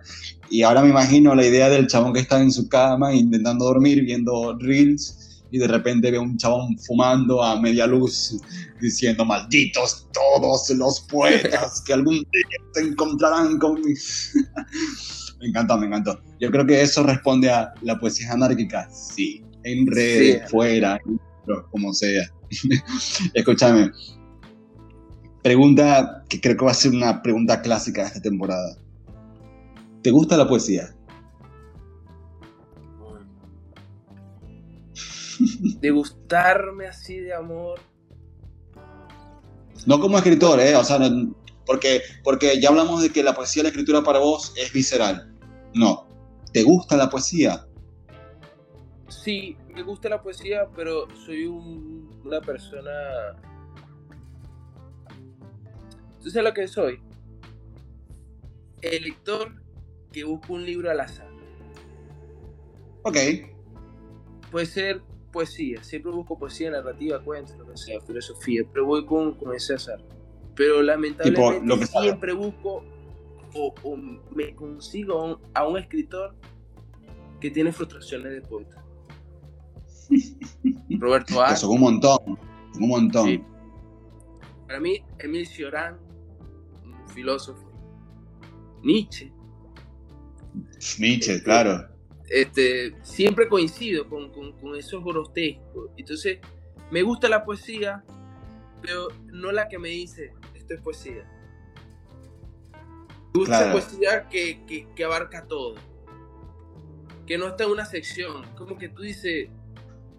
Y 0.51 0.63
ahora 0.63 0.83
me 0.83 0.91
imagino 0.91 1.35
la 1.35 1.47
idea 1.47 1.69
del 1.69 1.87
chabón 1.87 2.13
que 2.13 2.21
está 2.21 2.41
en 2.41 2.51
su 2.51 2.69
cama 2.69 3.15
intentando 3.15 3.65
dormir, 3.67 4.03
viendo 4.05 4.57
reels 4.59 5.43
y 5.53 5.59
de 5.59 5.67
repente 5.67 6.11
ve 6.11 6.19
un 6.19 6.37
chabón 6.37 6.79
fumando 6.79 7.43
a 7.43 7.61
media 7.61 7.87
luz 7.87 8.41
diciendo 8.81 9.25
malditos 9.25 10.07
todos 10.13 10.71
los 10.71 11.01
poetas 11.01 11.83
que 11.85 11.93
algún 11.93 12.15
día 12.15 12.59
se 12.73 12.83
encontrarán 12.83 13.59
con 13.59 13.81
me 15.41 15.47
encantó, 15.49 15.79
me 15.79 15.87
encantó. 15.87 16.21
Yo 16.39 16.51
creo 16.51 16.67
que 16.67 16.81
eso 16.83 17.03
responde 17.03 17.51
a 17.51 17.73
la 17.83 17.99
poesía 17.99 18.33
anárquica, 18.33 18.89
sí, 18.93 19.43
en 19.65 19.87
redes, 19.87 20.51
fuera, 20.51 21.01
como 21.71 21.93
sea. 21.93 22.31
Escúchame, 23.35 23.91
pregunta 25.43 26.25
que 26.29 26.41
creo 26.41 26.57
que 26.57 26.65
va 26.65 26.71
a 26.71 26.75
ser 26.75 26.93
una 26.93 27.23
pregunta 27.23 27.63
clásica 27.63 28.03
de 28.03 28.09
esta 28.09 28.21
temporada. 28.21 28.77
¿Te 30.03 30.11
gusta 30.11 30.37
la 30.37 30.49
poesía? 30.49 30.95
de 35.81 35.91
gustarme 35.91 36.87
así 36.87 37.19
de 37.19 37.35
amor. 37.35 37.81
No 39.87 39.99
como 39.99 40.19
escritor, 40.19 40.61
¿eh? 40.61 40.77
O 40.77 40.85
sea, 40.85 40.99
porque, 41.65 42.03
porque 42.23 42.61
ya 42.61 42.69
hablamos 42.69 43.03
de 43.03 43.11
que 43.11 43.23
la 43.23 43.35
poesía, 43.35 43.63
la 43.63 43.71
escritura 43.71 44.03
para 44.03 44.19
vos 44.19 44.53
es 44.57 44.73
visceral. 44.73 45.35
No. 45.75 46.07
¿Te 46.53 46.63
gusta 46.63 46.97
la 46.97 47.09
poesía? 47.09 47.67
Sí, 49.09 49.57
me 49.73 49.83
gusta 49.83 50.09
la 50.09 50.23
poesía, 50.23 50.67
pero 50.75 51.07
soy 51.25 51.47
una 51.47 52.41
persona... 52.41 52.91
¿Tú 56.23 56.31
sabes 56.31 56.49
lo 56.49 56.55
que 56.55 56.69
soy? 56.69 57.01
El 58.83 59.05
lector 59.05 59.55
que 60.13 60.25
busca 60.25 60.53
un 60.53 60.65
libro 60.65 60.91
al 60.91 61.01
azar. 61.01 61.31
Ok. 63.03 63.17
Puede 64.51 64.67
ser 64.67 65.03
poesía, 65.33 65.83
siempre 65.83 66.11
busco 66.11 66.39
poesía, 66.39 66.71
narrativa, 66.71 67.21
cuentos, 67.21 67.57
lo 67.57 67.67
que 67.67 67.77
sea, 67.77 68.01
filosofía, 68.01 68.63
pero 68.73 68.85
voy 68.85 69.07
con, 69.07 69.35
con 69.35 69.55
ese 69.55 69.75
azar. 69.75 70.03
Pero 70.57 70.83
lamentablemente 70.83 71.87
siempre 71.87 72.33
busco 72.33 72.85
o, 73.55 73.97
me 74.35 74.55
consigo 74.55 75.41
a 75.55 75.67
un, 75.67 75.79
escritor 75.79 76.35
que 77.41 77.51
tiene 77.51 77.73
frustraciones 77.73 78.33
de 78.33 78.41
poeta. 78.43 78.85
Roberto 80.99 81.43
A. 81.43 81.53
Eso, 81.53 81.71
un 81.71 81.81
montón, 81.81 82.19
un 82.79 82.89
montón. 82.89 83.47
Para 84.67 84.81
mí, 84.81 85.03
Emil 85.19 85.47
Cioran, 85.47 85.99
un 87.11 87.15
filósofo. 87.15 87.71
Nietzsche. 88.83 89.33
Nietzsche, 90.99 91.35
este, 91.35 91.43
claro 91.43 91.91
este, 92.31 92.95
siempre 93.03 93.49
coincido 93.49 94.09
con, 94.09 94.31
con, 94.31 94.53
con, 94.53 94.77
esos 94.77 95.05
grotescos. 95.05 95.91
Entonces, 95.97 96.39
me 96.91 97.03
gusta 97.03 97.29
la 97.29 97.45
poesía, 97.45 98.05
pero 98.81 99.09
no 99.27 99.51
la 99.51 99.69
que 99.69 99.79
me 99.79 99.89
dice, 99.89 100.33
esto 100.55 100.75
es 100.75 100.81
poesía. 100.81 101.29
Me 103.35 103.41
gusta 103.41 103.67
la 103.67 103.73
poesía 103.73 104.29
que, 104.29 104.65
que, 104.65 104.89
que, 104.95 105.05
abarca 105.05 105.45
todo. 105.47 105.75
Que 107.27 107.37
no 107.37 107.49
está 107.49 107.65
en 107.65 107.71
una 107.71 107.85
sección. 107.85 108.45
Como 108.57 108.79
que 108.79 108.89
tú 108.89 109.03
dices, 109.03 109.49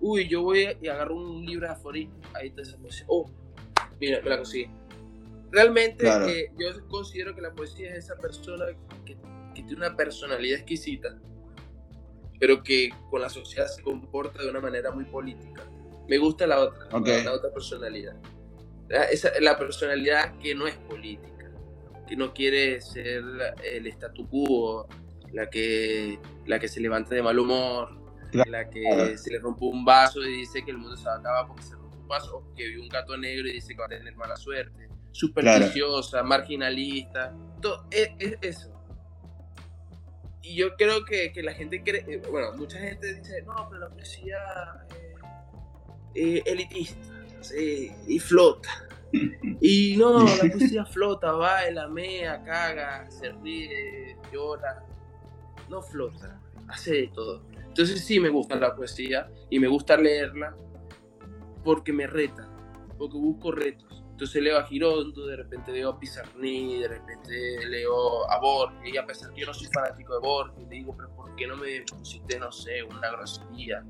uy, 0.01 0.27
yo 0.27 0.43
voy 0.43 0.77
y 0.81 0.87
agarro 0.89 1.15
un 1.15 1.45
libro 1.45 1.65
de 1.65 1.73
aforismo. 1.73 2.19
Ahí 2.33 2.49
está 2.49 2.61
esa 2.61 2.77
poesía. 2.77 3.05
Oh, 3.07 3.29
mira, 3.99 4.21
me 4.21 4.29
la 4.29 4.37
conseguí. 4.37 4.69
Realmente 5.51 6.07
eh, 6.07 6.51
yo 6.57 6.87
considero 6.87 7.35
que 7.35 7.41
la 7.41 7.53
poesía 7.53 7.91
es 7.91 8.05
esa 8.05 8.15
persona 8.17 8.65
que, 9.05 9.17
que 9.53 9.63
tiene 9.63 9.75
una 9.75 9.95
personalidad 9.95 10.59
exquisita 10.59 11.19
pero 12.41 12.63
que 12.63 12.89
con 13.11 13.21
la 13.21 13.29
sociedad 13.29 13.67
se 13.67 13.83
comporta 13.83 14.41
de 14.41 14.49
una 14.49 14.59
manera 14.59 14.89
muy 14.89 15.05
política. 15.05 15.63
Me 16.09 16.17
gusta 16.17 16.47
la 16.47 16.59
otra, 16.59 16.87
la, 16.89 17.33
otra 17.33 17.53
personalidad. 17.53 18.15
Esa, 19.11 19.29
la 19.39 19.59
personalidad 19.59 20.39
que 20.39 20.55
no 20.55 20.65
es 20.65 20.75
política, 20.75 21.51
que 22.07 22.15
no 22.15 22.33
quiere 22.33 22.81
ser 22.81 23.23
el 23.63 23.85
statu 23.85 24.27
quo, 24.27 24.87
la 25.31 25.51
que, 25.51 26.19
la 26.47 26.57
que 26.57 26.67
se 26.67 26.81
levanta 26.81 27.13
de 27.13 27.21
mal 27.21 27.37
humor, 27.37 27.95
la 28.47 28.67
que 28.67 29.15
se 29.19 29.29
le 29.29 29.37
rompe 29.37 29.65
un 29.65 29.85
vaso 29.85 30.19
y 30.23 30.37
dice 30.37 30.65
que 30.65 30.71
el 30.71 30.79
mundo 30.79 30.97
se 30.97 31.05
va 31.05 31.13
a 31.13 31.19
acabar 31.19 31.45
porque 31.45 31.61
se 31.61 31.75
rompe 31.75 31.95
un 31.95 32.07
vaso, 32.07 32.37
o 32.37 32.55
que 32.55 32.69
vio 32.69 32.81
un 32.81 32.89
gato 32.89 33.15
negro 33.17 33.47
y 33.47 33.53
dice 33.53 33.75
que 33.75 33.79
va 33.79 33.85
a 33.85 33.89
tener 33.89 34.15
mala 34.15 34.35
suerte, 34.35 34.89
supersticiosa, 35.11 36.23
marginalista, 36.23 37.33
todo, 37.61 37.85
es, 37.91 38.09
es 38.19 38.37
eso 38.41 38.71
y 40.43 40.55
yo 40.55 40.75
creo 40.75 41.05
que, 41.05 41.31
que, 41.31 41.43
la 41.43 41.53
gente 41.53 41.83
cree, 41.83 42.03
eh, 42.07 42.21
bueno, 42.29 42.51
mucha 42.57 42.79
gente 42.79 43.13
dice, 43.15 43.41
no, 43.43 43.67
pero 43.69 43.81
la 43.81 43.89
poesía 43.89 44.37
eh, 46.15 46.41
elitista 46.45 47.07
y 48.07 48.19
flota. 48.19 48.69
Y 49.59 49.97
no, 49.97 50.23
la 50.23 50.49
poesía 50.51 50.85
flota, 50.85 51.33
baila, 51.33 51.87
mea, 51.89 52.41
caga, 52.43 53.11
se 53.11 53.29
ríe, 53.29 54.17
llora. 54.31 54.85
No 55.69 55.81
flota, 55.81 56.39
hace 56.69 56.93
de 56.93 57.07
todo. 57.09 57.43
Entonces 57.67 58.03
sí 58.03 58.19
me 58.19 58.29
gusta 58.29 58.55
la 58.55 58.73
poesía 58.73 59.29
y 59.49 59.59
me 59.59 59.67
gusta 59.67 59.97
leerla 59.97 60.55
porque 61.63 61.93
me 61.93 62.07
reta, 62.07 62.49
porque 62.97 63.17
busco 63.17 63.51
retos. 63.51 63.90
Entonces 64.21 64.43
leo 64.43 64.59
a 64.59 64.67
Girondo, 64.67 65.25
de 65.25 65.35
repente 65.35 65.71
leo 65.71 65.89
a 65.89 65.99
Pizarni, 65.99 66.77
de 66.77 66.87
repente 66.87 67.65
leo 67.67 68.31
a 68.31 68.39
Borges, 68.39 68.93
y 68.93 68.95
a 68.95 69.03
pesar 69.03 69.33
que 69.33 69.41
yo 69.41 69.47
no 69.47 69.53
soy 69.55 69.65
fanático 69.73 70.13
de 70.13 70.19
Borges, 70.19 70.63
le 70.69 70.75
digo, 70.75 70.95
pero 70.95 71.09
¿por 71.15 71.35
qué 71.35 71.47
no 71.47 71.57
me 71.57 71.81
pusiste, 71.81 72.37
no 72.37 72.51
sé, 72.51 72.83
una 72.83 73.09
grosería? 73.09 73.83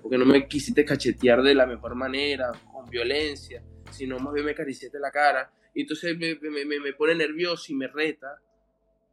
¿Por 0.00 0.10
qué 0.10 0.16
no 0.16 0.24
me 0.24 0.48
quisiste 0.48 0.86
cachetear 0.86 1.42
de 1.42 1.54
la 1.54 1.66
mejor 1.66 1.96
manera, 1.96 2.50
con 2.72 2.88
violencia? 2.88 3.62
Sino 3.90 4.18
más 4.20 4.32
bien 4.32 4.46
me 4.46 4.52
acariciaste 4.52 4.98
la 4.98 5.10
cara. 5.10 5.52
Y 5.74 5.82
entonces 5.82 6.16
me, 6.16 6.34
me, 6.36 6.64
me, 6.64 6.92
pone 6.94 7.14
nervioso 7.14 7.70
y 7.70 7.74
me 7.74 7.86
reta. 7.86 8.40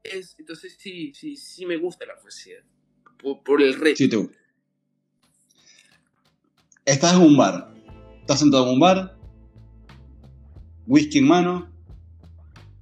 Es, 0.01 0.37
entonces 0.39 0.77
sí, 0.79 1.11
sí, 1.13 1.35
sí 1.35 1.65
me 1.65 1.75
gusta 1.75 2.05
la 2.05 2.15
poesía. 2.15 2.63
Por, 3.21 3.43
por 3.43 3.61
el 3.61 3.77
reto. 3.77 3.97
Sí, 3.97 4.07
tú. 4.07 4.31
Estás 6.85 7.15
en 7.15 7.23
un 7.23 7.35
bar. 7.35 7.73
Estás 8.21 8.39
sentado 8.39 8.67
en 8.67 8.75
un 8.75 8.79
bar 8.79 9.20
whisky 10.87 11.19
en 11.19 11.27
mano, 11.27 11.69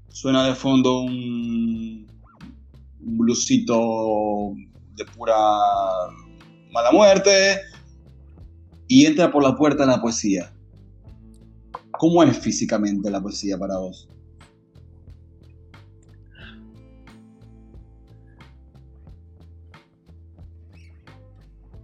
suena 0.09 0.45
de 0.45 0.55
fondo 0.55 1.01
un, 1.01 2.07
blusito 2.99 4.53
de 4.95 5.05
pura 5.05 5.35
mala 6.71 6.91
muerte 6.91 7.61
y 8.87 9.05
entra 9.05 9.31
por 9.31 9.43
la 9.43 9.55
puerta 9.55 9.85
la 9.85 10.01
poesía. 10.01 10.53
¿Cómo 11.91 12.23
es 12.23 12.37
físicamente 12.37 13.09
la 13.09 13.21
poesía 13.21 13.57
para 13.57 13.77
vos? 13.77 14.07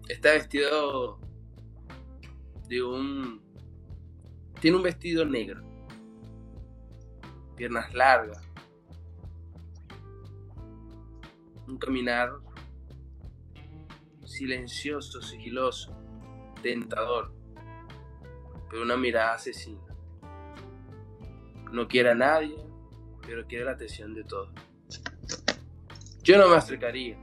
Está 0.07 0.34
vestido 0.34 1.20
de 2.68 2.84
un... 2.84 3.41
Tiene 4.61 4.78
un 4.78 4.84
vestido 4.84 5.26
negro 5.26 5.74
piernas 7.56 7.93
largas, 7.93 8.41
un 11.68 11.78
caminar 11.78 12.34
silencioso, 14.26 15.22
sigiloso, 15.22 15.95
tentador, 16.62 17.32
pero 18.70 18.84
una 18.84 18.97
mirada 18.97 19.34
asesina. 19.34 19.82
No 21.72 21.88
quiere 21.88 22.12
a 22.12 22.16
nadie, 22.16 22.56
pero 23.26 23.45
quiere 23.47 23.66
la 23.66 23.72
atención 23.72 24.14
de 24.14 24.24
todos. 24.24 24.49
Yo 26.24 26.38
no 26.38 26.49
me 26.49 26.56
acercaría. 26.56 27.20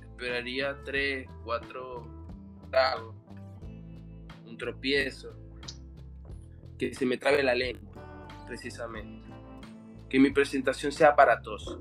Esperaría 0.00 0.76
tres, 0.84 1.28
cuatro 1.44 2.06
trago, 2.70 3.14
un 4.46 4.56
tropiezo, 4.56 5.34
que 6.78 6.94
se 6.94 7.06
me 7.06 7.16
trabe 7.18 7.42
la 7.42 7.54
lengua, 7.54 7.87
precisamente. 8.48 9.28
Que 10.08 10.18
mi 10.18 10.30
presentación 10.30 10.90
sea 10.90 11.10
aparatosa. 11.10 11.76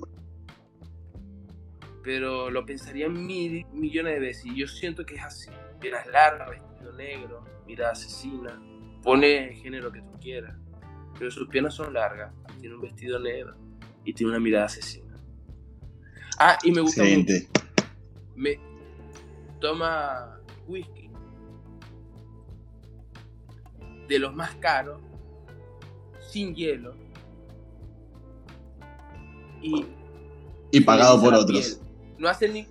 Pero 2.04 2.52
lo 2.52 2.66
pensaría 2.66 3.10
mil, 3.10 3.66
millones 3.74 4.14
de 4.14 4.20
veces 4.20 4.46
y 4.46 4.56
yo 4.56 4.68
siento 4.68 5.06
que 5.06 5.16
es 5.16 5.24
así. 5.24 5.50
Miras 5.82 6.06
larga, 6.08 6.50
vestido 6.50 6.94
negro, 6.94 7.46
mirada 7.66 7.92
asesina, 7.92 8.62
pone 9.02 9.50
el 9.50 9.56
género 9.56 9.92
que 9.92 10.02
tú 10.02 10.12
quieras. 10.20 10.56
Pero 11.18 11.32
sus 11.32 11.48
piernas 11.50 11.74
son 11.74 11.94
largas, 11.94 12.34
tiene 12.60 12.76
un 12.76 12.82
vestido 12.82 13.20
negro 13.20 13.56
y 14.04 14.14
tiene 14.14 14.32
una 14.32 14.40
mirada 14.40 14.66
asesina. 14.66 15.16
Ah, 16.38 16.58
y 16.64 16.72
me 16.72 16.82
gusta 16.82 17.04
mucho. 17.04 17.34
Me 18.36 18.60
toma 19.60 20.40
whisky 20.68 21.08
de 24.08 24.20
los 24.20 24.34
más 24.34 24.56
caros, 24.56 25.02
sin 26.28 26.56
hielo. 26.56 26.94
Y, 29.62 29.86
y 30.72 30.82
pagado 30.82 31.20
por 31.22 31.34
otros. 31.34 31.80
No 32.18 32.30
hace, 32.30 32.50
ni, 32.50 32.68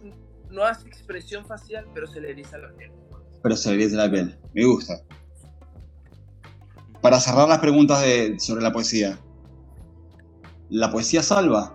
no 0.50 0.62
hace 0.62 0.86
expresión 0.88 1.44
facial, 1.46 1.86
pero 1.94 2.06
se 2.06 2.20
le 2.20 2.30
eriza 2.30 2.58
la 2.58 2.72
piel. 2.72 2.92
Pero 3.42 3.56
se 3.56 3.70
le 3.70 3.82
eriza 3.82 3.96
la 3.96 4.10
piel. 4.10 4.38
Me 4.54 4.64
gusta. 4.64 5.00
Para 7.00 7.20
cerrar 7.20 7.48
las 7.48 7.58
preguntas 7.58 8.00
de, 8.02 8.38
sobre 8.38 8.62
la 8.62 8.72
poesía. 8.72 9.18
¿La 10.68 10.90
poesía 10.90 11.22
salva? 11.22 11.74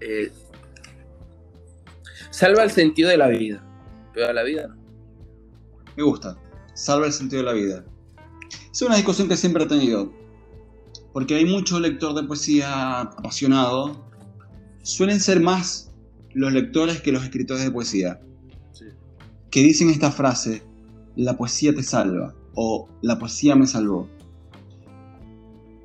Eh, 0.00 0.32
salva 2.30 2.64
el 2.64 2.70
sentido 2.70 3.08
de 3.08 3.16
la 3.16 3.28
vida, 3.28 3.64
a 4.16 4.32
la 4.32 4.42
vida 4.42 4.68
no. 4.68 4.76
Me 5.96 6.02
gusta, 6.02 6.38
salva 6.74 7.06
el 7.06 7.12
sentido 7.12 7.42
de 7.42 7.48
la 7.48 7.54
vida. 7.54 7.84
Es 8.72 8.82
una 8.82 8.96
discusión 8.96 9.28
que 9.28 9.36
siempre 9.36 9.64
he 9.64 9.66
tenido, 9.66 10.12
porque 11.12 11.34
hay 11.34 11.44
mucho 11.44 11.78
lector 11.78 12.14
de 12.14 12.22
poesía 12.22 13.00
apasionado, 13.00 14.06
suelen 14.82 15.20
ser 15.20 15.40
más 15.40 15.92
los 16.32 16.52
lectores 16.52 17.00
que 17.02 17.12
los 17.12 17.22
escritores 17.22 17.64
de 17.64 17.70
poesía, 17.70 18.20
que 19.50 19.62
dicen 19.62 19.90
esta 19.90 20.10
frase, 20.10 20.62
la 21.16 21.36
poesía 21.36 21.74
te 21.74 21.82
salva, 21.82 22.34
o 22.54 22.88
la 23.02 23.18
poesía 23.18 23.54
me 23.54 23.66
salvó. 23.66 24.08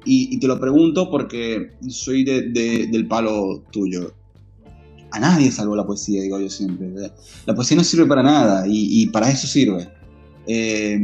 Y, 0.09 0.39
te 0.39 0.47
lo 0.47 0.57
pregunto 0.57 1.11
porque 1.11 1.73
soy 1.89 2.23
del 2.23 3.07
palo 3.09 3.61
tuyo. 3.71 4.13
A 5.17 5.19
nadie 5.19 5.51
salvó 5.51 5.75
la 5.75 5.83
poesía, 5.83 6.21
digo 6.21 6.39
yo 6.39 6.47
siempre. 6.47 7.11
La 7.47 7.55
poesía 7.55 7.75
no 7.75 7.83
sirve 7.83 8.05
para 8.05 8.21
nada 8.21 8.65
y, 8.67 9.07
para 9.07 9.27
eso 9.31 9.47
sirve. 9.47 9.89
Eh, 10.45 10.99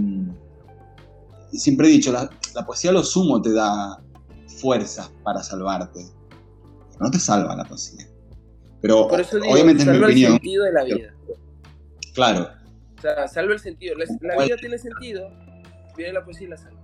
siempre 1.52 1.88
he 1.88 1.90
dicho, 1.90 2.12
la, 2.12 2.30
poesía 2.64 2.92
lo 2.92 3.04
sumo 3.04 3.42
te 3.42 3.52
da 3.52 4.00
fuerzas 4.46 5.12
para 5.24 5.42
salvarte. 5.42 6.06
No 7.00 7.10
te 7.10 7.18
salva 7.18 7.56
la 7.56 7.66
poesía. 7.66 8.08
Pero 8.82 9.08
obviamente 9.08 9.82
es 9.82 9.90
mi 9.90 9.98
opinión. 9.98 10.34
el 10.34 10.38
sentido 10.38 10.66
de 10.66 10.74
la 10.74 10.84
vida. 10.84 11.16
Claro. 12.14 12.50
O 13.00 13.02
sea, 13.02 13.28
salva 13.28 13.54
el 13.54 13.60
sentido. 13.60 13.96
La, 13.98 14.06
la 14.36 14.44
vida 14.44 14.58
tiene 14.58 14.78
sentido, 14.78 15.28
viene 15.98 16.14
la 16.14 16.24
poesía 16.24 16.46
y 16.46 16.50
la 16.52 16.58
salva. 16.58 16.82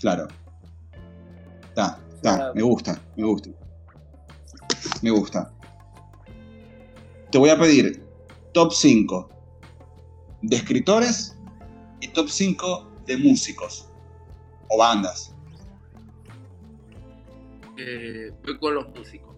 Claro. 0.00 0.28
Está, 1.68 1.98
está, 2.14 2.52
me 2.54 2.62
gusta, 2.62 3.02
me 3.16 3.24
gusta. 3.24 3.50
Me 5.02 5.10
gusta. 5.10 5.52
Te 7.30 7.38
voy 7.38 7.50
a 7.50 7.58
pedir 7.58 8.02
top 8.52 8.72
5 8.72 9.28
de 10.42 10.56
escritores 10.56 11.36
y 12.00 12.08
top 12.08 12.28
5 12.28 12.90
de 13.06 13.16
músicos 13.16 13.88
o 14.68 14.78
bandas. 14.78 15.34
Eh, 17.76 18.32
voy 18.44 18.58
con 18.58 18.74
los 18.74 18.88
músicos. 18.90 19.36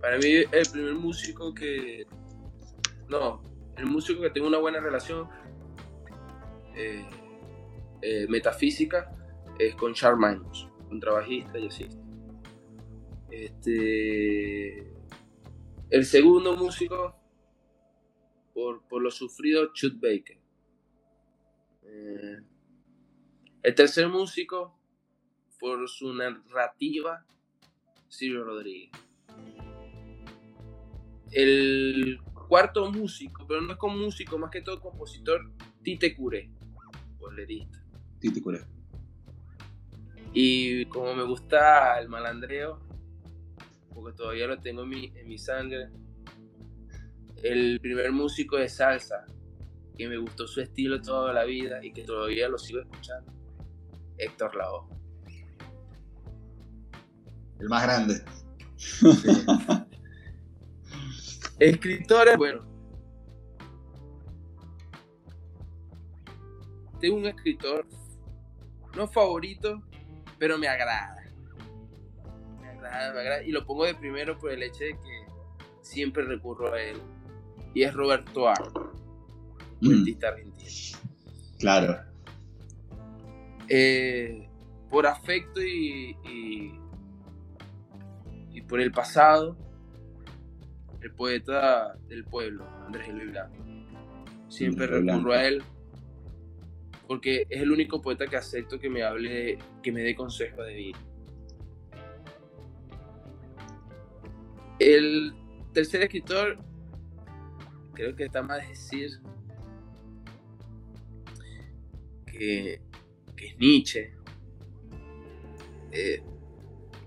Para 0.00 0.18
mí 0.18 0.28
el 0.50 0.68
primer 0.70 0.94
músico 0.94 1.54
que... 1.54 2.06
No, 3.08 3.42
el 3.76 3.86
músico 3.86 4.22
que 4.22 4.30
tengo 4.30 4.46
una 4.46 4.58
buena 4.58 4.80
relación 4.80 5.28
eh, 6.74 7.04
eh, 8.02 8.26
metafísica 8.28 9.12
es 9.58 9.74
con 9.74 9.94
Charles 9.94 10.40
un 10.80 10.88
contrabajista 10.88 11.58
y 11.58 11.66
así. 11.66 11.88
Este, 13.30 14.78
el 15.90 16.04
segundo 16.04 16.56
músico, 16.56 17.16
por, 18.52 18.82
por 18.88 19.02
lo 19.02 19.10
sufrido, 19.10 19.72
Chut 19.72 20.00
Baker. 20.00 20.38
Eh, 21.82 22.38
el 23.62 23.74
tercer 23.74 24.08
músico, 24.08 24.78
por 25.58 25.88
su 25.88 26.12
narrativa, 26.14 27.24
Silvio 28.08 28.44
Rodríguez. 28.44 28.90
El 31.30 32.18
cuarto 32.48 32.90
músico, 32.90 33.46
pero 33.46 33.60
no 33.60 33.72
es 33.72 33.78
como 33.78 33.96
músico, 33.96 34.38
más 34.38 34.50
que 34.50 34.62
todo 34.62 34.80
compositor, 34.80 35.52
Tite 35.82 36.16
Curé, 36.16 36.50
bolerista. 37.18 37.84
Y 40.32 40.84
como 40.86 41.14
me 41.14 41.22
gusta 41.22 42.00
el 42.00 42.08
malandreo, 42.08 42.80
porque 44.00 44.16
todavía 44.16 44.46
lo 44.46 44.58
tengo 44.58 44.82
en 44.82 44.88
mi, 44.88 45.12
en 45.14 45.28
mi 45.28 45.38
sangre, 45.38 45.88
el 47.42 47.80
primer 47.80 48.12
músico 48.12 48.56
de 48.56 48.68
salsa 48.68 49.24
que 49.96 50.08
me 50.08 50.16
gustó 50.16 50.46
su 50.46 50.60
estilo 50.60 51.00
toda 51.00 51.32
la 51.32 51.44
vida 51.44 51.84
y 51.84 51.92
que 51.92 52.02
todavía 52.04 52.48
lo 52.48 52.58
sigo 52.58 52.80
escuchando, 52.80 53.32
Héctor 54.16 54.56
Lavoe. 54.56 54.88
El 57.58 57.68
más 57.68 57.82
grande. 57.82 58.24
Escritores, 61.58 62.38
bueno. 62.38 62.64
Tengo 66.98 67.16
un 67.16 67.26
escritor 67.26 67.86
no 68.96 69.06
favorito, 69.06 69.82
pero 70.38 70.58
me 70.58 70.68
agrada. 70.68 71.19
Me 72.80 72.88
agrada, 72.88 73.12
me 73.12 73.20
agrada. 73.20 73.42
Y 73.42 73.52
lo 73.52 73.64
pongo 73.64 73.84
de 73.84 73.94
primero 73.94 74.38
por 74.38 74.52
el 74.52 74.62
hecho 74.62 74.84
de 74.84 74.92
que 74.92 75.26
siempre 75.82 76.24
recurro 76.24 76.72
a 76.72 76.80
él. 76.80 76.96
Y 77.74 77.82
es 77.82 77.94
Roberto 77.94 78.52
cuentista 79.80 80.30
mm. 80.30 80.32
argentino. 80.32 80.70
Claro. 81.58 81.98
Eh, 83.68 84.48
por 84.90 85.06
afecto 85.06 85.62
y, 85.62 86.16
y, 88.52 88.62
por 88.62 88.80
el 88.80 88.92
pasado, 88.92 89.56
el 91.00 91.12
poeta 91.12 91.94
del 92.08 92.24
pueblo, 92.24 92.68
Andrés 92.86 93.08
Luis 93.08 93.30
Blanco. 93.30 93.56
Siempre 94.48 94.86
recurro 94.86 95.32
a 95.32 95.44
él 95.44 95.62
porque 97.10 97.44
es 97.50 97.60
el 97.60 97.72
único 97.72 98.00
poeta 98.00 98.28
que 98.28 98.36
acepto 98.36 98.78
que 98.78 98.88
me 98.88 99.02
hable, 99.02 99.58
que 99.82 99.90
me 99.90 100.00
dé 100.00 100.14
consejo 100.14 100.62
de 100.62 100.74
vida. 100.74 100.98
El 104.80 105.32
tercer 105.72 106.02
escritor, 106.02 106.58
creo 107.94 108.16
que 108.16 108.24
está 108.24 108.42
más 108.42 108.66
decir 108.68 109.20
que, 112.26 112.80
es 113.36 113.58
Nietzsche. 113.58 114.12
Eh, 115.92 116.22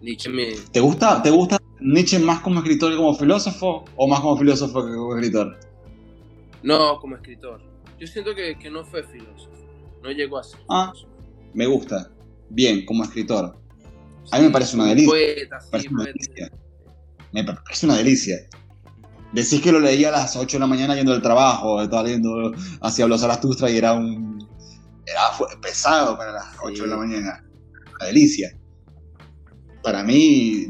Nietzsche 0.01 0.30
me... 0.30 0.53
¿Te 0.71 0.80
gusta, 0.80 1.21
¿Te 1.21 1.30
gusta 1.30 1.57
Nietzsche 1.80 2.19
más 2.19 2.39
como 2.39 2.59
escritor 2.59 2.91
que 2.91 2.97
como 2.97 3.15
filósofo 3.15 3.86
o 3.95 4.07
más 4.07 4.21
como 4.21 4.38
filósofo 4.38 4.86
que 4.86 4.93
como 4.93 5.15
escritor? 5.15 5.59
No, 6.61 6.99
como 6.99 7.15
escritor. 7.15 7.61
Yo 7.99 8.07
siento 8.07 8.34
que, 8.34 8.57
que 8.57 8.69
no 8.69 8.86
fue 8.86 9.03
filósofo 9.03 9.53
no 10.03 10.11
llegó 10.11 10.38
a 10.38 10.43
ser. 10.43 10.59
Ah, 10.69 10.93
me 11.53 11.65
gusta. 11.65 12.11
Bien, 12.49 12.86
como 12.86 13.03
escritor. 13.03 13.57
A 14.32 14.39
mí 14.39 14.45
me 14.45 14.51
parece 14.51 14.76
una 14.76 14.88
delicia. 14.88 15.09
Poeta, 15.09 15.61
sí, 15.61 15.67
parece 15.71 15.89
una 15.89 16.03
delicia. 16.03 16.51
Me 17.34 17.43
parece 17.43 17.86
una 17.86 17.97
delicia. 17.97 18.38
Decís 19.34 19.61
que 19.61 19.71
lo 19.71 19.79
leía 19.79 20.09
a 20.09 20.11
las 20.11 20.36
8 20.36 20.57
de 20.57 20.59
la 20.59 20.67
mañana 20.67 20.95
yendo 20.95 21.11
al 21.11 21.21
trabajo, 21.21 21.81
estaba 21.81 22.03
leyendo 22.03 22.53
hacia 22.81 23.07
los 23.07 23.21
Zaratustra 23.21 23.69
y 23.69 23.77
era 23.77 23.93
un. 23.93 24.47
Era 25.05 25.59
pesado 25.59 26.17
para 26.17 26.31
las 26.31 26.45
8 26.61 26.84
de 26.84 26.89
la 26.89 26.97
mañana. 26.97 27.43
Una 27.95 28.05
delicia. 28.05 28.55
Para 29.81 30.03
mí, 30.03 30.69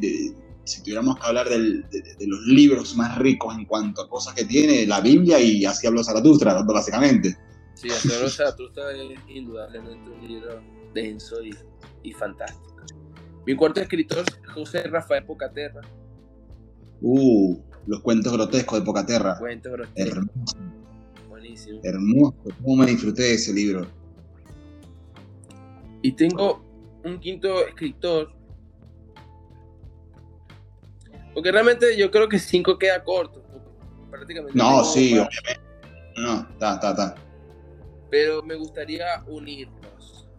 si 0.64 0.82
tuviéramos 0.82 1.20
que 1.20 1.28
hablar 1.28 1.50
de, 1.50 1.84
los 2.26 2.40
libros 2.48 2.96
más 2.96 3.18
ricos 3.18 3.54
en 3.56 3.66
cuanto 3.66 4.02
a 4.02 4.10
cosas 4.10 4.34
que 4.34 4.46
tiene, 4.46 4.88
la 4.88 5.02
Biblia 5.02 5.40
y 5.40 5.66
así 5.66 5.86
habló 5.86 6.04
Zaratustra, 6.04 6.64
básicamente. 6.64 7.38
Sí, 7.76 7.90
Antonio 7.92 8.30
Zaratustra 8.30 8.92
es 8.94 9.20
indudablemente 9.28 10.10
un 10.10 10.28
libro 10.28 10.62
denso 10.94 11.44
y, 11.44 11.54
y 12.04 12.14
fantástico. 12.14 12.74
Mi 13.46 13.56
cuarto 13.56 13.82
escritor 13.82 14.20
es 14.20 14.50
José 14.54 14.84
Rafael 14.84 15.26
Pocaterra. 15.26 15.82
Uh, 17.06 17.60
los 17.86 18.00
cuentos 18.00 18.32
grotescos 18.32 18.80
de 18.80 18.86
Pocaterra. 18.86 19.38
Cuentos 19.38 19.74
grotescos. 19.74 20.18
Hermoso. 20.18 20.58
Buenísimo. 21.28 21.82
Hermoso. 21.84 22.36
¿Cómo 22.62 22.78
me 22.78 22.86
disfruté 22.86 23.24
de 23.24 23.34
ese 23.34 23.54
libro? 23.54 23.86
Y 26.02 26.14
tengo 26.14 26.64
un 27.04 27.20
quinto 27.20 27.68
escritor. 27.68 28.32
Porque 31.34 31.52
realmente 31.52 31.98
yo 31.98 32.10
creo 32.10 32.30
que 32.30 32.40
cinco 32.40 32.78
queda 32.78 33.04
corto. 33.04 33.44
Prácticamente. 34.10 34.58
No, 34.58 34.86
sí, 34.86 35.16
más, 35.16 35.28
obviamente. 35.28 35.60
No, 36.16 36.36
no, 36.36 36.50
está, 36.52 36.76
está, 36.76 36.90
está. 36.92 37.16
Pero 38.10 38.44
me 38.44 38.56
gustaría 38.56 39.06
unirlos. 39.28 40.30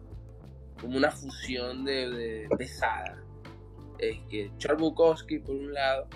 Como 0.81 0.97
una 0.97 1.11
fusión 1.11 1.85
de, 1.85 2.09
de 2.09 2.47
pesada. 2.57 3.21
Es 3.99 4.17
que 4.29 4.51
Charles 4.57 4.81
Bukowski 4.81 5.37
por 5.39 5.55
un 5.55 5.71
lado. 5.71 6.07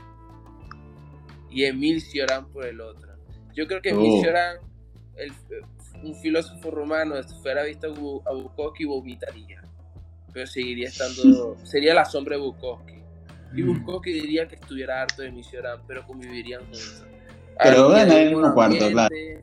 Y 1.51 1.65
Emil 1.65 2.01
Cioran 2.01 2.47
por 2.51 2.65
el 2.65 2.79
otro. 2.81 3.09
Yo 3.55 3.67
creo 3.67 3.81
que 3.81 3.89
Emil 3.89 4.11
Oh. 4.15 4.21
Cioran, 4.21 4.57
el- 5.17 5.33
un 6.03 6.15
filósofo 6.15 6.71
romano, 6.71 7.21
si 7.23 7.35
fuera 7.41 7.63
visto 7.63 7.87
a 7.87 7.89
Bu- 7.89 8.21
a 8.25 8.33
Bukowski, 8.33 8.85
vomitaría. 8.85 9.61
Pero 10.31 10.47
seguiría 10.47 10.87
estando. 10.87 11.57
sería 11.63 11.93
la 11.93 12.05
sombra 12.05 12.37
de 12.37 12.41
Bukowski. 12.43 12.93
Y 13.55 13.63
Mm. 13.63 13.79
Bukowski 13.79 14.13
diría 14.13 14.47
que 14.47 14.55
estuviera 14.55 15.01
harto 15.01 15.21
de 15.23 15.43
Cioran, 15.43 15.81
pero 15.87 16.05
convivirían 16.05 16.61
juntos. 16.61 17.03
Pero 17.61 17.97
en 17.97 18.09
el 18.11 18.29
mismo 18.29 18.53
cuarto, 18.53 18.89
claro. 18.91 19.13
sí, 19.13 19.33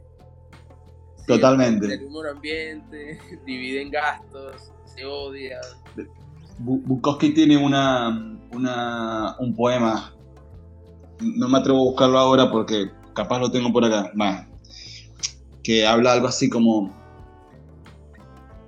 Totalmente. 1.26 1.92
El 1.92 2.04
humor 2.04 2.28
ambiente, 2.28 3.18
dividen 3.46 3.90
gastos, 3.90 4.70
se 4.84 5.04
odian. 5.04 5.60
Bu- 6.60 6.82
Bukowski 6.84 7.34
tiene 7.34 7.56
una, 7.56 8.38
una, 8.52 9.36
un 9.40 9.54
poema. 9.54 10.14
No 11.20 11.48
me 11.48 11.58
atrevo 11.58 11.80
a 11.80 11.84
buscarlo 11.84 12.18
ahora 12.18 12.50
porque 12.50 12.90
capaz 13.14 13.38
lo 13.38 13.50
tengo 13.50 13.72
por 13.72 13.84
acá. 13.84 14.12
Que 15.62 15.86
habla 15.86 16.12
algo 16.12 16.28
así 16.28 16.48
como. 16.48 16.94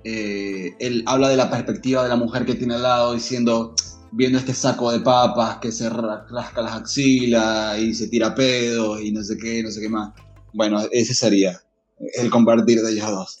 eh, 0.03 0.75
él 0.79 1.03
habla 1.05 1.29
de 1.29 1.37
la 1.37 1.49
perspectiva 1.49 2.03
de 2.03 2.09
la 2.09 2.15
mujer 2.15 2.45
que 2.45 2.55
tiene 2.55 2.75
al 2.75 2.83
lado, 2.83 3.13
diciendo, 3.13 3.75
viendo 4.11 4.37
este 4.39 4.53
saco 4.53 4.91
de 4.91 4.99
papas 5.01 5.57
que 5.57 5.71
se 5.71 5.89
ra- 5.89 6.25
rasca 6.29 6.61
las 6.61 6.73
axilas 6.73 7.77
y 7.79 7.93
se 7.93 8.07
tira 8.07 8.33
pedos 8.33 9.01
y 9.01 9.11
no 9.11 9.23
sé 9.23 9.37
qué, 9.37 9.61
no 9.61 9.69
sé 9.71 9.81
qué 9.81 9.89
más. 9.89 10.13
Bueno, 10.53 10.81
ese 10.91 11.13
sería 11.13 11.61
el 12.15 12.29
compartir 12.29 12.81
de 12.81 12.91
ellos 12.93 13.09
dos. 13.11 13.39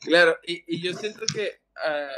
Claro, 0.00 0.36
y, 0.46 0.62
y 0.66 0.80
yo 0.80 0.94
siento 0.94 1.20
que 1.32 1.50
ah, 1.84 2.08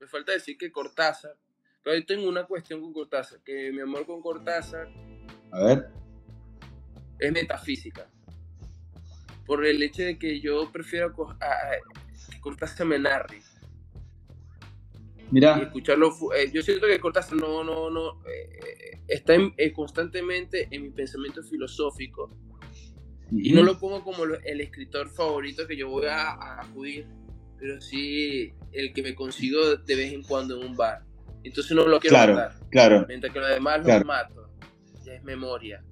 me 0.00 0.06
falta 0.06 0.32
decir 0.32 0.56
que 0.58 0.72
Cortázar, 0.72 1.36
pero 1.82 1.96
yo 1.98 2.06
tengo 2.06 2.28
una 2.28 2.44
cuestión 2.44 2.80
con 2.80 2.92
Cortázar, 2.92 3.40
que 3.42 3.72
mi 3.72 3.80
amor 3.80 4.06
con 4.06 4.20
Cortázar 4.20 4.88
A 5.52 5.64
ver. 5.64 5.88
es 7.18 7.32
metafísica. 7.32 8.08
Por 9.46 9.64
el 9.66 9.82
hecho 9.82 10.02
de 10.02 10.18
que 10.18 10.40
yo 10.40 10.70
prefiero 10.70 11.12
co- 11.12 11.36
a- 11.40 11.44
a- 11.44 12.30
que 12.30 12.40
Cortázar 12.40 12.86
me 12.86 12.98
narre 12.98 13.38
y 13.38 15.32
Mira, 15.32 15.58
escucharlo. 15.58 16.10
fu- 16.12 16.32
eh, 16.32 16.50
yo 16.52 16.62
siento 16.62 16.86
que 16.86 16.98
Cortázar 17.00 17.34
no, 17.38 17.62
no, 17.64 17.88
no, 17.90 18.20
eh, 18.26 19.00
está 19.08 19.34
en- 19.34 19.54
eh, 19.56 19.72
constantemente 19.72 20.68
en 20.70 20.82
mi 20.82 20.90
pensamiento 20.90 21.42
filosófico 21.42 22.30
y 23.30 23.52
no 23.52 23.62
lo 23.62 23.78
pongo 23.78 24.02
como 24.02 24.24
el 24.24 24.60
escritor 24.60 25.08
favorito 25.08 25.66
que 25.66 25.76
yo 25.76 25.88
voy 25.88 26.06
a, 26.06 26.30
a 26.32 26.62
acudir, 26.62 27.06
pero 27.58 27.80
sí 27.80 28.52
el 28.72 28.92
que 28.92 29.02
me 29.04 29.14
consigo 29.14 29.76
de 29.76 29.94
vez 29.94 30.12
en 30.12 30.22
cuando 30.24 30.60
en 30.60 30.66
un 30.68 30.76
bar. 30.76 31.04
Entonces 31.44 31.74
no 31.76 31.86
lo 31.86 31.98
quiero 32.00 32.14
Claro. 32.16 32.34
matar. 32.34 32.60
claro, 32.70 33.04
Mientras 33.08 33.32
que 33.32 33.40
lo 33.40 33.46
demás 33.46 33.80
Claro. 33.82 33.98
los 34.00 34.06
mato. 34.06 34.50
Ya 35.04 35.14
es 35.14 35.24
memoria. 35.24 35.82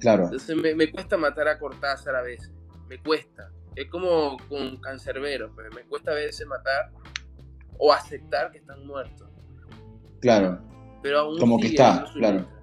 claro. 0.00 0.24
Entonces 0.24 0.56
me, 0.56 0.74
me 0.74 0.90
cuesta 0.90 1.16
matar 1.16 1.46
a 1.48 1.58
Cortázar 1.58 2.16
a 2.16 2.22
veces. 2.22 2.50
Me 2.88 2.98
cuesta. 2.98 3.50
Es 3.76 3.88
como 3.88 4.36
con 4.48 4.78
Cancerbero, 4.80 5.52
pero 5.54 5.70
me 5.72 5.82
cuesta 5.82 6.10
a 6.10 6.14
veces 6.14 6.46
matar 6.46 6.90
o 7.78 7.92
aceptar 7.92 8.50
que 8.50 8.58
están 8.58 8.84
muertos. 8.86 9.28
Claro, 10.20 10.60
Pero 11.02 11.20
aún 11.20 11.38
Como 11.38 11.58
que 11.58 11.68
está, 11.68 12.00
vivo 12.00 12.12
claro. 12.14 12.38
letra. 12.40 12.56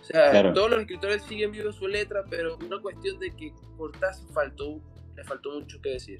O 0.00 0.04
sea, 0.04 0.30
Claro. 0.32 0.52
todos 0.54 0.70
los 0.70 0.80
escritores 0.80 1.22
siguen 1.22 1.52
vivos 1.52 1.76
su 1.76 1.86
letra, 1.86 2.24
pero 2.28 2.56
una 2.56 2.80
cuestión 2.80 3.18
de 3.20 3.30
que 3.36 3.52
Cortázar 3.76 4.26
faltó, 4.32 4.80
le 5.14 5.22
faltó 5.22 5.52
mucho 5.60 5.80
que 5.80 5.90
decir. 5.90 6.18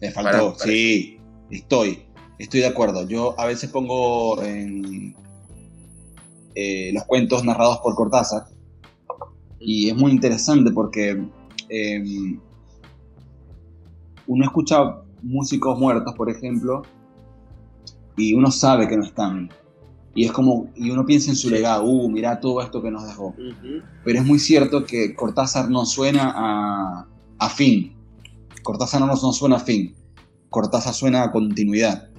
le 0.00 0.10
faltó. 0.10 0.30
Para- 0.30 0.52
para- 0.52 0.58
sí, 0.58 1.18
estoy, 1.50 2.04
estoy 2.42 2.60
de 2.60 2.66
acuerdo. 2.66 3.06
Yo 3.06 3.38
a 3.38 3.46
veces 3.46 3.70
pongo 3.70 4.42
en, 4.42 5.14
eh, 6.54 6.90
los 6.92 7.04
cuentos 7.04 7.44
narrados 7.44 7.78
por 7.78 7.94
Cortázar 7.94 8.44
y 9.58 9.88
es 9.88 9.96
muy 9.96 10.10
interesante 10.10 10.70
porque 10.72 11.24
eh, 11.68 12.38
uno 14.26 14.44
escucha 14.44 14.98
músicos 15.22 15.78
muertos, 15.78 16.14
por 16.14 16.28
ejemplo, 16.28 16.82
y 18.16 18.34
uno 18.34 18.50
sabe 18.50 18.88
que 18.88 18.96
no 18.96 19.04
están. 19.04 19.48
Y 20.14 20.24
es 20.24 20.32
como, 20.32 20.68
y 20.74 20.90
uno 20.90 21.06
piensa 21.06 21.30
en 21.30 21.36
su 21.36 21.48
legado, 21.48 21.84
uh, 21.84 22.10
mira 22.10 22.40
todo 22.40 22.60
esto 22.60 22.82
que 22.82 22.90
nos 22.90 23.06
dejó. 23.06 23.34
Pero 24.04 24.18
es 24.18 24.26
muy 24.26 24.38
cierto 24.38 24.84
que 24.84 25.14
Cortázar 25.14 25.70
no 25.70 25.86
suena 25.86 26.34
a, 26.36 27.06
a 27.38 27.48
fin. 27.48 27.94
Cortázar 28.62 29.00
no, 29.00 29.06
no 29.06 29.16
suena 29.16 29.56
a 29.56 29.60
fin. 29.60 29.94
Cortázar 30.50 30.92
suena 30.92 31.22
a 31.22 31.32
continuidad. 31.32 32.11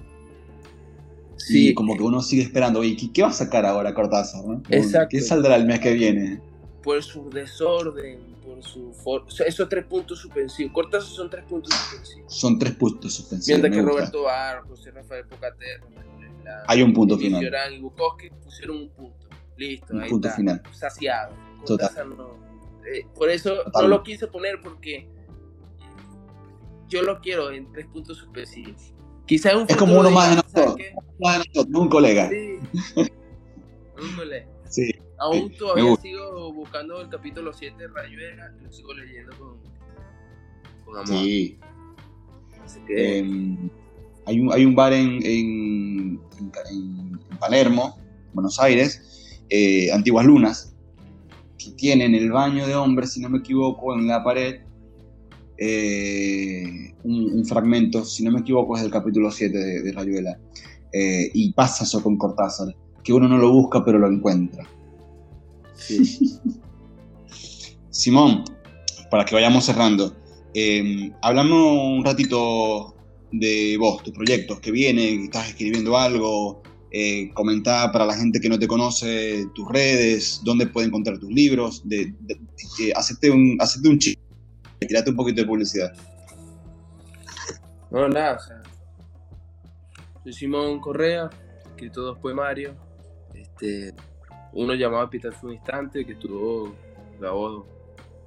Sí, 1.47 1.69
y 1.69 1.73
como 1.73 1.95
que 1.97 2.03
uno 2.03 2.21
sigue 2.21 2.43
esperando, 2.43 2.79
oye, 2.79 2.95
¿qué, 3.13 3.21
va 3.21 3.29
a 3.29 3.33
sacar 3.33 3.65
ahora 3.65 3.93
Cortázar? 3.93 4.43
no? 4.45 4.61
Exacto. 4.69 5.09
¿Qué 5.11 5.21
saldrá 5.21 5.55
el 5.55 5.65
mes 5.65 5.79
que 5.79 5.93
viene? 5.93 6.41
por 6.83 7.01
su 7.01 7.29
desorden, 7.29 8.19
por 8.45 8.61
su 8.61 8.91
forma. 8.93 9.27
esos 9.47 9.69
tres 9.69 9.85
puntos 9.85 10.19
suspensivos. 10.19 10.73
Cortázar 10.73 11.09
son 11.09 11.29
tres 11.29 11.45
puntos 11.45 11.73
suspensivos. 11.73 12.33
Son 12.35 12.59
tres 12.59 12.73
puntos 12.75 13.13
suspensivos. 13.13 13.47
Mientras 13.61 13.73
que 13.73 13.81
gusta. 13.81 13.97
Roberto 13.99 14.23
Bar, 14.23 14.61
José 14.67 14.91
Rafael 14.91 15.25
Pocaterra, 15.25 15.85
la- 16.43 16.63
Hay 16.67 16.81
un 16.81 16.91
punto 16.93 17.17
final. 17.17 17.41
Llorán 17.41 17.73
y 17.73 17.79
Bukowski 17.79 18.29
pusieron 18.43 18.77
un 18.77 18.89
punto. 18.89 19.27
Listo, 19.55 19.93
Un 19.93 20.01
ahí 20.01 20.09
punto 20.09 20.27
está. 20.27 20.37
final. 20.37 20.61
Saciado. 20.73 21.33
Total. 21.65 21.87
Cortázar 21.87 22.07
no- 22.07 22.35
eh, 22.85 23.05
por 23.15 23.29
eso 23.29 23.63
Total. 23.63 23.83
no 23.83 23.87
lo 23.87 24.03
quise 24.03 24.27
poner 24.27 24.59
porque 24.61 25.07
yo 26.89 27.01
lo 27.01 27.19
quiero 27.21 27.51
en 27.51 27.71
tres 27.71 27.87
puntos 27.87 28.17
suspensivos. 28.17 28.92
Quizá 29.25 29.51
en 29.51 29.57
un 29.59 29.65
Es 29.69 29.75
como 29.77 29.99
uno 29.99 30.09
más 30.11 30.29
de 30.29 30.35
diga, 30.35 30.47
¿sabes 30.49 30.67
nosotros. 30.67 30.87
Uno 31.19 31.31
de 31.31 31.37
nosotros, 31.37 31.81
un 31.81 31.89
colega. 31.89 32.29
Sí. 32.29 32.59
Sí. 34.69 34.91
Aún 35.19 35.53
todavía 35.57 35.95
sigo 35.97 36.51
buscando 36.53 36.99
el 37.01 37.09
capítulo 37.09 37.53
7 37.53 37.77
de 37.77 37.87
Rayuela 37.87 38.51
lo 38.61 38.71
sigo 38.71 38.93
leyendo 38.93 39.31
con, 39.37 39.57
con 40.85 40.95
amor. 40.97 41.07
Sí. 41.07 41.59
Así 42.65 42.79
que, 42.87 43.19
Eh, 43.19 43.57
hay, 44.25 44.39
un, 44.39 44.51
hay 44.53 44.65
un 44.65 44.75
bar 44.75 44.93
en, 44.93 45.19
en- 45.25 46.19
en- 46.39 47.19
en 47.31 47.37
Palermo, 47.39 47.97
Buenos 48.33 48.59
Aires, 48.59 49.41
eh, 49.49 49.91
Antiguas 49.91 50.25
Lunas, 50.25 50.75
que 51.57 51.71
tiene 51.71 52.05
en 52.05 52.15
el 52.15 52.31
baño 52.31 52.65
de 52.67 52.75
hombres, 52.75 53.13
si 53.13 53.21
no 53.21 53.29
me 53.29 53.37
equivoco, 53.39 53.93
en 53.93 54.07
la 54.07 54.23
pared, 54.23 54.61
eh, 55.57 56.93
un, 57.03 57.33
un 57.33 57.45
fragmento, 57.45 58.03
si 58.05 58.23
no 58.23 58.31
me 58.31 58.39
equivoco, 58.41 58.75
es 58.75 58.83
del 58.83 58.91
capítulo 58.91 59.31
7 59.31 59.57
de, 59.57 59.81
de 59.81 59.91
Rayuela. 59.91 60.39
Eh, 60.91 61.31
y 61.33 61.51
pasa 61.53 61.83
eso 61.83 62.01
con 62.03 62.17
Cortázar, 62.17 62.75
que 63.03 63.13
uno 63.13 63.27
no 63.27 63.37
lo 63.37 63.51
busca, 63.51 63.83
pero 63.83 63.97
lo 63.99 64.07
encuentra. 64.11 64.67
sí. 65.75 66.39
Simón, 67.89 68.43
para 69.11 69.25
que 69.25 69.35
vayamos 69.35 69.65
cerrando, 69.65 70.15
eh, 70.53 71.11
hablamos 71.21 71.77
un 71.97 72.03
ratito 72.03 72.95
de 73.31 73.75
vos, 73.79 74.03
tus 74.03 74.13
proyectos, 74.13 74.59
que 74.59 74.71
vienen, 74.71 75.23
estás 75.25 75.49
escribiendo 75.49 75.97
algo, 75.97 76.61
eh, 76.91 77.31
para 77.91 78.05
la 78.05 78.15
gente 78.15 78.39
que 78.39 78.49
no 78.49 78.59
te 78.59 78.67
conoce 78.67 79.45
tus 79.55 79.67
redes, 79.69 80.41
dónde 80.43 80.67
puede 80.67 80.87
encontrar 80.87 81.17
tus 81.19 81.31
libros, 81.31 81.81
de, 81.85 82.13
de- 82.21 82.39
de- 82.77 82.93
hacete 82.95 83.31
un, 83.31 83.57
un 83.89 83.99
chiste, 84.83 84.93
tirate 84.93 85.09
un 85.11 85.15
poquito 85.15 85.41
de 85.41 85.47
publicidad. 85.47 85.93
No, 87.91 88.07
nada. 88.07 88.39
Soy 90.23 90.33
Simón 90.33 90.79
Correa, 90.79 91.29
escrito 91.65 92.01
dos 92.01 92.17
poemarios. 92.19 92.75
Este, 93.33 93.93
uno 94.53 94.73
llamado 94.73 95.05
Epitafio 95.05 95.49
un 95.49 95.55
instante, 95.55 96.05
que 96.05 96.13
estuvo 96.13 96.75
grabado 97.19 97.67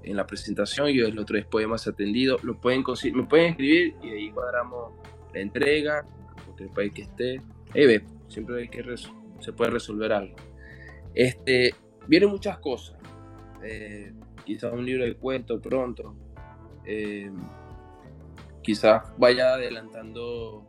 en 0.03 0.17
la 0.17 0.27
presentación, 0.27 0.89
y 0.91 1.01
el 1.01 1.19
otro 1.19 1.39
es 1.39 1.47
Poemas 1.47 1.87
Atendidos. 1.89 2.45
Lo 2.45 2.61
pueden 2.61 2.85
consi- 2.85 3.13
me 3.13 3.25
pueden 3.25 3.53
escribir 3.53 3.97
y 4.03 4.11
ahí 4.11 4.31
cuadramos 4.31 4.93
la 5.33 5.41
entrega, 5.41 6.05
en 6.39 6.45
cualquier 6.45 6.71
país 6.71 6.93
que 6.93 7.03
esté. 7.03 7.43
Ahí 7.75 7.87
ve, 7.87 8.05
siempre 8.29 8.61
hay 8.61 8.69
que 8.69 8.85
se 9.41 9.53
puede 9.53 9.71
resolver 9.71 10.13
algo. 10.13 10.37
Este, 11.15 11.75
vienen 12.07 12.29
muchas 12.31 12.59
cosas. 12.59 12.97
Eh, 13.63 14.13
quizás 14.45 14.73
un 14.73 14.85
libro 14.85 15.05
de 15.05 15.17
cuento 15.17 15.61
pronto. 15.61 16.15
Eh, 16.87 17.31
quizás 18.63 19.03
vaya 19.19 19.55
adelantando 19.55 20.67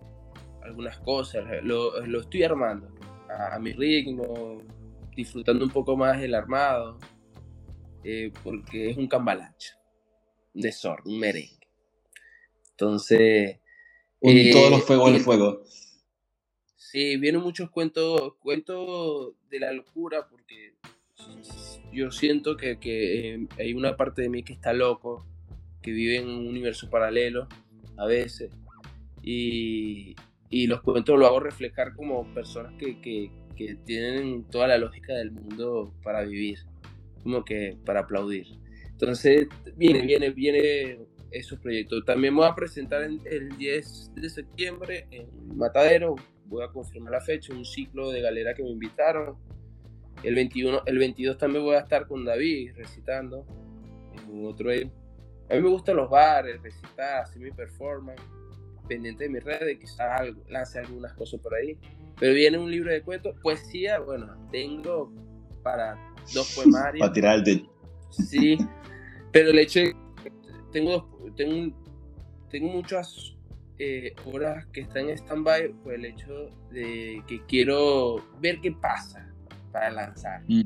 algunas 0.64 1.00
cosas, 1.00 1.46
lo, 1.64 2.06
lo 2.06 2.22
estoy 2.22 2.44
armando 2.44 2.94
a, 3.30 3.58
mi 3.60 3.74
ritmo, 3.74 4.62
disfrutando 5.16 5.64
un 5.66 5.72
poco 5.72 5.96
más 5.96 6.22
el 6.22 6.36
armado, 6.36 7.00
eh, 8.04 8.32
porque 8.44 8.90
es 8.90 8.98
un 8.98 9.08
cambalache, 9.08 9.74
un 10.54 10.62
desorden, 10.62 11.14
un 11.14 11.20
merengue. 11.20 11.68
Entonces... 12.72 13.60
Un 14.20 14.52
todos 14.52 14.72
los 14.72 14.84
fuegos 14.84 15.12
al 15.12 15.20
fuego. 15.20 15.62
Sí, 16.76 17.18
vienen 17.18 17.42
muchos 17.42 17.70
cuentos, 17.70 18.36
cuentos 18.40 19.34
de 19.50 19.60
la 19.60 19.72
locura, 19.72 20.28
porque 20.28 20.74
yo 21.92 22.12
siento 22.12 22.58
que, 22.58 22.80
que, 22.80 23.36
eh, 23.36 23.48
hay 23.60 23.74
una 23.74 23.96
parte 23.96 24.24
de 24.24 24.30
mí 24.30 24.44
que 24.44 24.54
está 24.54 24.74
loco, 24.74 25.26
que 25.88 25.94
vive 25.94 26.18
en 26.18 26.28
un 26.28 26.48
universo 26.48 26.90
paralelo 26.90 27.48
a 27.96 28.06
veces. 28.06 28.52
Y, 29.24 30.18
y 30.50 30.68
los 30.68 30.82
cuentos 30.82 31.18
lo 31.18 31.26
hago 31.26 31.40
reflejar 31.40 31.96
como 31.96 32.34
personas 32.34 32.74
que, 32.78 33.00
que, 33.00 33.32
que, 33.56 33.76
tienen 33.86 34.44
toda 34.50 34.68
la 34.68 34.78
lógica 34.78 35.14
del 35.14 35.32
mundo 35.32 35.94
para 36.04 36.24
vivir, 36.24 36.60
como 37.24 37.46
que 37.46 37.78
para 37.86 38.02
aplaudir. 38.02 38.48
Entonces, 38.90 39.48
viene, 39.78 40.02
viene, 40.02 40.32
viene 40.32 41.00
esos 41.32 41.58
proyectos. 41.60 42.04
También 42.04 42.36
voy 42.36 42.48
a 42.48 42.54
presentar 42.54 43.04
el 43.04 43.58
10 43.58 44.12
de 44.16 44.30
septiembre 44.30 45.08
en 45.12 45.30
Matadero, 45.56 46.16
voy 46.48 46.66
a 46.66 46.68
confirmar 46.68 47.14
la 47.14 47.22
fecha, 47.22 47.54
un 47.54 47.64
ciclo 47.64 48.12
de 48.12 48.20
galera 48.20 48.54
que 48.54 48.62
me 48.62 48.72
invitaron. 48.72 49.38
El 50.22 50.36
21, 50.36 50.82
el 50.86 50.98
22 50.98 51.38
también 51.38 51.64
voy 51.64 51.76
a 51.76 51.80
estar 51.80 52.08
con 52.08 52.26
David 52.26 52.74
recitando 52.76 53.46
en 54.18 54.46
otro. 54.46 54.70
A 55.50 55.56
mí 55.56 55.62
me 55.62 55.70
gustan 55.70 55.96
los 55.96 56.10
bares, 56.10 56.62
recitar, 56.62 57.22
hacer 57.22 57.42
mi 57.42 57.52
performance 57.52 58.22
pendiente 58.88 59.26
de 59.26 59.30
mis 59.30 59.44
redes, 59.44 59.78
quizás 59.80 60.22
lance 60.50 60.80
algunas 60.80 61.14
cosas 61.14 61.40
por 61.42 61.54
ahí. 61.56 61.78
Pero 62.20 62.34
viene 62.34 62.58
un 62.58 62.72
libro 62.72 62.92
de 62.92 63.02
cuentos, 63.02 63.36
poesía, 63.42 64.00
bueno, 64.00 64.36
tengo 64.52 65.14
para 65.64 65.98
dos 66.34 66.56
poemarios. 66.56 67.00
para 67.02 67.14
tirar 67.14 67.36
el 67.38 67.44
techo. 67.44 67.72
Sí, 68.10 68.58
pero 69.32 69.52
el 69.52 69.60
hecho 69.60 69.80
de 69.80 69.96
tengo, 70.72 71.34
tengo, 71.36 71.76
tengo 72.50 72.68
muchas 72.70 73.36
eh, 73.80 74.16
horas 74.26 74.66
que 74.68 74.82
están 74.82 75.10
en 75.10 75.18
stand-by 75.18 75.74
por 75.84 75.94
el 75.94 76.06
hecho 76.06 76.50
de 76.72 77.24
que 77.28 77.44
quiero 77.46 78.24
ver 78.40 78.60
qué 78.62 78.72
pasa 78.72 79.32
para 79.72 79.92
lanzar. 79.92 80.44
Mm. 80.48 80.64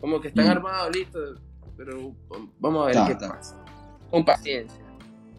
Como 0.00 0.20
que 0.20 0.28
están 0.28 0.46
mm. 0.46 0.50
armados, 0.50 0.96
listos, 0.96 1.40
pero 1.76 2.14
vamos 2.58 2.84
a 2.84 2.86
ver 2.86 3.16
qué 3.16 3.26
pasa. 3.26 3.64
Con 4.10 4.24
paciencia. 4.24 4.84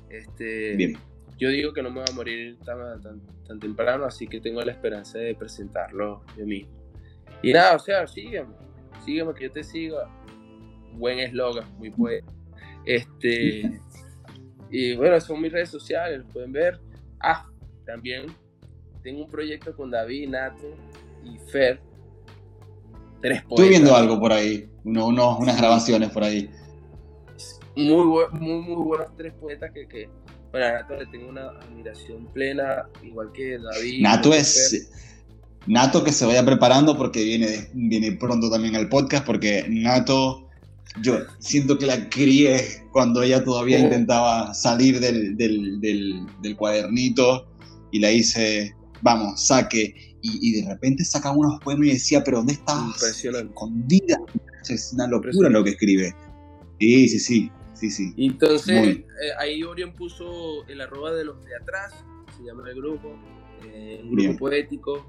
Este, 0.10 0.76
Bien 0.76 0.98
yo 1.42 1.50
digo 1.50 1.74
que 1.74 1.82
no 1.82 1.90
me 1.90 2.02
voy 2.02 2.06
a 2.08 2.14
morir 2.14 2.60
tan, 2.64 3.02
tan, 3.48 3.60
temprano, 3.60 4.06
así 4.06 4.28
que 4.28 4.40
tengo 4.40 4.62
la 4.62 4.72
esperanza 4.72 5.18
de 5.18 5.34
presentarlo 5.34 6.22
yo 6.38 6.46
mismo. 6.46 6.72
Y 7.42 7.52
nada, 7.52 7.76
o 7.76 7.80
sea, 7.80 8.06
sígueme, 8.06 8.54
sígueme 9.04 9.34
que 9.34 9.46
yo 9.46 9.52
te 9.52 9.64
siga. 9.64 10.08
Buen 10.94 11.18
eslogan, 11.18 11.66
muy 11.80 11.90
bueno. 11.90 12.28
Este, 12.86 13.72
y 14.70 14.96
bueno, 14.96 15.20
son 15.20 15.42
mis 15.42 15.52
redes 15.52 15.70
sociales, 15.70 16.24
pueden 16.32 16.52
ver. 16.52 16.80
Ah, 17.20 17.50
también 17.88 18.28
tengo 19.02 19.24
un 19.24 19.30
proyecto 19.30 19.76
con 19.76 19.90
David, 19.90 20.30
Nato 20.30 20.76
y 21.24 21.40
Fer. 21.50 21.82
Tres 23.20 23.42
Estoy 23.50 23.70
viendo 23.70 23.96
algo 23.96 24.20
por 24.20 24.32
ahí, 24.32 24.70
uno, 24.84 25.40
unas 25.40 25.58
grabaciones 25.58 26.12
por 26.12 26.24
ahí. 26.24 26.52
Muy, 27.76 28.28
muy, 28.34 28.62
muy 28.62 28.84
buenos 28.84 29.08
tres 29.18 29.34
poetas 29.40 29.72
que, 29.74 29.88
que 29.88 30.10
bueno, 30.52 30.68
a 30.68 30.72
Nato 30.74 30.98
le 30.98 31.06
tengo 31.06 31.30
una 31.30 31.50
admiración 31.62 32.28
plena, 32.34 32.90
igual 33.04 33.32
que 33.34 33.58
David. 33.58 34.02
Nato 34.02 34.34
es. 34.34 34.90
Nato 35.68 36.04
que 36.04 36.12
se 36.12 36.26
vaya 36.26 36.44
preparando 36.44 36.98
porque 36.98 37.24
viene, 37.24 37.70
viene 37.74 38.12
pronto 38.14 38.50
también 38.50 38.76
al 38.76 38.90
podcast, 38.90 39.26
porque 39.26 39.66
Nato, 39.70 40.50
yo 41.02 41.20
siento 41.40 41.78
que 41.78 41.86
la 41.86 42.10
crié 42.10 42.84
cuando 42.92 43.22
ella 43.22 43.44
todavía 43.44 43.78
oh. 43.78 43.82
intentaba 43.82 44.54
salir 44.54 45.00
del, 45.00 45.38
del, 45.38 45.80
del, 45.80 46.58
cuadernito 46.58 47.48
y 47.92 48.00
la 48.00 48.12
hice, 48.12 48.76
vamos, 49.02 49.46
saque. 49.46 49.94
Y, 50.24 50.62
de 50.62 50.68
repente 50.68 51.06
saca 51.06 51.32
unos 51.32 51.60
poemas 51.62 51.88
y 51.88 51.92
decía, 51.94 52.24
pero 52.24 52.38
¿dónde 52.38 52.54
estás? 52.54 53.24
Escondida. 53.24 54.20
Es 54.70 54.92
una 54.94 55.08
locura 55.08 55.50
lo 55.50 55.64
que 55.64 55.72
escribe. 55.72 56.14
Sí, 56.80 57.10
sí, 57.10 57.20
sí 57.20 57.52
sí, 57.90 57.90
sí. 57.90 58.14
Entonces, 58.18 58.98
eh, 58.98 59.04
ahí 59.40 59.64
Orion 59.64 59.94
puso 59.94 60.66
el 60.68 60.82
arroba 60.82 61.12
de 61.14 61.26
los 61.26 61.44
de 61.44 61.56
atrás, 61.56 62.06
se 62.38 62.44
llama 62.44 62.70
el 62.70 62.76
grupo, 62.76 63.16
eh, 63.66 64.02
un 64.04 64.16
grupo 64.16 64.38
poético. 64.40 65.06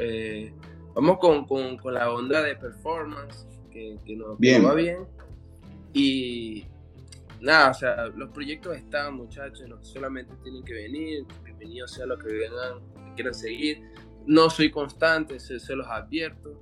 Eh, 0.00 0.52
vamos 0.94 1.18
con, 1.18 1.46
con, 1.46 1.76
con, 1.76 1.94
la 1.94 2.10
onda 2.10 2.42
de 2.42 2.56
performance, 2.56 3.46
que, 3.70 3.98
que 4.04 4.16
nos 4.16 4.36
va 4.36 4.74
bien. 4.74 5.06
Y 5.92 6.64
nada, 7.40 7.70
o 7.70 7.74
sea, 7.74 8.06
los 8.06 8.30
proyectos 8.30 8.76
están, 8.76 9.14
muchachos, 9.14 9.68
no 9.68 9.82
solamente 9.84 10.34
tienen 10.42 10.64
que 10.64 10.72
venir, 10.72 11.24
bienvenidos 11.44 11.92
sea 11.92 12.06
lo 12.06 12.18
que 12.18 12.32
vengan, 12.32 12.80
que 12.94 13.14
quieran 13.14 13.34
seguir. 13.34 13.82
No 14.26 14.48
soy 14.50 14.70
constante, 14.70 15.38
se, 15.38 15.60
se 15.60 15.76
los 15.76 15.86
advierto. 15.86 16.60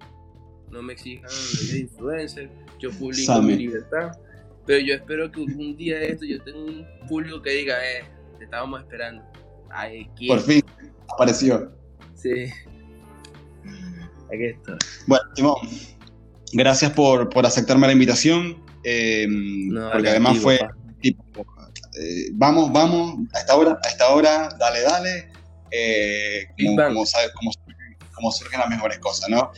No 0.71 0.83
me 0.83 0.95
exijan 0.95 1.31
de 1.71 1.79
influencer. 1.79 2.51
Yo 2.81 2.91
publico 2.91 3.41
mi 3.41 3.57
libertad. 3.57 4.19
Pero 4.67 4.81
yo 4.81 4.95
espero 4.95 5.31
que 5.31 5.41
un 5.41 5.77
día 5.77 5.99
de 5.99 6.09
esto 6.09 6.25
yo 6.25 6.43
tenga 6.43 6.59
un 6.59 6.87
público 7.09 7.43
que 7.43 7.51
diga, 7.51 7.77
eh, 7.85 8.05
te 8.39 8.45
estábamos 8.45 8.81
esperando. 8.81 9.23
Ay, 9.71 10.09
Por 10.27 10.41
fin, 10.41 10.63
apareció. 11.09 11.73
Sí. 12.15 12.51
Aquí 14.33 14.45
está. 14.45 14.77
Bueno, 15.07 15.25
Simón, 15.35 15.55
gracias 16.53 16.93
por, 16.93 17.29
por 17.29 17.45
aceptarme 17.45 17.87
la 17.87 17.93
invitación. 17.93 18.63
Eh, 18.85 19.27
porque 19.93 20.11
además 20.11 20.39
fue 20.39 20.61
tipo, 21.01 21.25
eh, 22.01 22.31
vamos, 22.33 22.73
vamos, 22.73 23.17
a 23.35 23.39
esta 23.39 23.57
hora, 23.57 23.79
a 23.83 23.89
esta 23.89 24.09
hora, 24.09 24.49
dale, 24.59 24.81
dale. 24.83 25.29
Eh, 25.71 26.47
como, 26.77 27.05
sabes, 27.07 27.31
como, 27.33 27.51
surgen 28.31 28.61
las 28.61 28.69
mejores 28.69 28.99
cosas, 28.99 29.29
¿no? 29.29 29.53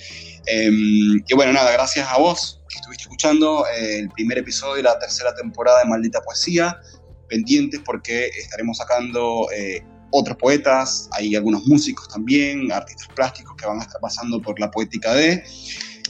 y 0.49 1.35
bueno, 1.35 1.53
nada, 1.53 1.73
gracias 1.73 2.07
a 2.09 2.19
vos 2.19 2.57
estuviste 2.77 3.03
escuchando 3.05 3.67
eh, 3.67 4.01
el 4.01 4.09
primer 4.11 4.39
episodio 4.39 4.77
de 4.77 4.83
la 4.85 4.99
tercera 4.99 5.35
temporada 5.35 5.81
de 5.81 5.87
Maldita 5.87 6.21
Poesía. 6.23 6.81
Pendientes 7.29 7.81
porque 7.85 8.27
estaremos 8.27 8.77
sacando 8.77 9.49
eh, 9.53 9.85
otros 10.13 10.37
poetas, 10.37 11.09
hay 11.13 11.35
algunos 11.35 11.67
músicos 11.67 12.09
también, 12.09 12.71
artistas 12.71 13.09
plásticos 13.15 13.57
que 13.57 13.67
van 13.67 13.81
a 13.81 13.83
estar 13.83 14.01
pasando 14.01 14.41
por 14.41 14.61
la 14.61 14.71
poética 14.71 15.13
de. 15.15 15.43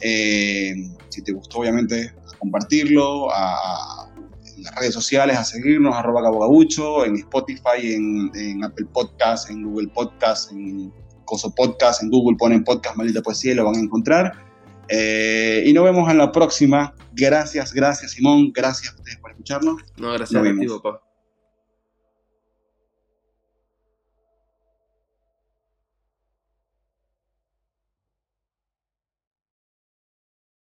Eh, 0.03 0.75
si 1.09 1.23
te 1.23 1.33
gustó, 1.33 1.61
obviamente, 1.61 2.13
compartirlo, 2.39 3.33
a, 3.33 4.13
en 4.57 4.63
las 4.65 4.75
redes 4.75 4.93
sociales, 4.93 5.39
a 5.39 5.45
seguirnos, 5.45 5.97
arroba 5.97 6.23
cabogabucho, 6.23 7.07
en 7.07 7.17
Spotify, 7.17 7.95
en, 7.95 8.63
Apple 8.63 8.87
Podcast, 8.93 9.49
en 9.49 9.63
Google 9.63 9.89
Podcast, 9.89 10.53
en 10.53 10.93
Coso 11.27 11.55
Podcast, 11.55 12.03
en 12.03 12.11
Google 12.11 12.39
ponen 12.39 12.65
podcast 12.65 12.97
Maldita 12.97 13.21
Poesía 13.21 13.53
y 13.53 13.57
lo 13.57 13.67
van 13.67 13.75
a 13.75 13.81
encontrar. 13.81 14.33
Eh, 14.89 15.65
y 15.67 15.73
nos 15.75 15.85
vemos 15.85 16.11
en 16.11 16.17
la 16.17 16.33
próxima. 16.33 16.95
Gracias, 17.13 17.75
gracias 17.75 18.13
Simón, 18.13 18.53
gracias 18.55 18.95
a 18.95 18.97
ustedes 18.97 19.19
por 19.19 19.33
escucharnos. 19.33 19.83
No, 19.99 20.13
gracias 20.13 20.41
a 20.41 20.43
ti, 20.43 20.67
papá. 20.67 21.06